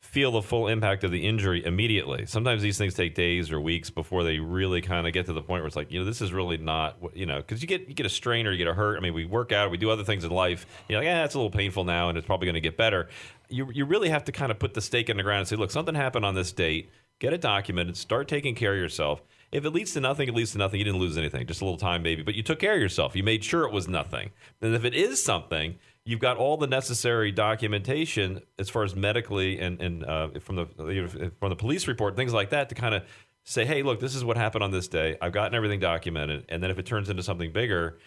feel 0.00 0.30
the 0.30 0.42
full 0.42 0.68
impact 0.68 1.04
of 1.04 1.10
the 1.10 1.26
injury 1.26 1.64
immediately. 1.64 2.26
Sometimes 2.26 2.62
these 2.62 2.76
things 2.76 2.92
take 2.92 3.14
days 3.14 3.50
or 3.50 3.60
weeks 3.60 3.88
before 3.88 4.24
they 4.24 4.38
really 4.38 4.82
kind 4.82 5.06
of 5.06 5.12
get 5.12 5.26
to 5.26 5.32
the 5.32 5.42
point 5.42 5.62
where 5.62 5.66
it's 5.66 5.74
like, 5.76 5.90
you 5.90 5.98
know, 5.98 6.04
this 6.04 6.20
is 6.20 6.32
really 6.32 6.58
not, 6.58 6.98
you 7.14 7.26
know, 7.26 7.38
because 7.38 7.62
you 7.62 7.68
get 7.68 7.88
you 7.88 7.94
get 7.94 8.04
a 8.04 8.10
strain 8.10 8.46
or 8.46 8.52
you 8.52 8.58
get 8.58 8.68
a 8.68 8.74
hurt. 8.74 8.98
I 8.98 9.00
mean, 9.00 9.14
we 9.14 9.24
work 9.24 9.52
out, 9.52 9.70
we 9.70 9.78
do 9.78 9.90
other 9.90 10.04
things 10.04 10.22
in 10.22 10.30
life. 10.30 10.66
You're 10.88 11.00
like, 11.00 11.06
yeah, 11.06 11.24
it's 11.24 11.34
a 11.34 11.38
little 11.38 11.50
painful 11.50 11.84
now, 11.84 12.10
and 12.10 12.18
it's 12.18 12.26
probably 12.26 12.44
going 12.44 12.54
to 12.54 12.60
get 12.60 12.76
better. 12.76 13.08
You 13.48 13.70
you 13.72 13.86
really 13.86 14.10
have 14.10 14.24
to 14.24 14.32
kind 14.32 14.52
of 14.52 14.58
put 14.58 14.74
the 14.74 14.82
stake 14.82 15.08
in 15.08 15.16
the 15.16 15.22
ground 15.22 15.40
and 15.40 15.48
say, 15.48 15.56
look, 15.56 15.70
something 15.70 15.94
happened 15.94 16.26
on 16.26 16.34
this 16.34 16.52
date 16.52 16.90
get 17.18 17.32
it 17.32 17.40
documented, 17.40 17.96
start 17.96 18.28
taking 18.28 18.54
care 18.54 18.74
of 18.74 18.78
yourself. 18.78 19.22
If 19.52 19.64
it 19.64 19.70
leads 19.70 19.92
to 19.92 20.00
nothing, 20.00 20.28
it 20.28 20.34
leads 20.34 20.52
to 20.52 20.58
nothing. 20.58 20.78
You 20.80 20.84
didn't 20.84 21.00
lose 21.00 21.16
anything, 21.16 21.46
just 21.46 21.60
a 21.60 21.64
little 21.64 21.78
time 21.78 22.02
maybe, 22.02 22.22
but 22.22 22.34
you 22.34 22.42
took 22.42 22.58
care 22.58 22.74
of 22.74 22.80
yourself. 22.80 23.14
You 23.14 23.22
made 23.22 23.44
sure 23.44 23.64
it 23.64 23.72
was 23.72 23.88
nothing. 23.88 24.30
And 24.60 24.74
if 24.74 24.84
it 24.84 24.94
is 24.94 25.22
something, 25.22 25.78
you've 26.04 26.20
got 26.20 26.36
all 26.36 26.56
the 26.56 26.66
necessary 26.66 27.32
documentation 27.32 28.40
as 28.58 28.68
far 28.68 28.82
as 28.82 28.94
medically 28.96 29.58
and, 29.60 29.80
and 29.80 30.04
uh, 30.04 30.28
from 30.40 30.56
the 30.56 31.32
from 31.38 31.50
the 31.50 31.56
police 31.56 31.86
report, 31.88 32.16
things 32.16 32.32
like 32.32 32.50
that, 32.50 32.68
to 32.70 32.74
kind 32.74 32.94
of 32.94 33.04
say, 33.44 33.64
hey, 33.64 33.82
look, 33.82 34.00
this 34.00 34.14
is 34.14 34.24
what 34.24 34.36
happened 34.36 34.64
on 34.64 34.72
this 34.72 34.88
day. 34.88 35.16
I've 35.22 35.32
gotten 35.32 35.54
everything 35.54 35.80
documented, 35.80 36.46
and 36.48 36.62
then 36.62 36.70
if 36.70 36.78
it 36.78 36.86
turns 36.86 37.08
into 37.08 37.22
something 37.22 37.52
bigger, 37.52 37.98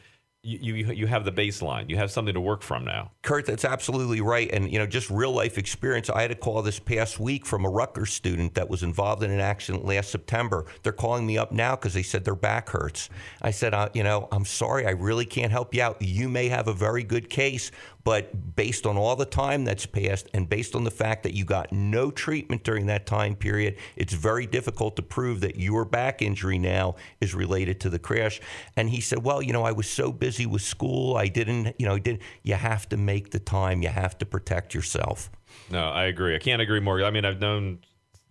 you, 0.42 0.74
you 0.76 0.94
you 0.94 1.08
have 1.08 1.26
the 1.26 1.32
baseline. 1.32 1.90
You 1.90 1.98
have 1.98 2.12
something 2.12 2.34
to 2.34 2.40
work 2.40 2.62
from 2.62 2.86
now. 2.86 3.12
Kurt, 3.24 3.46
that's 3.46 3.66
absolutely 3.66 4.22
right. 4.22 4.50
And, 4.52 4.72
you 4.72 4.80
know, 4.80 4.88
just 4.88 5.10
real 5.10 5.34
life 5.34 5.58
experience. 5.58 6.10
I 6.10 6.22
had 6.22 6.32
a 6.32 6.36
call 6.36 6.62
this 6.62 6.80
past 6.80 7.20
week 7.20 7.46
from 7.46 7.66
a 7.66 7.70
Rutgers 7.70 8.14
student 8.14 8.56
that 8.56 8.70
was 8.70 8.82
involved 8.82 9.22
in 9.22 9.32
an 9.32 9.42
accident 9.42 9.84
last 9.84 10.12
September. 10.12 10.66
They're 10.82 10.94
calling 10.94 11.26
me 11.26 11.38
up 11.38 11.52
now 11.52 11.76
because 11.76 11.94
they 11.94 12.04
said 12.04 12.24
their 12.24 12.36
back 12.36 12.70
hurts. 12.70 13.10
I 13.42 13.52
said, 13.52 13.74
uh, 13.74 13.90
you 13.94 14.04
know, 14.04 14.30
I'm 14.32 14.46
sorry, 14.46 14.86
I 14.86 14.92
really 14.92 15.26
can't 15.26 15.52
help 15.52 15.76
you 15.76 15.82
out. 15.82 16.02
You 16.02 16.30
may 16.30 16.48
have 16.48 16.70
a 16.70 16.74
very 16.74 17.04
good 17.04 17.30
case, 17.30 17.70
but 18.06 18.56
based 18.56 18.86
on 18.86 18.96
all 18.96 19.18
the 19.18 19.26
time 19.26 19.66
that's 19.66 19.86
passed 19.86 20.30
and 20.34 20.48
based 20.48 20.74
on 20.74 20.86
the 20.86 20.92
fact 20.92 21.24
that 21.24 21.34
you 21.34 21.44
got 21.44 21.74
no 21.74 22.12
treatment 22.12 22.64
during 22.64 22.86
that 22.86 23.06
time 23.06 23.36
period, 23.36 23.76
it's 23.98 24.14
very 24.14 24.46
difficult 24.46 24.96
to 24.96 25.02
prove 25.02 25.42
that 25.42 25.58
your 25.58 25.84
back 25.84 26.22
injury 26.22 26.58
now 26.58 26.96
is 27.20 27.36
related 27.36 27.82
to 27.82 27.90
the 27.90 28.00
crash. 28.00 28.40
And 28.78 28.90
he 28.90 29.02
said, 29.02 29.22
well, 29.22 29.42
you 29.42 29.52
know, 29.52 29.64
I 29.64 29.74
was 29.74 29.88
so 29.88 30.14
busy 30.14 30.29
with 30.46 30.62
school, 30.62 31.18
I 31.18 31.28
didn't, 31.28 31.76
you 31.80 31.86
know, 31.86 31.98
did. 31.98 32.22
You 32.44 32.56
have 32.56 32.88
to 32.90 32.98
make 32.98 33.32
the 33.32 33.40
time. 33.40 33.82
You 33.82 33.90
have 33.90 34.18
to 34.20 34.26
protect 34.26 34.74
yourself. 34.74 35.30
No, 35.70 35.86
I 35.86 36.06
agree. 36.06 36.36
I 36.36 36.40
can't 36.40 36.62
agree 36.62 36.80
more. 36.80 37.04
I 37.04 37.12
mean, 37.12 37.26
I've 37.26 37.40
known 37.40 37.80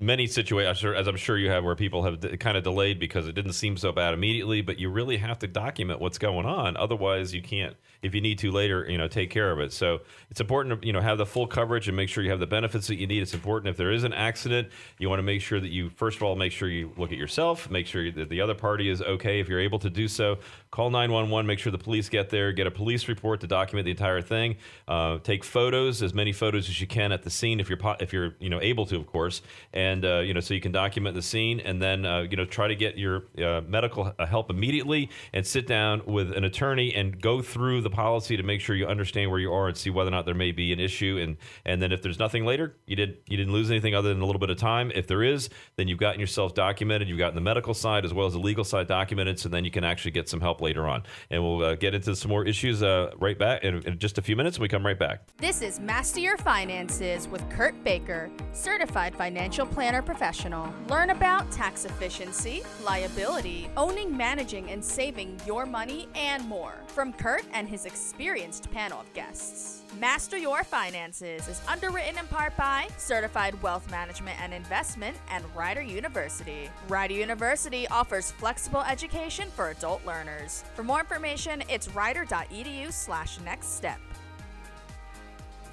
many 0.00 0.26
situations, 0.26 0.84
as 0.84 1.06
I'm 1.08 1.16
sure 1.16 1.36
you 1.36 1.50
have, 1.50 1.64
where 1.64 1.74
people 1.74 2.04
have 2.04 2.20
kind 2.38 2.56
of 2.56 2.62
delayed 2.62 3.00
because 3.00 3.26
it 3.26 3.32
didn't 3.32 3.54
seem 3.54 3.76
so 3.76 3.90
bad 3.92 4.14
immediately. 4.14 4.60
But 4.60 4.78
you 4.78 4.90
really 4.90 5.16
have 5.16 5.38
to 5.40 5.46
document 5.46 6.00
what's 6.00 6.18
going 6.18 6.46
on, 6.46 6.76
otherwise 6.76 7.34
you 7.34 7.42
can't. 7.42 7.76
If 8.02 8.14
you 8.14 8.20
need 8.20 8.38
to 8.38 8.50
later, 8.50 8.86
you 8.88 8.96
know, 8.96 9.08
take 9.08 9.30
care 9.30 9.50
of 9.50 9.58
it. 9.58 9.72
So 9.72 10.00
it's 10.30 10.40
important 10.40 10.80
to 10.80 10.86
you 10.86 10.92
know 10.92 11.00
have 11.00 11.18
the 11.18 11.26
full 11.26 11.46
coverage 11.46 11.88
and 11.88 11.96
make 11.96 12.08
sure 12.08 12.22
you 12.22 12.30
have 12.30 12.40
the 12.40 12.46
benefits 12.46 12.86
that 12.86 12.96
you 12.96 13.06
need. 13.06 13.22
It's 13.22 13.34
important 13.34 13.70
if 13.70 13.76
there 13.76 13.90
is 13.90 14.04
an 14.04 14.12
accident, 14.12 14.68
you 14.98 15.08
want 15.08 15.18
to 15.18 15.24
make 15.24 15.42
sure 15.42 15.60
that 15.60 15.70
you 15.70 15.90
first 15.90 16.16
of 16.16 16.22
all 16.22 16.36
make 16.36 16.52
sure 16.52 16.68
you 16.68 16.92
look 16.96 17.12
at 17.12 17.18
yourself, 17.18 17.70
make 17.70 17.86
sure 17.86 18.10
that 18.10 18.28
the 18.28 18.40
other 18.40 18.54
party 18.54 18.88
is 18.88 19.02
okay 19.02 19.40
if 19.40 19.48
you're 19.48 19.60
able 19.60 19.78
to 19.80 19.90
do 19.90 20.08
so. 20.08 20.38
Call 20.70 20.90
911, 20.90 21.46
make 21.46 21.58
sure 21.58 21.72
the 21.72 21.78
police 21.78 22.08
get 22.08 22.30
there, 22.30 22.52
get 22.52 22.66
a 22.66 22.70
police 22.70 23.08
report 23.08 23.40
to 23.40 23.46
document 23.46 23.84
the 23.84 23.90
entire 23.90 24.22
thing. 24.22 24.56
Uh, 24.86 25.18
take 25.18 25.44
photos, 25.44 26.02
as 26.02 26.14
many 26.14 26.32
photos 26.32 26.68
as 26.68 26.80
you 26.80 26.86
can 26.86 27.10
at 27.10 27.22
the 27.22 27.30
scene 27.30 27.58
if 27.58 27.68
you're 27.68 27.78
if 28.00 28.12
you're 28.12 28.36
you 28.38 28.48
know 28.48 28.60
able 28.60 28.86
to, 28.86 28.96
of 28.96 29.06
course. 29.06 29.42
And 29.72 29.98
and 29.98 30.04
uh, 30.04 30.18
you 30.18 30.34
know 30.34 30.40
so 30.40 30.54
you 30.54 30.60
can 30.60 30.72
document 30.72 31.14
the 31.14 31.22
scene 31.22 31.60
and 31.60 31.80
then 31.80 32.04
uh, 32.04 32.20
you 32.20 32.36
know 32.36 32.44
try 32.44 32.68
to 32.68 32.74
get 32.74 32.96
your 32.96 33.24
uh, 33.42 33.60
medical 33.66 34.12
uh, 34.18 34.26
help 34.26 34.50
immediately 34.50 35.10
and 35.32 35.46
sit 35.46 35.66
down 35.66 36.02
with 36.06 36.32
an 36.32 36.44
attorney 36.44 36.94
and 36.94 37.20
go 37.20 37.42
through 37.42 37.80
the 37.80 37.87
policy 37.90 38.36
to 38.36 38.42
make 38.42 38.60
sure 38.60 38.76
you 38.76 38.86
understand 38.86 39.30
where 39.30 39.40
you 39.40 39.52
are 39.52 39.68
and 39.68 39.76
see 39.76 39.90
whether 39.90 40.08
or 40.08 40.12
not 40.12 40.24
there 40.24 40.34
may 40.34 40.52
be 40.52 40.72
an 40.72 40.80
issue. 40.80 41.18
And 41.20 41.36
and 41.64 41.80
then 41.80 41.92
if 41.92 42.02
there's 42.02 42.18
nothing 42.18 42.44
later 42.44 42.76
you 42.86 42.96
did 42.96 43.18
you 43.28 43.36
didn't 43.36 43.52
lose 43.52 43.70
anything 43.70 43.94
other 43.94 44.08
than 44.08 44.22
a 44.22 44.26
little 44.26 44.40
bit 44.40 44.50
of 44.50 44.56
time. 44.56 44.90
If 44.94 45.06
there 45.06 45.22
is 45.22 45.48
then 45.76 45.88
you've 45.88 45.98
gotten 45.98 46.20
yourself 46.20 46.54
documented. 46.54 47.08
You've 47.08 47.18
gotten 47.18 47.34
the 47.34 47.40
medical 47.40 47.74
side 47.74 48.04
as 48.04 48.14
well 48.14 48.26
as 48.26 48.32
the 48.32 48.38
legal 48.38 48.64
side 48.64 48.86
documented 48.86 49.38
so 49.38 49.48
then 49.48 49.64
you 49.64 49.70
can 49.70 49.84
actually 49.84 50.12
get 50.12 50.28
some 50.28 50.40
help 50.40 50.60
later 50.60 50.86
on. 50.86 51.02
And 51.30 51.42
we'll 51.42 51.64
uh, 51.64 51.74
get 51.74 51.94
into 51.94 52.14
some 52.16 52.30
more 52.30 52.44
issues 52.44 52.82
uh, 52.82 53.12
right 53.18 53.38
back 53.38 53.64
in, 53.64 53.82
in 53.86 53.98
just 53.98 54.18
a 54.18 54.22
few 54.22 54.36
minutes 54.36 54.56
and 54.56 54.62
we 54.62 54.68
come 54.68 54.84
right 54.84 54.98
back. 54.98 55.22
This 55.38 55.62
is 55.62 55.80
master 55.80 56.20
your 56.20 56.36
finances 56.36 57.28
with 57.28 57.48
kurt 57.50 57.82
baker 57.84 58.30
certified 58.52 59.14
financial 59.14 59.66
planner 59.66 60.02
professional. 60.02 60.72
Learn 60.88 61.10
about 61.10 61.50
tax 61.50 61.84
efficiency, 61.84 62.62
liability, 62.84 63.68
owning, 63.76 64.16
managing, 64.16 64.70
and 64.70 64.84
saving 64.84 65.38
your 65.46 65.66
money, 65.66 66.08
and 66.14 66.46
more 66.46 66.74
from 66.88 67.12
Kurt 67.12 67.44
and 67.52 67.68
his 67.68 67.77
experienced 67.86 68.70
panel 68.70 69.00
of 69.00 69.12
guests. 69.14 69.82
Master 69.98 70.36
Your 70.36 70.64
Finances 70.64 71.48
is 71.48 71.60
underwritten 71.66 72.18
in 72.18 72.26
part 72.26 72.56
by 72.56 72.88
Certified 72.96 73.60
Wealth 73.62 73.90
Management 73.90 74.40
and 74.40 74.52
Investment 74.52 75.16
and 75.30 75.44
Rider 75.56 75.82
University. 75.82 76.68
Rider 76.88 77.14
University 77.14 77.88
offers 77.88 78.30
flexible 78.32 78.82
education 78.82 79.48
for 79.50 79.70
adult 79.70 80.04
learners. 80.06 80.64
For 80.74 80.82
more 80.82 81.00
information, 81.00 81.62
it's 81.68 81.88
rider.edu 81.94 82.92
slash 82.92 83.40
next 83.40 83.76
step. 83.76 83.98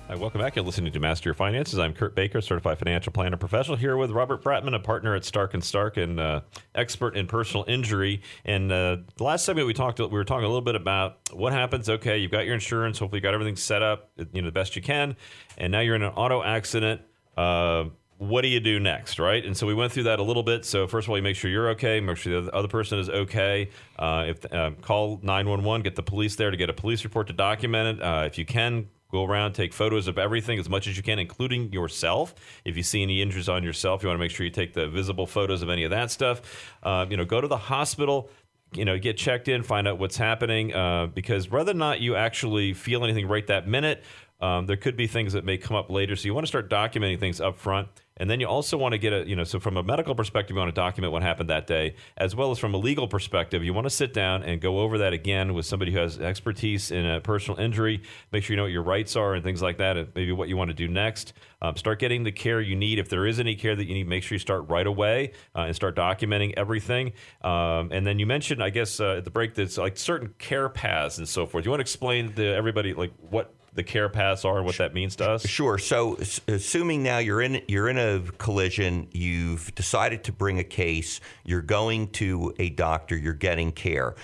Hi, 0.07 0.13
welcome 0.13 0.39
back. 0.39 0.55
You're 0.55 0.63
listening 0.63 0.93
to 0.93 0.99
Master 0.99 1.29
Your 1.29 1.33
Finances. 1.33 1.79
I'm 1.79 1.91
Kurt 1.91 2.13
Baker, 2.13 2.39
certified 2.39 2.77
financial 2.77 3.11
planner 3.11 3.37
professional, 3.37 3.75
here 3.75 3.97
with 3.97 4.11
Robert 4.11 4.43
Bratman, 4.43 4.75
a 4.75 4.79
partner 4.79 5.15
at 5.15 5.25
Stark 5.25 5.55
and 5.55 5.63
Stark 5.63 5.97
and 5.97 6.19
uh, 6.19 6.41
expert 6.75 7.17
in 7.17 7.25
personal 7.25 7.65
injury. 7.67 8.21
And 8.45 8.71
uh, 8.71 8.97
the 9.17 9.23
last 9.23 9.45
segment 9.45 9.65
we 9.65 9.73
talked, 9.73 9.97
we 9.97 10.05
were 10.05 10.23
talking 10.23 10.43
a 10.45 10.47
little 10.47 10.61
bit 10.61 10.75
about 10.75 11.17
what 11.33 11.53
happens. 11.53 11.89
Okay, 11.89 12.19
you've 12.19 12.29
got 12.29 12.45
your 12.45 12.53
insurance. 12.53 12.99
Hopefully, 12.99 13.17
you 13.17 13.23
got 13.23 13.33
everything 13.33 13.55
set 13.55 13.81
up, 13.81 14.11
you 14.31 14.43
know, 14.43 14.47
the 14.47 14.51
best 14.51 14.75
you 14.75 14.83
can. 14.83 15.15
And 15.57 15.71
now 15.71 15.79
you're 15.79 15.95
in 15.95 16.03
an 16.03 16.13
auto 16.13 16.43
accident. 16.43 17.01
Uh, 17.35 17.85
what 18.19 18.43
do 18.43 18.47
you 18.47 18.59
do 18.59 18.79
next, 18.79 19.17
right? 19.17 19.43
And 19.43 19.57
so 19.57 19.65
we 19.65 19.73
went 19.73 19.91
through 19.91 20.03
that 20.03 20.19
a 20.19 20.23
little 20.23 20.43
bit. 20.43 20.65
So 20.65 20.85
first 20.85 21.07
of 21.07 21.09
all, 21.09 21.17
you 21.17 21.23
make 21.23 21.35
sure 21.35 21.49
you're 21.49 21.69
okay, 21.69 21.99
make 21.99 22.17
sure 22.17 22.43
the 22.43 22.51
other 22.53 22.67
person 22.67 22.99
is 22.99 23.09
okay. 23.09 23.71
Uh, 23.97 24.25
if 24.27 24.53
uh, 24.53 24.69
call 24.81 25.19
911, 25.23 25.81
get 25.81 25.95
the 25.95 26.03
police 26.03 26.35
there 26.35 26.51
to 26.51 26.57
get 26.57 26.69
a 26.69 26.73
police 26.73 27.03
report 27.03 27.25
to 27.27 27.33
document 27.33 27.97
it. 27.97 28.03
Uh, 28.03 28.23
if 28.25 28.37
you 28.37 28.45
can, 28.45 28.87
Go 29.11 29.23
around, 29.23 29.53
take 29.53 29.71
photos 29.71 30.07
of 30.07 30.17
everything 30.17 30.59
as 30.59 30.67
much 30.67 30.87
as 30.87 30.97
you 30.97 31.03
can, 31.03 31.19
including 31.19 31.71
yourself. 31.71 32.35
If 32.65 32.75
you 32.75 32.83
see 32.83 33.01
any 33.03 33.21
injuries 33.21 33.47
on 33.47 33.63
yourself, 33.63 34.03
you 34.03 34.09
want 34.09 34.17
to 34.17 34.23
make 34.23 34.31
sure 34.31 34.45
you 34.45 34.51
take 34.51 34.73
the 34.73 34.87
visible 34.87 35.27
photos 35.27 35.61
of 35.61 35.69
any 35.69 35.83
of 35.83 35.91
that 35.91 36.11
stuff. 36.11 36.41
Uh, 36.83 37.05
you 37.09 37.17
know, 37.17 37.25
go 37.25 37.39
to 37.39 37.47
the 37.47 37.57
hospital 37.57 38.29
you 38.73 38.83
know, 38.83 38.97
get 38.97 39.17
checked 39.17 39.47
in, 39.47 39.63
find 39.63 39.87
out 39.87 39.99
what's 39.99 40.17
happening, 40.17 40.73
uh, 40.73 41.07
because 41.07 41.49
whether 41.49 41.71
or 41.71 41.75
not 41.75 42.01
you 42.01 42.15
actually 42.15 42.73
feel 42.73 43.03
anything 43.03 43.27
right 43.27 43.47
that 43.47 43.67
minute, 43.67 44.03
um, 44.41 44.65
there 44.65 44.75
could 44.75 44.97
be 44.97 45.07
things 45.07 45.33
that 45.33 45.45
may 45.45 45.57
come 45.57 45.77
up 45.77 45.89
later. 45.89 46.15
So 46.15 46.25
you 46.25 46.33
want 46.33 46.45
to 46.45 46.49
start 46.49 46.69
documenting 46.69 47.19
things 47.19 47.39
up 47.39 47.57
front. 47.57 47.87
And 48.17 48.29
then 48.29 48.39
you 48.39 48.47
also 48.47 48.77
want 48.77 48.93
to 48.93 48.97
get 48.97 49.11
a, 49.11 49.27
you 49.27 49.35
know, 49.35 49.43
so 49.43 49.59
from 49.59 49.75
a 49.75 49.83
medical 49.83 50.15
perspective, 50.15 50.55
you 50.55 50.59
want 50.59 50.73
to 50.73 50.81
document 50.81 51.11
what 51.11 51.21
happened 51.21 51.49
that 51.49 51.67
day, 51.67 51.95
as 52.15 52.33
well 52.33 52.49
as 52.51 52.57
from 52.57 52.73
a 52.73 52.77
legal 52.77 53.09
perspective, 53.09 53.61
you 53.61 53.73
want 53.73 53.85
to 53.85 53.89
sit 53.89 54.13
down 54.13 54.41
and 54.43 54.61
go 54.61 54.79
over 54.79 54.97
that 54.99 55.11
again 55.11 55.53
with 55.53 55.65
somebody 55.65 55.91
who 55.91 55.99
has 55.99 56.17
expertise 56.17 56.91
in 56.91 57.05
a 57.05 57.19
personal 57.19 57.59
injury. 57.59 58.01
Make 58.31 58.43
sure 58.43 58.53
you 58.53 58.57
know 58.57 58.63
what 58.63 58.71
your 58.71 58.83
rights 58.83 59.17
are 59.17 59.33
and 59.33 59.43
things 59.43 59.61
like 59.61 59.79
that, 59.79 59.97
and 59.97 60.07
maybe 60.15 60.31
what 60.31 60.47
you 60.47 60.55
want 60.55 60.69
to 60.69 60.73
do 60.73 60.87
next. 60.87 61.33
Um, 61.61 61.75
start 61.75 61.99
getting 61.99 62.23
the 62.23 62.31
care 62.31 62.61
you 62.61 62.75
need. 62.75 62.99
If 62.99 63.09
there 63.09 63.25
is 63.25 63.39
any 63.39 63.55
care 63.55 63.75
that 63.75 63.85
you 63.85 63.93
need, 63.93 64.07
make 64.07 64.23
sure 64.23 64.35
you 64.35 64.39
start 64.39 64.69
right 64.69 64.87
away 64.87 65.33
uh, 65.53 65.61
and 65.61 65.75
start 65.75 65.95
documenting 65.95 66.53
everything. 66.55 67.11
Um, 67.41 67.89
and 67.91 68.07
then 68.07 68.19
you 68.19 68.25
mentioned, 68.25 68.63
I 68.63 68.69
guess, 68.69 68.99
uh, 69.01 69.17
at 69.17 69.25
the 69.25 69.31
break, 69.31 69.55
that's 69.55 69.77
like 69.77 69.97
certain 69.97 70.33
care 70.37 70.69
paths 70.69 71.17
and 71.17 71.27
so 71.27 71.45
forth. 71.45 71.65
You 71.65 71.71
want 71.71 71.79
to 71.79 71.83
explain 71.83 72.31
to 72.33 72.45
everybody 72.45 72.93
like 72.93 73.11
what 73.29 73.53
the 73.75 73.83
care 73.83 74.09
paths 74.09 74.45
are 74.45 74.57
and 74.57 74.65
what 74.65 74.77
that 74.77 74.93
means 74.93 75.15
to 75.17 75.29
us? 75.29 75.45
Sure. 75.45 75.77
So, 75.77 76.17
assuming 76.47 77.03
now 77.03 77.19
you're 77.19 77.41
in 77.41 77.61
you're 77.67 77.89
in 77.89 77.97
a 77.97 78.21
collision, 78.37 79.07
you've 79.11 79.73
decided 79.75 80.23
to 80.25 80.31
bring 80.31 80.59
a 80.59 80.63
case, 80.63 81.19
you're 81.43 81.61
going 81.61 82.07
to 82.11 82.53
a 82.57 82.69
doctor, 82.69 83.15
you're 83.15 83.33
getting 83.33 83.71
care. 83.71 84.15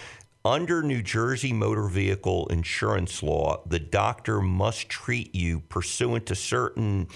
Under 0.43 0.81
New 0.81 1.03
Jersey 1.03 1.53
motor 1.53 1.87
vehicle 1.87 2.47
insurance 2.47 3.21
law, 3.21 3.61
the 3.67 3.77
doctor 3.77 4.41
must 4.41 4.89
treat 4.89 5.35
you 5.35 5.59
pursuant 5.59 6.25
to 6.27 6.35
certain 6.35 7.07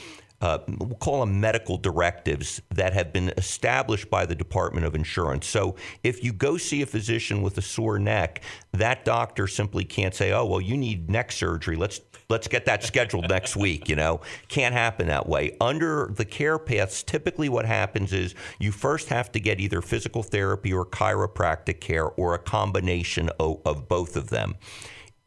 uh, 0.45 0.59
we'll 0.67 0.93
call 0.99 1.21
them 1.21 1.41
medical 1.41 1.75
directives 1.75 2.61
that 2.69 2.93
have 2.93 3.11
been 3.11 3.33
established 3.35 4.11
by 4.11 4.27
the 4.27 4.35
Department 4.35 4.85
of 4.85 4.93
Insurance. 4.93 5.47
So 5.47 5.75
if 6.03 6.23
you 6.23 6.33
go 6.33 6.55
see 6.55 6.83
a 6.83 6.85
physician 6.85 7.41
with 7.41 7.57
a 7.57 7.63
sore 7.63 7.97
neck, 7.97 8.43
that 8.71 9.03
doctor 9.05 9.47
simply 9.47 9.85
can't 9.85 10.13
say, 10.13 10.31
"Oh, 10.33 10.45
well, 10.45 10.61
you 10.61 10.77
need 10.77 11.09
neck 11.09 11.31
surgery. 11.31 11.75
Let's 11.75 11.99
let's 12.29 12.47
get 12.47 12.65
that 12.65 12.83
scheduled 12.83 13.27
next 13.27 13.55
week." 13.55 13.89
You 13.89 13.95
know, 13.95 14.21
can't 14.47 14.75
happen 14.75 15.07
that 15.07 15.27
way. 15.27 15.57
Under 15.59 16.11
the 16.13 16.25
care 16.25 16.59
paths, 16.59 17.01
typically 17.01 17.49
what 17.49 17.65
happens 17.65 18.13
is 18.13 18.35
you 18.59 18.71
first 18.71 19.09
have 19.09 19.31
to 19.31 19.39
get 19.39 19.59
either 19.59 19.81
physical 19.81 20.21
therapy 20.21 20.71
or 20.71 20.85
chiropractic 20.85 21.79
care 21.79 22.05
or 22.05 22.35
a 22.35 22.39
combination 22.39 23.31
of, 23.39 23.61
of 23.65 23.87
both 23.87 24.15
of 24.15 24.29
them. 24.29 24.57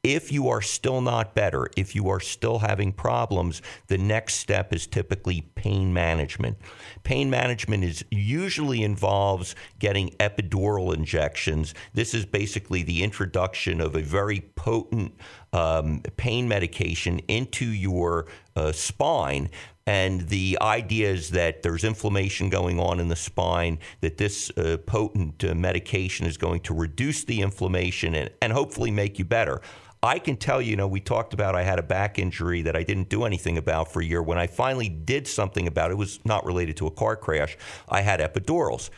If 0.09 0.33
you 0.33 0.49
are 0.49 0.63
still 0.63 1.03
not 1.03 1.35
better, 1.35 1.69
if 1.77 1.95
you 1.95 2.09
are 2.09 2.19
still 2.19 2.61
having 2.61 2.93
problems, 2.93 3.61
the 3.89 3.99
next 3.99 4.37
step 4.37 4.73
is 4.73 4.87
typically 4.87 5.43
pain 5.55 5.93
management. 5.93 6.57
Pain 7.03 7.29
management 7.29 7.85
is 7.85 8.03
usually 8.11 8.83
involves 8.83 9.55
getting 9.79 10.09
epidural 10.13 10.95
injections. 10.95 11.75
This 11.93 12.15
is 12.15 12.25
basically 12.25 12.83
the 12.83 13.03
introduction 13.03 13.83
of 13.83 13.95
a 13.95 14.01
very 14.01 14.41
potent 14.57 15.13
um, 15.53 16.03
pain 16.17 16.49
medication 16.49 17.21
into 17.29 17.67
your 17.67 18.27
uh, 18.57 18.73
spine. 18.73 19.51
And 19.87 20.29
the 20.29 20.59
idea 20.61 21.11
is 21.11 21.31
that 21.31 21.63
there's 21.63 21.83
inflammation 21.83 22.51
going 22.51 22.79
on 22.79 23.01
in 23.01 23.09
the 23.09 23.17
spine, 23.17 23.79
that 24.03 24.19
this 24.19 24.51
uh, 24.51 24.77
potent 24.85 25.43
uh, 25.45 25.55
medication 25.55 26.27
is 26.27 26.37
going 26.37 26.61
to 26.61 26.75
reduce 26.75 27.25
the 27.25 27.41
inflammation 27.41 28.15
and, 28.15 28.31
and 28.43 28.53
hopefully 28.53 28.91
make 28.91 29.19
you 29.19 29.25
better. 29.25 29.63
I 30.03 30.19
can 30.19 30.37
tell 30.37 30.63
you, 30.63 30.71
you 30.71 30.77
know, 30.77 30.87
we 30.87 31.01
talked 31.01 31.33
about 31.35 31.57
I 31.57 31.63
had 31.63 31.79
a 31.79 31.83
back 31.83 32.19
injury 32.19 32.63
that 32.63 32.77
I 32.77 32.83
didn't 32.85 33.09
do 33.09 33.25
anything 33.25 33.59
about 33.59 33.91
for 33.91 34.01
a 34.01 34.05
year. 34.05 34.23
When 34.23 34.39
I 34.39 34.47
finally 34.47 34.89
did 34.89 35.27
something 35.27 35.67
about 35.67 35.91
it, 35.91 35.95
it 35.95 35.97
was 35.97 36.21
not 36.25 36.45
related 36.45 36.77
to 36.77 36.87
a 36.87 36.91
car 36.91 37.17
crash. 37.17 37.57
I 37.89 38.03
had 38.03 38.21
epidurals. 38.21 38.91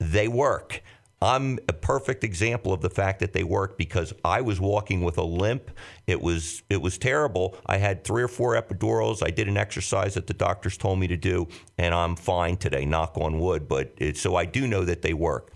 They 0.00 0.28
work. 0.28 0.82
I'm 1.20 1.58
a 1.68 1.72
perfect 1.72 2.22
example 2.22 2.72
of 2.72 2.80
the 2.80 2.90
fact 2.90 3.18
that 3.20 3.32
they 3.32 3.42
work 3.42 3.76
because 3.76 4.12
I 4.24 4.40
was 4.40 4.60
walking 4.60 5.02
with 5.02 5.18
a 5.18 5.24
limp. 5.24 5.70
It 6.06 6.20
was 6.20 6.62
it 6.70 6.80
was 6.80 6.96
terrible. 6.96 7.56
I 7.66 7.78
had 7.78 8.04
three 8.04 8.22
or 8.22 8.28
four 8.28 8.54
epidurals. 8.54 9.22
I 9.26 9.30
did 9.30 9.48
an 9.48 9.56
exercise 9.56 10.14
that 10.14 10.28
the 10.28 10.34
doctors 10.34 10.76
told 10.76 11.00
me 11.00 11.08
to 11.08 11.16
do, 11.16 11.48
and 11.76 11.92
I'm 11.92 12.14
fine 12.14 12.56
today. 12.56 12.84
Knock 12.84 13.18
on 13.18 13.40
wood. 13.40 13.68
But 13.68 13.94
it, 13.96 14.16
so 14.16 14.36
I 14.36 14.44
do 14.44 14.68
know 14.68 14.84
that 14.84 15.02
they 15.02 15.12
work. 15.12 15.52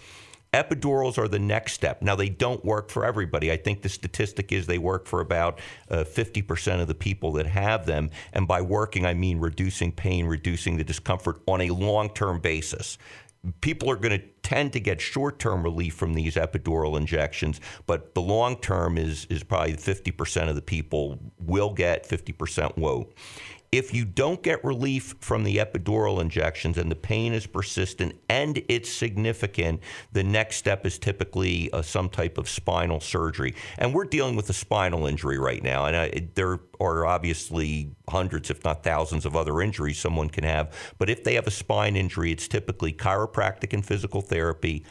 Epidurals 0.53 1.17
are 1.17 1.29
the 1.29 1.39
next 1.39 1.73
step. 1.73 2.03
Now, 2.03 2.15
they 2.15 2.29
don't 2.29 2.63
work 2.63 2.91
for 2.91 3.07
everybody. 3.07 3.51
I 3.51 3.57
think 3.57 3.81
the 3.81 3.89
statistic 3.89 4.53
is 4.53 4.67
they 4.67 4.77
work 4.77 5.07
for 5.07 5.23
about 5.23 5.61
uh, 5.91 6.05
50% 6.05 6.79
of 6.79 6.89
the 6.89 6.95
people 6.95 7.33
that 7.33 7.47
have 7.47 7.87
them. 7.87 8.11
And 8.35 8.47
by 8.47 8.61
working, 8.61 9.07
I 9.07 9.15
mean 9.15 9.39
reducing 9.39 9.93
pain, 9.93 10.27
reducing 10.27 10.77
the 10.77 10.85
discomfort 10.85 11.41
on 11.47 11.63
a 11.63 11.71
long 11.71 12.11
term 12.11 12.39
basis 12.39 12.99
people 13.61 13.91
are 13.91 13.97
going 13.97 14.19
to 14.19 14.25
tend 14.43 14.73
to 14.73 14.81
get 14.81 15.01
short-term 15.01 15.63
relief 15.63 15.95
from 15.95 16.15
these 16.15 16.35
epidural 16.37 16.97
injections, 16.97 17.61
but 17.87 18.15
the 18.15 18.21
long 18.21 18.57
term 18.57 18.97
is 18.99 19.27
is 19.31 19.43
probably 19.43 19.75
50% 19.75 20.49
of 20.49 20.55
the 20.55 20.63
people 20.63 21.19
will 21.39 21.73
get 21.73 22.09
50% 22.09 22.77
won't. 22.77 23.09
If 23.73 23.95
you 23.95 24.05
don't 24.05 24.43
get 24.43 24.63
relief 24.63 25.15
from 25.21 25.45
the 25.45 25.57
epidural 25.57 26.21
injections 26.21 26.77
and 26.77 26.91
the 26.91 26.95
pain 26.95 27.33
is 27.33 27.47
persistent 27.47 28.15
and 28.29 28.63
it's 28.69 28.93
significant, 28.93 29.81
the 30.13 30.23
next 30.23 30.57
step 30.57 30.85
is 30.85 30.99
typically 30.99 31.73
uh, 31.73 31.81
some 31.81 32.11
type 32.11 32.37
of 32.37 32.51
spinal 32.51 33.01
surgery. 33.01 33.55
And 33.79 33.95
we're 33.95 34.05
dealing 34.05 34.37
with 34.37 34.51
a 34.51 34.53
spinal 34.53 35.07
injury 35.07 35.39
right 35.39 35.63
now, 35.63 35.87
and 35.87 35.97
uh, 35.97 36.21
there 36.35 36.61
are 36.81 37.07
obviously 37.07 37.91
hundreds, 38.11 38.51
if 38.51 38.63
not 38.63 38.85
thousands, 38.85 39.25
of 39.25 39.35
other 39.35 39.63
injuries 39.63 39.99
someone 39.99 40.29
can 40.29 40.45
have. 40.45 40.77
But 40.99 41.09
if 41.09 41.25
they 41.25 41.33
have 41.37 41.47
a 41.47 41.51
spine 41.51 41.97
injury, 41.97 42.31
it's 42.31 42.49
typically 42.49 42.93
chiropractic 42.93 43.73
and 43.73 43.83
physical 43.83 44.21
therapy. 44.21 44.85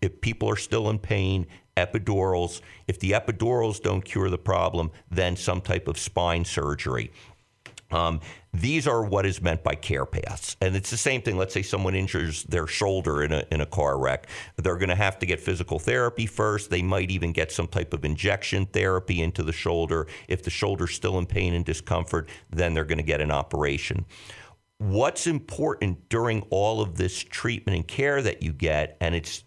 If 0.00 0.20
people 0.20 0.48
are 0.48 0.56
still 0.56 0.90
in 0.90 1.00
pain, 1.00 1.48
epidurals. 1.76 2.60
If 2.86 3.00
the 3.00 3.10
epidurals 3.10 3.82
don't 3.82 4.04
cure 4.04 4.30
the 4.30 4.38
problem, 4.38 4.92
then 5.10 5.34
some 5.34 5.60
type 5.60 5.88
of 5.88 5.98
spine 5.98 6.44
surgery. 6.44 7.10
Um, 7.90 8.20
these 8.52 8.86
are 8.86 9.04
what 9.04 9.26
is 9.26 9.40
meant 9.40 9.62
by 9.62 9.74
care 9.74 10.06
paths. 10.06 10.56
And 10.60 10.74
it's 10.74 10.90
the 10.90 10.96
same 10.96 11.22
thing. 11.22 11.36
Let's 11.36 11.54
say 11.54 11.62
someone 11.62 11.94
injures 11.94 12.44
their 12.44 12.66
shoulder 12.66 13.22
in 13.22 13.32
a, 13.32 13.44
in 13.50 13.60
a 13.60 13.66
car 13.66 13.98
wreck. 13.98 14.28
They're 14.56 14.76
going 14.76 14.88
to 14.88 14.94
have 14.96 15.18
to 15.20 15.26
get 15.26 15.40
physical 15.40 15.78
therapy 15.78 16.26
first. 16.26 16.70
They 16.70 16.82
might 16.82 17.10
even 17.10 17.32
get 17.32 17.52
some 17.52 17.68
type 17.68 17.92
of 17.92 18.04
injection 18.04 18.66
therapy 18.66 19.22
into 19.22 19.42
the 19.42 19.52
shoulder. 19.52 20.06
If 20.28 20.42
the 20.42 20.50
shoulder's 20.50 20.94
still 20.94 21.18
in 21.18 21.26
pain 21.26 21.54
and 21.54 21.64
discomfort, 21.64 22.28
then 22.50 22.74
they're 22.74 22.84
going 22.84 22.98
to 22.98 23.04
get 23.04 23.20
an 23.20 23.30
operation. 23.30 24.06
What's 24.78 25.26
important 25.26 26.08
during 26.10 26.42
all 26.50 26.82
of 26.82 26.96
this 26.98 27.22
treatment 27.22 27.76
and 27.76 27.88
care 27.88 28.20
that 28.20 28.42
you 28.42 28.52
get, 28.52 28.96
and 29.00 29.14
it's 29.14 29.44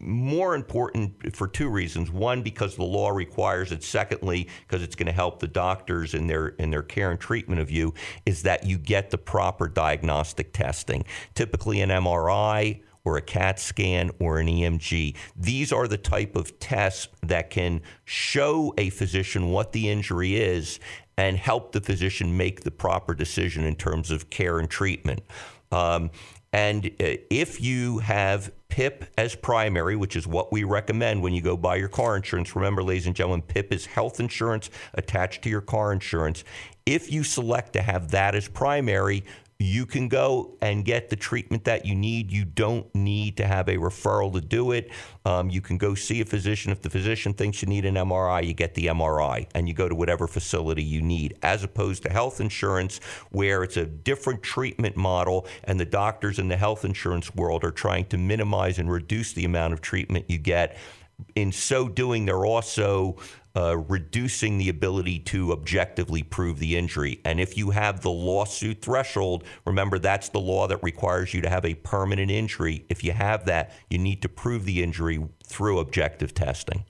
more 0.00 0.54
important 0.54 1.34
for 1.34 1.48
two 1.48 1.68
reasons. 1.68 2.10
One, 2.10 2.42
because 2.42 2.76
the 2.76 2.84
law 2.84 3.10
requires 3.10 3.72
it. 3.72 3.82
Secondly, 3.82 4.48
because 4.66 4.82
it's 4.82 4.94
going 4.94 5.06
to 5.06 5.12
help 5.12 5.40
the 5.40 5.48
doctors 5.48 6.14
in 6.14 6.26
their 6.26 6.48
in 6.48 6.70
their 6.70 6.82
care 6.82 7.10
and 7.10 7.20
treatment 7.20 7.60
of 7.60 7.70
you, 7.70 7.94
is 8.26 8.42
that 8.42 8.64
you 8.64 8.78
get 8.78 9.10
the 9.10 9.18
proper 9.18 9.68
diagnostic 9.68 10.52
testing. 10.52 11.04
Typically, 11.34 11.80
an 11.80 11.90
MRI 11.90 12.82
or 13.04 13.18
a 13.18 13.22
CAT 13.22 13.60
scan 13.60 14.10
or 14.18 14.38
an 14.38 14.46
EMG. 14.46 15.14
These 15.36 15.72
are 15.72 15.86
the 15.86 15.98
type 15.98 16.36
of 16.36 16.58
tests 16.58 17.08
that 17.22 17.50
can 17.50 17.82
show 18.04 18.74
a 18.78 18.90
physician 18.90 19.50
what 19.50 19.72
the 19.72 19.90
injury 19.90 20.36
is 20.36 20.80
and 21.16 21.36
help 21.36 21.72
the 21.72 21.80
physician 21.80 22.36
make 22.36 22.62
the 22.62 22.70
proper 22.70 23.14
decision 23.14 23.64
in 23.64 23.76
terms 23.76 24.10
of 24.10 24.30
care 24.30 24.58
and 24.58 24.68
treatment. 24.68 25.22
Um, 25.70 26.10
and 26.54 26.86
uh, 26.86 27.18
if 27.30 27.60
you 27.60 27.98
have 27.98 28.52
PIP 28.68 29.06
as 29.18 29.34
primary, 29.34 29.96
which 29.96 30.14
is 30.14 30.24
what 30.24 30.52
we 30.52 30.62
recommend 30.62 31.20
when 31.20 31.34
you 31.34 31.42
go 31.42 31.56
buy 31.56 31.74
your 31.74 31.88
car 31.88 32.16
insurance, 32.16 32.54
remember, 32.54 32.80
ladies 32.80 33.08
and 33.08 33.16
gentlemen, 33.16 33.42
PIP 33.42 33.72
is 33.72 33.86
health 33.86 34.20
insurance 34.20 34.70
attached 34.94 35.42
to 35.42 35.50
your 35.50 35.60
car 35.60 35.92
insurance. 35.92 36.44
If 36.86 37.10
you 37.10 37.24
select 37.24 37.72
to 37.72 37.82
have 37.82 38.12
that 38.12 38.36
as 38.36 38.46
primary, 38.46 39.24
you 39.58 39.86
can 39.86 40.08
go 40.08 40.56
and 40.60 40.84
get 40.84 41.08
the 41.08 41.16
treatment 41.16 41.64
that 41.64 41.86
you 41.86 41.94
need. 41.94 42.32
You 42.32 42.44
don't 42.44 42.92
need 42.94 43.36
to 43.36 43.46
have 43.46 43.68
a 43.68 43.76
referral 43.76 44.32
to 44.32 44.40
do 44.40 44.72
it. 44.72 44.90
Um, 45.24 45.48
you 45.48 45.60
can 45.60 45.78
go 45.78 45.94
see 45.94 46.20
a 46.20 46.24
physician. 46.24 46.72
If 46.72 46.82
the 46.82 46.90
physician 46.90 47.32
thinks 47.32 47.62
you 47.62 47.68
need 47.68 47.84
an 47.84 47.94
MRI, 47.94 48.46
you 48.46 48.52
get 48.52 48.74
the 48.74 48.86
MRI 48.86 49.46
and 49.54 49.68
you 49.68 49.74
go 49.74 49.88
to 49.88 49.94
whatever 49.94 50.26
facility 50.26 50.82
you 50.82 51.00
need, 51.00 51.38
as 51.42 51.62
opposed 51.62 52.02
to 52.02 52.10
health 52.10 52.40
insurance, 52.40 52.98
where 53.30 53.62
it's 53.62 53.76
a 53.76 53.86
different 53.86 54.42
treatment 54.42 54.96
model, 54.96 55.46
and 55.64 55.78
the 55.78 55.84
doctors 55.84 56.38
in 56.38 56.48
the 56.48 56.56
health 56.56 56.84
insurance 56.84 57.34
world 57.34 57.64
are 57.64 57.70
trying 57.70 58.06
to 58.06 58.18
minimize 58.18 58.78
and 58.78 58.90
reduce 58.90 59.32
the 59.32 59.44
amount 59.44 59.72
of 59.72 59.80
treatment 59.80 60.24
you 60.28 60.38
get. 60.38 60.76
In 61.36 61.52
so 61.52 61.88
doing, 61.88 62.26
they're 62.26 62.44
also 62.44 63.16
uh, 63.56 63.76
reducing 63.76 64.58
the 64.58 64.68
ability 64.68 65.18
to 65.20 65.52
objectively 65.52 66.22
prove 66.22 66.58
the 66.58 66.76
injury. 66.76 67.20
And 67.24 67.40
if 67.40 67.56
you 67.56 67.70
have 67.70 68.00
the 68.00 68.10
lawsuit 68.10 68.82
threshold, 68.82 69.44
remember 69.64 69.98
that's 69.98 70.28
the 70.28 70.40
law 70.40 70.66
that 70.66 70.82
requires 70.82 71.32
you 71.32 71.40
to 71.42 71.50
have 71.50 71.64
a 71.64 71.74
permanent 71.74 72.30
injury. 72.30 72.84
If 72.88 73.04
you 73.04 73.12
have 73.12 73.44
that, 73.46 73.72
you 73.88 73.98
need 73.98 74.22
to 74.22 74.28
prove 74.28 74.64
the 74.64 74.82
injury 74.82 75.24
through 75.44 75.78
objective 75.78 76.34
testing. 76.34 76.84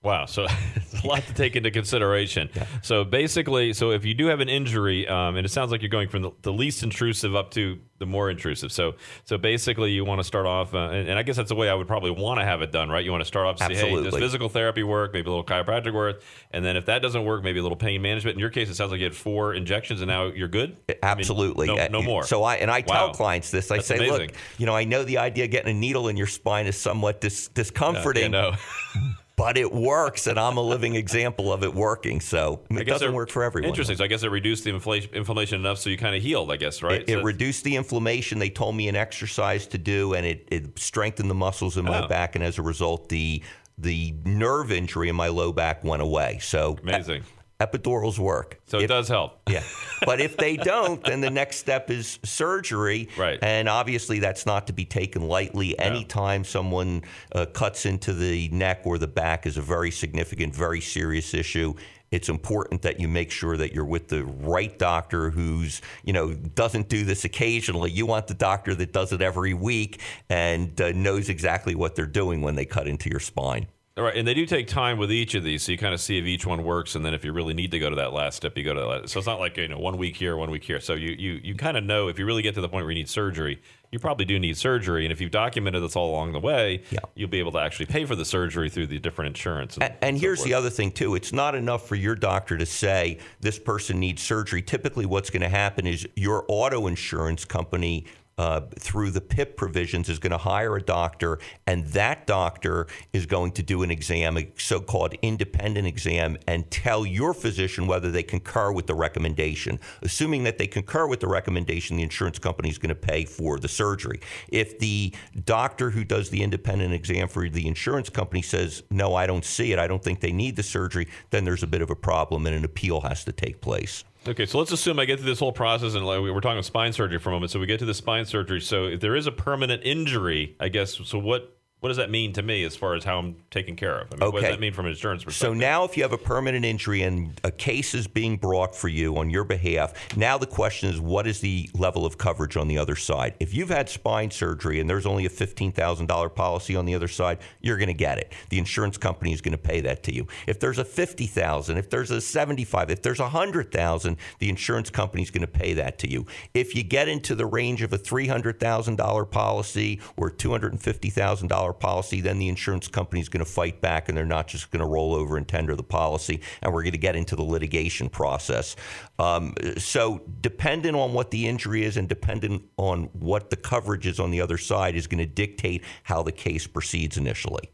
Wow, 0.00 0.26
so 0.26 0.46
it's 0.76 1.02
a 1.02 1.06
lot 1.06 1.24
to 1.26 1.34
take 1.34 1.56
into 1.56 1.72
consideration. 1.72 2.48
Yeah. 2.54 2.66
So 2.82 3.02
basically, 3.02 3.72
so 3.72 3.90
if 3.90 4.04
you 4.04 4.14
do 4.14 4.26
have 4.26 4.38
an 4.38 4.48
injury, 4.48 5.08
um, 5.08 5.36
and 5.36 5.44
it 5.44 5.48
sounds 5.48 5.72
like 5.72 5.82
you're 5.82 5.88
going 5.88 6.08
from 6.08 6.22
the, 6.22 6.30
the, 6.42 6.52
least 6.52 6.84
intrusive 6.84 7.34
up 7.34 7.50
to 7.52 7.80
the 7.98 8.06
more 8.06 8.30
intrusive. 8.30 8.70
So, 8.70 8.94
so 9.24 9.38
basically, 9.38 9.90
you 9.90 10.04
want 10.04 10.20
to 10.20 10.24
start 10.24 10.46
off, 10.46 10.72
uh, 10.72 10.90
and, 10.90 11.08
and, 11.08 11.18
I 11.18 11.24
guess 11.24 11.34
that's 11.34 11.48
the 11.48 11.56
way 11.56 11.68
I 11.68 11.74
would 11.74 11.88
probably 11.88 12.12
want 12.12 12.38
to 12.38 12.44
have 12.44 12.62
it 12.62 12.70
done, 12.70 12.88
right? 12.90 13.04
You 13.04 13.10
want 13.10 13.22
to 13.22 13.26
start 13.26 13.46
off, 13.46 13.58
say, 13.58 13.74
hey, 13.74 14.02
does 14.04 14.14
physical 14.14 14.48
therapy 14.48 14.84
work? 14.84 15.12
Maybe 15.12 15.26
a 15.26 15.30
little 15.30 15.44
chiropractic 15.44 15.92
work, 15.92 16.22
and 16.52 16.64
then 16.64 16.76
if 16.76 16.86
that 16.86 17.02
doesn't 17.02 17.24
work, 17.24 17.42
maybe 17.42 17.58
a 17.58 17.62
little 17.62 17.76
pain 17.76 18.00
management. 18.00 18.36
In 18.36 18.40
your 18.40 18.50
case, 18.50 18.70
it 18.70 18.76
sounds 18.76 18.92
like 18.92 19.00
you 19.00 19.06
had 19.06 19.16
four 19.16 19.54
injections, 19.54 20.00
and 20.00 20.08
now 20.08 20.26
you're 20.26 20.46
good. 20.46 20.76
Absolutely, 21.02 21.70
I 21.70 21.74
mean, 21.74 21.92
no, 21.92 21.98
no, 21.98 22.06
more. 22.06 22.22
So 22.22 22.44
I 22.44 22.56
and 22.56 22.70
I 22.70 22.84
wow. 22.86 22.94
tell 22.94 23.14
clients 23.14 23.50
this. 23.50 23.68
I 23.72 23.78
that's 23.78 23.88
say, 23.88 23.96
amazing. 23.96 24.28
look, 24.28 24.30
you 24.58 24.66
know, 24.66 24.76
I 24.76 24.84
know 24.84 25.02
the 25.02 25.18
idea 25.18 25.46
of 25.46 25.50
getting 25.50 25.76
a 25.76 25.78
needle 25.78 26.06
in 26.06 26.16
your 26.16 26.28
spine 26.28 26.66
is 26.66 26.78
somewhat 26.78 27.20
dis- 27.20 27.48
discomforting. 27.48 28.32
Yeah, 28.32 28.56
but 29.38 29.56
it 29.56 29.72
works, 29.72 30.26
and 30.26 30.38
I'm 30.38 30.56
a 30.56 30.60
living 30.60 30.96
example 30.96 31.52
of 31.52 31.62
it 31.62 31.72
working. 31.72 32.20
So 32.20 32.60
it 32.70 32.84
doesn't 32.84 33.10
it, 33.10 33.14
work 33.14 33.30
for 33.30 33.44
everyone. 33.44 33.68
Interesting. 33.68 33.96
So 33.96 34.02
I 34.02 34.08
guess 34.08 34.24
it 34.24 34.30
reduced 34.32 34.64
the 34.64 34.70
inflation, 34.70 35.14
inflammation 35.14 35.60
enough 35.60 35.78
so 35.78 35.90
you 35.90 35.96
kind 35.96 36.16
of 36.16 36.22
healed. 36.22 36.50
I 36.50 36.56
guess 36.56 36.82
right. 36.82 37.02
It, 37.02 37.10
it 37.10 37.22
reduced 37.22 37.62
the 37.62 37.76
inflammation. 37.76 38.40
They 38.40 38.50
told 38.50 38.74
me 38.74 38.88
an 38.88 38.96
exercise 38.96 39.68
to 39.68 39.78
do, 39.78 40.14
and 40.14 40.26
it, 40.26 40.48
it 40.50 40.76
strengthened 40.76 41.30
the 41.30 41.36
muscles 41.36 41.78
in 41.78 41.84
my 41.84 42.02
oh. 42.02 42.08
back, 42.08 42.34
and 42.34 42.42
as 42.42 42.58
a 42.58 42.62
result, 42.62 43.08
the 43.08 43.40
the 43.78 44.12
nerve 44.24 44.72
injury 44.72 45.08
in 45.08 45.14
my 45.14 45.28
low 45.28 45.52
back 45.52 45.84
went 45.84 46.02
away. 46.02 46.38
So 46.42 46.76
amazing 46.82 47.22
epidurals 47.60 48.18
work. 48.18 48.60
So 48.66 48.78
it 48.78 48.84
if, 48.84 48.88
does 48.88 49.08
help. 49.08 49.40
Yeah. 49.48 49.62
But 50.04 50.20
if 50.20 50.36
they 50.36 50.56
don't, 50.56 51.02
then 51.02 51.20
the 51.20 51.30
next 51.30 51.56
step 51.56 51.90
is 51.90 52.18
surgery. 52.22 53.08
Right. 53.16 53.38
And 53.42 53.68
obviously, 53.68 54.20
that's 54.20 54.46
not 54.46 54.66
to 54.68 54.72
be 54.72 54.84
taken 54.84 55.22
lightly. 55.22 55.74
No. 55.78 55.84
Anytime 55.84 56.44
someone 56.44 57.02
uh, 57.32 57.46
cuts 57.46 57.86
into 57.86 58.12
the 58.12 58.48
neck 58.50 58.82
or 58.84 58.98
the 58.98 59.08
back 59.08 59.46
is 59.46 59.56
a 59.56 59.62
very 59.62 59.90
significant, 59.90 60.54
very 60.54 60.80
serious 60.80 61.34
issue. 61.34 61.74
It's 62.10 62.28
important 62.28 62.82
that 62.82 63.00
you 63.00 63.08
make 63.08 63.30
sure 63.30 63.56
that 63.56 63.74
you're 63.74 63.84
with 63.84 64.08
the 64.08 64.24
right 64.24 64.78
doctor 64.78 65.30
who's, 65.30 65.82
you 66.04 66.12
know, 66.12 66.32
doesn't 66.32 66.88
do 66.88 67.04
this 67.04 67.24
occasionally. 67.24 67.90
You 67.90 68.06
want 68.06 68.28
the 68.28 68.34
doctor 68.34 68.74
that 68.76 68.92
does 68.92 69.12
it 69.12 69.20
every 69.20 69.54
week 69.54 70.00
and 70.30 70.80
uh, 70.80 70.92
knows 70.92 71.28
exactly 71.28 71.74
what 71.74 71.96
they're 71.96 72.06
doing 72.06 72.40
when 72.40 72.54
they 72.54 72.64
cut 72.64 72.86
into 72.86 73.10
your 73.10 73.20
spine. 73.20 73.66
All 73.98 74.04
right, 74.04 74.16
and 74.16 74.28
they 74.28 74.34
do 74.34 74.46
take 74.46 74.68
time 74.68 74.96
with 74.96 75.10
each 75.10 75.34
of 75.34 75.42
these, 75.42 75.64
so 75.64 75.72
you 75.72 75.78
kind 75.78 75.92
of 75.92 76.00
see 76.00 76.18
if 76.18 76.24
each 76.24 76.46
one 76.46 76.62
works, 76.62 76.94
and 76.94 77.04
then 77.04 77.14
if 77.14 77.24
you 77.24 77.32
really 77.32 77.52
need 77.52 77.72
to 77.72 77.80
go 77.80 77.90
to 77.90 77.96
that 77.96 78.12
last 78.12 78.36
step, 78.36 78.56
you 78.56 78.62
go 78.62 78.72
to 78.72 78.78
that. 78.78 78.86
Last. 78.86 79.08
So 79.08 79.18
it's 79.18 79.26
not 79.26 79.40
like 79.40 79.56
you 79.56 79.66
know 79.66 79.78
one 79.78 79.96
week 79.98 80.14
here, 80.14 80.36
one 80.36 80.52
week 80.52 80.62
here. 80.62 80.78
So 80.78 80.94
you 80.94 81.16
you 81.18 81.40
you 81.42 81.56
kind 81.56 81.76
of 81.76 81.82
know 81.82 82.06
if 82.06 82.16
you 82.16 82.24
really 82.24 82.42
get 82.42 82.54
to 82.54 82.60
the 82.60 82.68
point 82.68 82.84
where 82.84 82.92
you 82.92 82.98
need 82.98 83.08
surgery, 83.08 83.60
you 83.90 83.98
probably 83.98 84.24
do 84.24 84.38
need 84.38 84.56
surgery, 84.56 85.04
and 85.04 85.10
if 85.10 85.20
you've 85.20 85.32
documented 85.32 85.82
this 85.82 85.96
all 85.96 86.10
along 86.10 86.30
the 86.30 86.38
way, 86.38 86.84
yeah. 86.92 87.00
you'll 87.16 87.28
be 87.28 87.40
able 87.40 87.50
to 87.52 87.58
actually 87.58 87.86
pay 87.86 88.04
for 88.04 88.14
the 88.14 88.24
surgery 88.24 88.70
through 88.70 88.86
the 88.86 89.00
different 89.00 89.36
insurance. 89.36 89.74
And, 89.74 89.82
and, 89.82 89.94
and 90.00 90.16
so 90.16 90.20
here's 90.20 90.38
forth. 90.38 90.48
the 90.48 90.54
other 90.54 90.70
thing 90.70 90.92
too: 90.92 91.16
it's 91.16 91.32
not 91.32 91.56
enough 91.56 91.88
for 91.88 91.96
your 91.96 92.14
doctor 92.14 92.56
to 92.56 92.66
say 92.66 93.18
this 93.40 93.58
person 93.58 93.98
needs 93.98 94.22
surgery. 94.22 94.62
Typically, 94.62 95.06
what's 95.06 95.30
going 95.30 95.42
to 95.42 95.48
happen 95.48 95.88
is 95.88 96.06
your 96.14 96.44
auto 96.46 96.86
insurance 96.86 97.44
company 97.44 98.04
uh, 98.38 98.60
through 98.78 99.10
the 99.10 99.20
PIP 99.20 99.56
provisions 99.56 100.08
is 100.08 100.18
going 100.18 100.30
to 100.30 100.38
hire 100.38 100.76
a 100.76 100.82
doctor, 100.82 101.38
and 101.66 101.86
that 101.88 102.26
doctor 102.26 102.86
is 103.12 103.26
going 103.26 103.52
to 103.52 103.62
do 103.62 103.82
an 103.82 103.90
exam, 103.90 104.38
a 104.38 104.48
so 104.56 104.80
called 104.80 105.14
independent 105.20 105.86
exam, 105.86 106.38
and 106.46 106.70
tell 106.70 107.04
your 107.04 107.34
physician 107.34 107.86
whether 107.86 108.10
they 108.10 108.22
concur 108.22 108.72
with 108.72 108.86
the 108.86 108.94
recommendation. 108.94 109.80
Assuming 110.02 110.44
that 110.44 110.58
they 110.58 110.66
concur 110.66 111.06
with 111.06 111.20
the 111.20 111.26
recommendation, 111.26 111.96
the 111.96 112.02
insurance 112.02 112.38
company 112.38 112.68
is 112.68 112.78
going 112.78 112.88
to 112.88 112.94
pay 112.94 113.24
for 113.24 113.58
the 113.58 113.68
surgery. 113.68 114.20
If 114.48 114.78
the 114.78 115.12
doctor 115.44 115.90
who 115.90 116.04
does 116.04 116.30
the 116.30 116.42
independent 116.42 116.94
exam 116.94 117.28
for 117.28 117.48
the 117.48 117.66
insurance 117.66 118.08
company 118.08 118.42
says, 118.42 118.82
no, 118.90 119.14
I 119.14 119.26
don't 119.26 119.44
see 119.44 119.72
it, 119.72 119.78
I 119.78 119.86
don't 119.86 120.02
think 120.02 120.20
they 120.20 120.32
need 120.32 120.56
the 120.56 120.62
surgery, 120.62 121.08
then 121.30 121.44
there's 121.44 121.62
a 121.62 121.66
bit 121.66 121.82
of 121.82 121.90
a 121.90 121.96
problem 121.96 122.46
and 122.46 122.54
an 122.54 122.64
appeal 122.64 123.00
has 123.00 123.24
to 123.24 123.32
take 123.32 123.60
place. 123.60 124.04
Okay, 124.28 124.44
so 124.44 124.58
let's 124.58 124.72
assume 124.72 124.98
I 124.98 125.06
get 125.06 125.18
through 125.18 125.30
this 125.30 125.38
whole 125.38 125.52
process, 125.52 125.94
and 125.94 126.06
like, 126.06 126.20
we're 126.20 126.34
talking 126.34 126.52
about 126.52 126.66
spine 126.66 126.92
surgery 126.92 127.18
for 127.18 127.30
a 127.30 127.32
moment. 127.32 127.50
So 127.50 127.58
we 127.58 127.66
get 127.66 127.78
to 127.78 127.86
the 127.86 127.94
spine 127.94 128.26
surgery. 128.26 128.60
So 128.60 128.84
if 128.84 129.00
there 129.00 129.16
is 129.16 129.26
a 129.26 129.32
permanent 129.32 129.82
injury, 129.84 130.54
I 130.60 130.68
guess. 130.68 131.00
So 131.04 131.18
what 131.18 131.57
what 131.80 131.90
does 131.90 131.98
that 131.98 132.10
mean 132.10 132.32
to 132.32 132.42
me 132.42 132.64
as 132.64 132.74
far 132.74 132.94
as 132.94 133.04
how 133.04 133.18
I'm 133.18 133.36
taken 133.52 133.76
care 133.76 134.00
of? 134.00 134.08
I 134.12 134.16
mean, 134.16 134.20
What 134.20 134.34
does 134.34 134.44
Okay. 134.44 134.50
that 134.52 134.60
mean 134.60 134.72
from 134.72 134.86
an 134.86 134.92
insurance 134.92 135.22
perspective? 135.22 135.48
So 135.48 135.54
now, 135.54 135.84
if 135.84 135.96
you 135.96 136.02
have 136.02 136.12
a 136.12 136.18
permanent 136.18 136.64
injury 136.64 137.02
and 137.02 137.40
a 137.44 137.52
case 137.52 137.94
is 137.94 138.08
being 138.08 138.36
brought 138.36 138.74
for 138.74 138.88
you 138.88 139.16
on 139.16 139.30
your 139.30 139.44
behalf, 139.44 139.94
now 140.16 140.36
the 140.38 140.46
question 140.46 140.88
is 140.88 141.00
what 141.00 141.28
is 141.28 141.38
the 141.40 141.70
level 141.74 142.04
of 142.04 142.18
coverage 142.18 142.56
on 142.56 142.66
the 142.66 142.78
other 142.78 142.96
side? 142.96 143.34
If 143.38 143.54
you've 143.54 143.68
had 143.68 143.88
spine 143.88 144.30
surgery 144.32 144.80
and 144.80 144.90
there's 144.90 145.06
only 145.06 145.24
a 145.24 145.28
$15,000 145.30 146.34
policy 146.34 146.74
on 146.74 146.84
the 146.84 146.96
other 146.96 147.06
side, 147.06 147.38
you're 147.60 147.76
going 147.76 147.86
to 147.88 147.94
get 147.94 148.18
it. 148.18 148.32
The 148.50 148.58
insurance 148.58 148.98
company 148.98 149.32
is 149.32 149.40
going 149.40 149.52
to 149.52 149.58
pay 149.58 149.80
that 149.82 150.02
to 150.04 150.12
you. 150.14 150.26
If 150.48 150.58
there's 150.58 150.78
a 150.78 150.84
50,000, 150.84 151.76
if 151.76 151.90
there's 151.90 152.10
a 152.10 152.20
75, 152.20 152.90
if 152.90 153.02
there's 153.02 153.20
a 153.20 153.24
100,000, 153.24 154.16
the 154.40 154.48
insurance 154.48 154.90
company 154.90 155.22
is 155.22 155.30
going 155.30 155.42
to 155.42 155.46
pay 155.46 155.74
that 155.74 155.98
to 156.00 156.10
you. 156.10 156.26
If 156.54 156.74
you 156.74 156.82
get 156.82 157.08
into 157.08 157.36
the 157.36 157.46
range 157.46 157.82
of 157.82 157.92
a 157.92 157.98
$300,000 157.98 159.30
policy 159.30 160.00
or 160.16 160.30
$250,000 160.30 161.67
policy, 161.72 162.20
then 162.20 162.38
the 162.38 162.48
insurance 162.48 162.88
company 162.88 163.20
is 163.20 163.28
going 163.28 163.44
to 163.44 163.50
fight 163.50 163.80
back 163.80 164.08
and 164.08 164.16
they're 164.16 164.24
not 164.24 164.48
just 164.48 164.70
going 164.70 164.80
to 164.80 164.86
roll 164.86 165.14
over 165.14 165.36
and 165.36 165.46
tender 165.46 165.74
the 165.74 165.82
policy. 165.82 166.40
And 166.62 166.72
we're 166.72 166.82
going 166.82 166.92
to 166.92 166.98
get 166.98 167.16
into 167.16 167.36
the 167.36 167.42
litigation 167.42 168.08
process. 168.08 168.76
Um, 169.18 169.54
so, 169.76 170.22
dependent 170.40 170.96
on 170.96 171.12
what 171.12 171.30
the 171.30 171.46
injury 171.46 171.84
is 171.84 171.96
and 171.96 172.08
dependent 172.08 172.62
on 172.76 173.04
what 173.12 173.50
the 173.50 173.56
coverage 173.56 174.06
is 174.06 174.20
on 174.20 174.30
the 174.30 174.40
other 174.40 174.58
side, 174.58 174.94
is 174.94 175.06
going 175.06 175.18
to 175.18 175.26
dictate 175.26 175.82
how 176.04 176.22
the 176.22 176.32
case 176.32 176.66
proceeds 176.66 177.16
initially. 177.16 177.70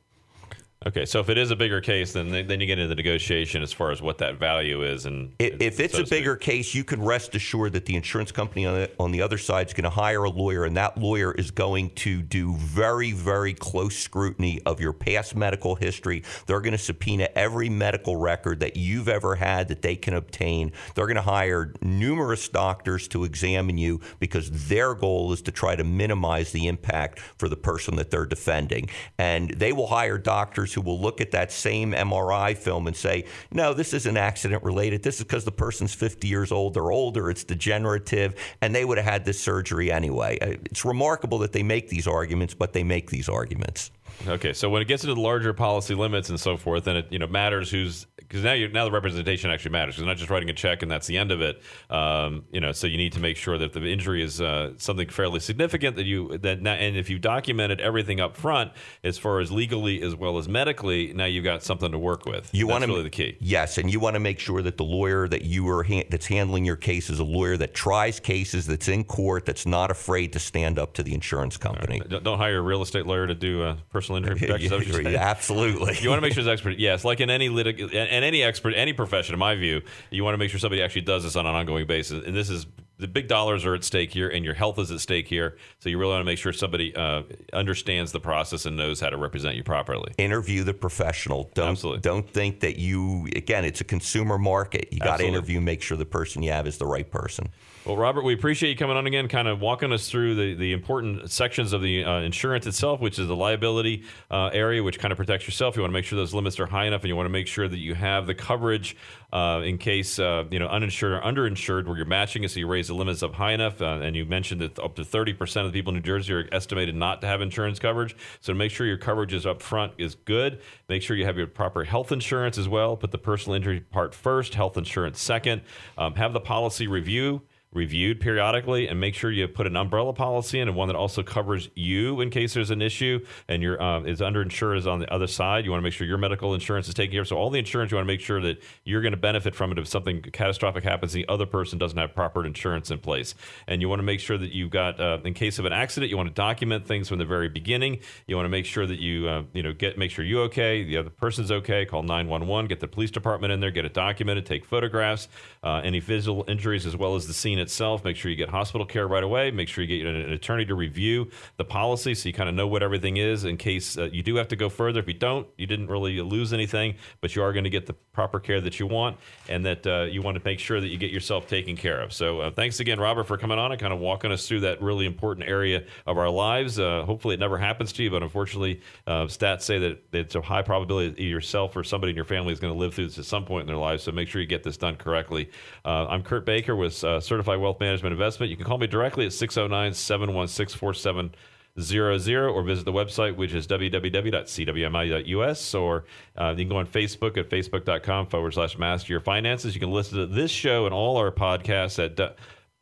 Okay, 0.87 1.07
so 1.07 1.19
if 1.19 1.31
it 1.31 1.39
is 1.39 1.51
a 1.51 1.57
bigger 1.57 1.81
case, 1.81 2.13
then 2.13 2.29
then 2.29 2.61
you 2.61 2.67
get 2.67 2.79
into 2.79 2.89
the 2.89 2.95
negotiation 2.95 3.63
as 3.63 3.73
far 3.73 3.91
as 3.91 4.03
what 4.03 4.19
that 4.19 4.39
value 4.39 4.83
is, 4.83 5.07
and 5.07 5.33
If, 5.39 5.61
if 5.61 5.81
it's 5.81 5.95
so 5.95 6.03
a 6.03 6.07
bigger 6.07 6.37
case, 6.37 6.75
you 6.75 6.85
can 6.85 7.03
rest 7.03 7.35
assured 7.35 7.73
that 7.73 7.87
the 7.87 7.97
insurance 7.97 8.31
company 8.31 8.67
on 8.67 8.75
the, 8.75 8.91
on 8.99 9.11
the 9.11 9.23
other 9.23 9.39
side 9.39 9.69
is 9.69 9.73
going 9.73 9.85
to 9.85 9.91
hire 9.91 10.25
a 10.25 10.31
lawyer, 10.31 10.65
and 10.65 10.77
that 10.77 10.99
lawyer 10.99 11.33
is 11.33 11.51
going 11.51 11.91
to 11.91 12.21
do 12.21 12.55
very, 12.57 13.13
very 13.13 13.55
close 13.55 13.97
scrutiny 13.97 14.61
of 14.67 14.79
your 14.79 14.93
past 14.93 15.35
medical 15.35 15.75
history. 15.75 16.23
They're 16.47 16.61
going 16.61 16.73
to 16.73 16.79
subpoena 16.79 17.29
every 17.35 17.71
medical 17.71 18.17
record 18.17 18.61
that 18.61 18.77
you've 18.77 19.09
ever 19.09 19.37
had 19.37 19.69
that 19.69 19.81
they 19.81 19.97
can 19.97 20.13
obtain. 20.13 20.73
They're 20.95 21.07
going 21.07 21.17
to 21.17 21.23
hire 21.23 21.73
numerous 21.81 22.47
doctors 22.51 23.09
to 23.09 23.25
examine 23.25 23.79
you 23.79 24.03
because 24.19 24.69
their 24.69 24.95
goal 24.95 25.33
is 25.33 25.41
to 25.43 25.51
try 25.51 25.77
to 25.77 25.85
minimize 25.85 26.53
the 26.53 26.67
impact 26.67 27.21
for 27.21 27.49
the 27.49 27.57
person 27.57 27.97
that 27.97 28.11
they're 28.11 28.27
defending. 28.27 28.91
And 29.17 29.49
they 29.51 29.73
will 29.73 29.87
hire 29.87 30.19
doctors 30.19 30.74
who 30.75 30.81
will 30.81 31.01
look 31.01 31.21
at 31.21 31.31
that 31.31 31.51
same 31.51 31.93
MRI 31.93 32.57
film 32.57 32.87
and 32.87 32.97
say, 32.97 33.25
no, 33.51 33.73
this 33.73 33.95
isn't 33.95 34.17
accident 34.17 34.63
related. 34.63 35.03
This 35.03 35.17
is 35.17 35.25
because 35.25 35.45
the 35.45 35.53
person's 35.53 35.95
50 35.95 36.29
years 36.29 36.53
old 36.53 36.77
or 36.77 36.93
older. 36.93 37.31
It's 37.31 37.45
degenerative, 37.45 38.35
and 38.61 38.75
they 38.75 38.85
would 38.85 38.99
have 38.99 39.07
had 39.07 39.25
this 39.25 39.41
surgery 39.41 39.91
anyway. 39.91 40.39
Uh, 40.41 40.57
It's 40.67 40.85
remarkable 40.85 41.39
that 41.39 41.53
they 41.53 41.63
make 41.63 41.89
these 41.89 42.07
arguments, 42.07 42.55
but 42.55 42.73
they 42.73 42.83
make 42.83 43.11
these 43.11 43.29
arguments. 43.29 43.91
Okay, 44.27 44.53
so 44.53 44.71
when 44.71 44.83
it 44.83 44.89
gets 44.89 45.05
into 45.05 45.15
the 45.15 45.21
larger 45.21 45.53
policy 45.53 45.95
limits 45.95 46.29
and 46.29 46.41
so 46.41 46.57
forth, 46.57 46.85
then 46.85 46.97
it 46.97 47.07
you 47.11 47.19
know 47.19 47.27
matters 47.27 47.71
who's 47.71 48.07
because 48.17 48.43
now 48.43 48.53
you 48.53 48.69
now 48.69 48.85
the 48.85 48.91
representation 48.91 49.51
actually 49.51 49.73
matters 49.73 49.95
because 49.95 50.07
not 50.07 50.17
just 50.17 50.31
writing 50.31 50.51
a 50.51 50.53
check 50.53 50.83
and 50.83 50.91
that's 50.91 51.07
the 51.07 51.17
end 51.19 51.31
of 51.31 51.41
it. 51.41 51.63
Um, 51.91 52.45
you 52.51 52.61
know, 52.61 52.73
so 52.73 52.87
you 52.87 52.97
need 52.97 53.13
to 53.13 53.21
make 53.21 53.37
sure 53.37 53.59
that 53.59 53.73
the 53.73 53.85
injury 53.87 54.23
is 54.23 54.41
uh, 54.41 54.73
something 54.77 55.09
fairly 55.09 55.41
significant 55.41 55.97
that 55.97 56.05
you 56.05 56.39
that 56.39 56.61
now, 56.63 56.73
and 56.73 56.97
if 56.97 57.11
you 57.11 57.19
documented 57.19 57.81
everything 57.81 58.21
up 58.21 58.37
front 58.37 58.73
as 59.03 59.19
far 59.19 59.41
as 59.41 59.53
legally 59.53 60.03
as 60.03 60.15
well 60.15 60.39
as 60.39 60.49
medically, 60.49 61.13
now 61.13 61.27
you've 61.27 61.45
got 61.45 61.63
something 61.63 61.93
to 61.93 61.99
work 61.99 62.27
with. 62.27 62.51
You 62.53 62.67
want 62.67 62.85
to 62.85 62.89
really 62.89 63.03
the 63.03 63.11
key. 63.11 63.37
Yes, 63.41 63.79
and 63.79 63.93
you 63.93 64.01
want 64.01 64.15
to 64.15 64.21
make 64.21 64.39
sure 64.39 64.63
that 64.63 64.77
the 64.77 64.85
lawyer 64.85 65.29
that 65.29 65.43
you 65.43 65.69
are 65.69 65.83
ha- 65.83 66.05
that's 66.11 66.27
handling 66.27 66.65
your 66.65 66.77
case 66.77 67.11
is 67.11 67.19
a 67.19 67.25
lawyer 67.25 67.57
that 67.57 67.75
tries 67.75 68.21
cases, 68.21 68.67
that's 68.67 68.89
in 68.89 69.05
court, 69.05 69.47
that's 69.47 69.67
not 69.67 69.91
afraid 69.91 70.33
to 70.33 70.39
stand 70.39 70.79
up 70.79 70.95
to 70.95 71.03
the 71.03 71.15
insurance 71.15 71.57
company. 71.57 72.01
Don't 72.09 72.25
don't 72.25 72.39
hire 72.39 72.59
a 72.59 72.63
real 72.63 72.83
estate 72.83 73.07
lawyer 73.07 73.27
to 73.27 73.35
do 73.35 73.63
a 73.63 73.77
personal 73.91 74.04
injury 74.11 74.37
protection. 74.39 74.73
Is 74.73 74.89
that 74.89 75.03
you're? 75.03 75.17
Absolutely. 75.19 75.99
You 76.01 76.09
want 76.11 76.19
to 76.19 76.23
make 76.23 76.33
sure 76.35 76.41
it's 76.43 76.49
expert. 76.53 76.79
Yes, 76.79 77.05
like 77.05 77.21
in 77.21 77.31
any 77.31 77.49
litig- 77.49 77.83
and 77.95 78.25
any 78.25 78.43
expert, 78.43 78.75
any 78.75 78.93
profession, 78.93 79.33
in 79.35 79.39
my 79.39 79.55
view, 79.55 79.83
you 80.11 80.25
want 80.25 80.35
to 80.35 80.39
make 80.39 80.51
sure 80.51 80.61
somebody 80.61 80.83
actually 80.83 81.03
does 81.03 81.23
this 81.25 81.37
on 81.37 81.47
an 81.47 81.55
ongoing 81.55 81.87
basis. 81.87 82.25
And 82.25 82.37
this 82.37 82.51
is 82.51 82.67
the 82.99 83.09
big 83.09 83.27
dollars 83.27 83.65
are 83.65 83.75
at 83.75 83.83
stake 83.83 84.13
here, 84.13 84.29
and 84.29 84.45
your 84.45 84.55
health 84.55 84.79
is 84.79 84.91
at 84.91 85.01
stake 85.01 85.27
here. 85.27 85.57
So 85.81 85.89
you 85.89 85.99
really 85.99 86.13
want 86.13 86.21
to 86.21 86.25
make 86.27 86.39
sure 86.39 86.53
somebody 86.53 86.95
uh, 86.95 87.23
understands 87.53 88.13
the 88.13 88.21
process 88.21 88.67
and 88.67 88.77
knows 88.77 89.01
how 89.01 89.11
to 89.11 89.17
represent 89.17 89.57
you 89.57 89.65
properly. 89.65 90.13
interview 90.17 90.63
the 90.63 90.75
professional. 90.75 91.51
Don't 91.55 91.71
Absolutely. 91.71 92.01
don't 92.03 92.29
think 92.31 92.61
that 92.61 92.79
you 92.79 93.27
again. 93.35 93.65
It's 93.65 93.81
a 93.81 93.85
consumer 93.85 94.39
market. 94.39 94.89
You 94.93 95.01
got 95.01 95.19
to 95.19 95.27
interview, 95.27 95.61
make 95.61 95.83
sure 95.83 95.97
the 95.97 96.05
person 96.05 96.43
you 96.43 96.53
have 96.53 96.67
is 96.67 96.79
the 96.79 96.87
right 96.87 97.11
person. 97.11 97.49
Well, 97.87 97.99
Robert, 97.99 98.25
we 98.25 98.33
appreciate 98.33 98.71
you 98.71 98.77
coming 98.77 98.97
on 98.97 99.07
again, 99.07 99.29
kind 99.29 99.47
of 99.47 99.61
walking 99.61 99.93
us 99.93 100.09
through 100.09 100.37
the, 100.37 100.55
the 100.55 100.73
important 100.73 101.31
sections 101.31 101.75
of 101.75 101.83
the 101.83 102.03
uh, 102.03 102.21
insurance 102.21 102.67
itself, 102.67 102.99
which 102.99 103.19
is 103.19 103.29
the 103.29 103.37
liability 103.37 104.05
uh, 104.31 104.47
area, 104.55 104.83
which 104.83 104.99
kind 104.99 105.13
of 105.13 105.19
protects 105.19 105.47
yourself. 105.47 105.77
You 105.77 105.83
want 105.83 105.91
to 105.91 105.93
make 105.93 106.07
sure 106.07 106.17
those 106.17 106.33
limits 106.33 106.59
are 106.59 106.65
high 106.65 106.87
enough, 106.87 107.03
and 107.03 107.11
you 107.11 107.17
want 107.17 107.27
to 107.27 107.31
make 107.31 107.47
sure 107.47 107.69
that 107.69 107.77
you 107.77 107.95
have 107.95 108.27
the 108.27 108.35
coverage 108.35 108.97
uh, 109.35 109.61
in 109.63 109.77
case 109.77 110.19
uh, 110.19 110.45
you 110.51 110.59
know 110.59 110.67
uninsured 110.69 111.13
or 111.13 111.21
underinsured, 111.21 111.87
where 111.87 111.99
you're 111.99 112.07
matching 112.07 112.43
it, 112.43 112.53
so 112.53 112.59
you 112.59 112.67
raise 112.67 112.89
the 112.89 112.95
limits 112.95 113.23
up 113.23 113.35
high 113.35 113.53
enough. 113.53 113.83
Uh, 113.83 114.01
and 114.03 114.17
you 114.17 114.25
mentioned 114.25 114.63
that 114.63 114.79
up 114.79 114.95
to 114.95 115.05
30 115.05 115.35
percent 115.35 115.67
of 115.67 115.73
the 115.75 115.79
people 115.79 115.91
in 115.91 115.97
New 115.97 116.03
Jersey 116.03 116.33
are 116.33 116.49
estimated 116.53 116.95
not 116.95 117.21
to 117.21 117.27
have 117.27 117.43
insurance 117.43 117.79
coverage. 117.79 118.17
So 118.41 118.55
make 118.55 118.71
sure 118.71 118.87
your 118.87 118.97
coverage 118.97 119.35
is 119.35 119.45
up 119.45 119.61
front 119.61 119.93
is 119.99 120.15
good. 120.15 120.63
Make 120.89 121.03
sure 121.03 121.19
you 121.19 121.27
have 121.27 121.37
your 121.37 121.49
proper 121.49 121.85
health 121.85 122.13
insurance 122.13 122.57
as 122.57 122.67
well. 122.67 122.97
Put 122.97 123.11
the 123.11 123.19
personal 123.19 123.57
injury 123.57 123.81
part 123.81 124.15
first, 124.15 124.55
health 124.55 124.79
insurance 124.79 125.21
second. 125.21 125.61
Um, 125.99 126.15
have 126.15 126.33
the 126.33 126.41
policy 126.41 126.87
review 126.87 127.43
reviewed 127.75 128.21
periodically 128.21 128.89
and 128.89 129.01
make 129.01 129.15
sure 129.15 129.31
you 129.31 129.47
put 129.49 129.67
an 129.67 129.77
umbrella 129.77 130.13
policy 130.13 130.61
in 130.61 130.69
and 130.69 130.77
one 130.77 130.89
that 130.89 130.97
also 130.97 131.23
covers 131.23 131.69
you 131.75 132.21
in 132.21 132.31
case 132.31 132.55
there's 132.55 132.71
an 132.71 132.81
issue 132.81 133.25
and 133.49 133.63
your 133.63 133.83
um, 133.83 134.07
is 134.07 134.21
underinsured 134.21 134.79
is 134.79 134.87
on 134.87 135.01
the 135.01 135.13
other 135.13 135.27
side. 135.27 135.65
You 135.65 135.71
want 135.71 135.81
to 135.81 135.85
make 135.85 135.93
sure 135.93 136.07
your 136.07 136.19
medical 136.19 136.55
insurance 136.55 136.89
is 136.89 136.95
taken 136.95 137.13
care 137.13 137.23
of. 137.23 137.29
So 137.29 137.37
all 137.37 137.51
the 137.51 137.59
insurance 137.59 137.91
you 137.91 137.97
want 137.97 138.07
to 138.07 138.13
make 138.13 138.21
sure 138.21 138.41
that 138.41 138.63
you're 138.85 139.03
going 139.03 139.13
to 139.13 139.19
benefit 139.19 139.55
from 139.55 139.73
it 139.73 139.79
if 139.79 139.89
something 139.89 140.23
catastrophic 140.23 140.85
happens. 140.85 141.13
The 141.13 141.27
other 141.29 141.47
person 141.47 141.79
doesn't 141.79 141.99
have 141.99 142.15
proper 142.15 142.47
insurance 142.47 142.91
in 142.91 142.99
place, 142.99 143.35
and 143.67 143.81
you 143.81 143.89
want 143.89 143.99
to 143.99 144.05
make 144.05 144.21
sure 144.21 144.39
that 144.39 144.53
you've 144.53 144.71
got 144.71 145.01
uh, 145.01 145.19
in 145.25 145.35
case 145.35 145.59
of 145.59 145.65
an 145.65 145.73
accident. 145.73 146.11
You 146.11 146.17
want 146.17 146.29
to 146.29 146.35
document 146.35 146.87
things 146.87 147.09
from 147.09 147.19
the 147.19 147.25
very 147.25 147.49
beginning. 147.49 148.01
You 148.27 148.37
want 148.37 148.47
to 148.47 148.51
make 148.51 148.67
sure 148.67 148.87
that 148.87 149.01
you 149.01 149.29
uh, 149.29 149.43
you 149.53 149.63
know 149.63 149.73
get 149.73 149.99
make 149.99 150.11
sure 150.11 150.25
you 150.25 150.43
okay, 150.43 150.85
the 150.85 150.97
other 150.97 151.11
person's 151.11 151.51
okay. 151.51 151.85
Call 151.85 152.03
911. 152.03 152.69
Get 152.69 152.81
the 152.81 152.89
police 152.89 153.11
department 153.11 153.53
in 153.53 153.61
there. 153.61 153.71
Get 153.71 153.85
it 153.85 153.95
documented. 153.95 154.47
Take 154.47 154.65
photographs. 154.65 155.29
Uh, 155.63 155.81
any 155.85 156.01
visual 156.01 156.45
injuries 156.49 156.87
as 156.87 156.97
well 156.97 157.17
as 157.17 157.27
the 157.27 157.35
scene 157.35 157.59
itself. 157.65 158.05
Make 158.05 158.17
sure 158.17 158.31
you 158.31 158.37
get 158.37 158.49
hospital 158.49 158.87
care 158.87 159.09
right 159.09 159.25
away. 159.25 159.51
Make 159.51 159.69
sure 159.69 159.83
you 159.83 159.99
get 159.99 160.07
an, 160.07 160.31
attorney 160.33 160.65
to 160.67 160.75
review 160.75 161.31
the 161.57 161.65
policy 161.65 162.15
so 162.15 162.29
you 162.29 162.33
kind 162.33 162.49
of 162.49 162.55
know 162.55 162.67
what 162.67 162.83
everything 162.83 163.17
is 163.17 163.45
in 163.45 163.57
case 163.57 163.99
uh, 163.99 164.05
you 164.13 164.23
do 164.23 164.37
have 164.37 164.49
to 164.49 164.57
go 164.57 164.69
further. 164.69 165.01
If 165.01 165.09
you 165.09 165.15
don't, 165.15 165.49
you 165.59 165.67
didn't 165.67 165.89
really 165.89 166.21
lose 166.21 166.53
anything, 166.53 166.95
but 167.21 167.35
you 167.35 167.43
are 167.43 167.53
going 167.53 167.65
to 167.65 167.71
get 167.71 167.87
the 167.87 167.95
proper 168.13 168.39
care 168.39 168.61
that 168.61 168.79
you 168.79 168.87
want 168.87 169.17
and 169.49 169.67
that 169.67 169.87
uh, 169.87 170.03
you 170.05 170.23
want 170.23 170.37
to 170.37 170.43
make 170.45 170.61
sure 170.61 170.81
that 170.81 170.89
you 170.89 170.97
get 170.99 171.11
yourself 171.11 171.49
taken 171.49 171.77
care 171.77 172.01
of. 172.01 172.13
So 172.13 172.41
uh, 172.41 172.51
thanks 172.51 172.81
again, 172.81 173.01
Robert, 173.01 173.25
for 173.25 173.37
coming 173.37 173.59
on 173.59 173.73
and 173.73 173.81
kind 173.81 173.93
of 173.93 173.99
walking 173.99 174.31
us 174.31 174.47
through 174.47 174.61
that 174.61 174.81
really 174.81 175.07
important 175.07 175.49
area 175.49 175.85
of 176.07 176.19
our 176.19 176.31
lives. 176.31 176.79
Uh, 176.79 177.05
hopefully 177.05 177.35
it 177.35 177.41
never 177.41 177.59
happens 177.59 177.93
to 177.95 178.03
you, 178.03 178.11
but 178.11 178.23
unfortunately, 178.23 178.81
uh, 179.07 179.25
stats 179.25 179.63
say 179.63 179.79
that 179.79 180.03
it's 180.13 180.35
a 180.35 180.41
high 180.41 180.63
probability 180.63 181.11
that 181.11 181.21
yourself 181.21 181.77
or 181.77 181.83
somebody 181.83 182.11
in 182.11 182.17
your 182.17 182.25
family 182.25 182.53
is 182.53 182.61
going 182.61 182.73
to 182.73 182.79
live 182.79 182.95
through 182.95 183.07
this 183.07 183.19
at 183.19 183.25
some 183.25 183.45
point 183.45 183.63
in 183.63 183.67
their 183.67 183.77
lives. 183.77 184.03
So 184.03 184.13
make 184.13 184.29
sure 184.29 184.41
you 184.41 184.47
get 184.47 184.63
this 184.63 184.77
done 184.77 184.97
correctly. 184.97 185.51
Uh, 185.85 186.07
I'm 186.09 186.23
Kurt 186.23 186.45
Baker 186.45 186.77
with 186.77 187.03
uh, 187.05 187.21
Wealth 187.57 187.81
Management 187.81 188.13
Investment. 188.13 188.51
You 188.51 188.57
can 188.57 188.67
call 188.67 188.79
me 188.79 188.87
directly 188.87 189.27
at 189.27 189.33
609 189.33 189.95
716 189.95 190.79
4700 190.79 192.49
or 192.49 192.63
visit 192.63 192.85
the 192.85 192.93
website, 192.93 193.35
which 193.37 193.53
is 193.53 193.67
www.cwmi.us, 193.67 195.75
or 195.75 196.05
uh, 196.39 196.51
you 196.51 196.65
can 196.65 196.69
go 196.69 196.77
on 196.77 196.87
Facebook 196.87 197.37
at 197.37 197.51
facebook.com 197.51 198.27
forward 198.27 198.55
slash 198.55 198.79
master 198.79 199.13
your 199.13 199.21
finances. 199.21 199.75
You 199.75 199.81
can 199.81 199.91
listen 199.91 200.19
to 200.19 200.27
this 200.27 200.51
show 200.51 200.87
and 200.87 200.95
all 200.95 201.17
our 201.17 201.31
podcasts 201.31 202.03
at. 202.03 202.17
du- 202.17 202.35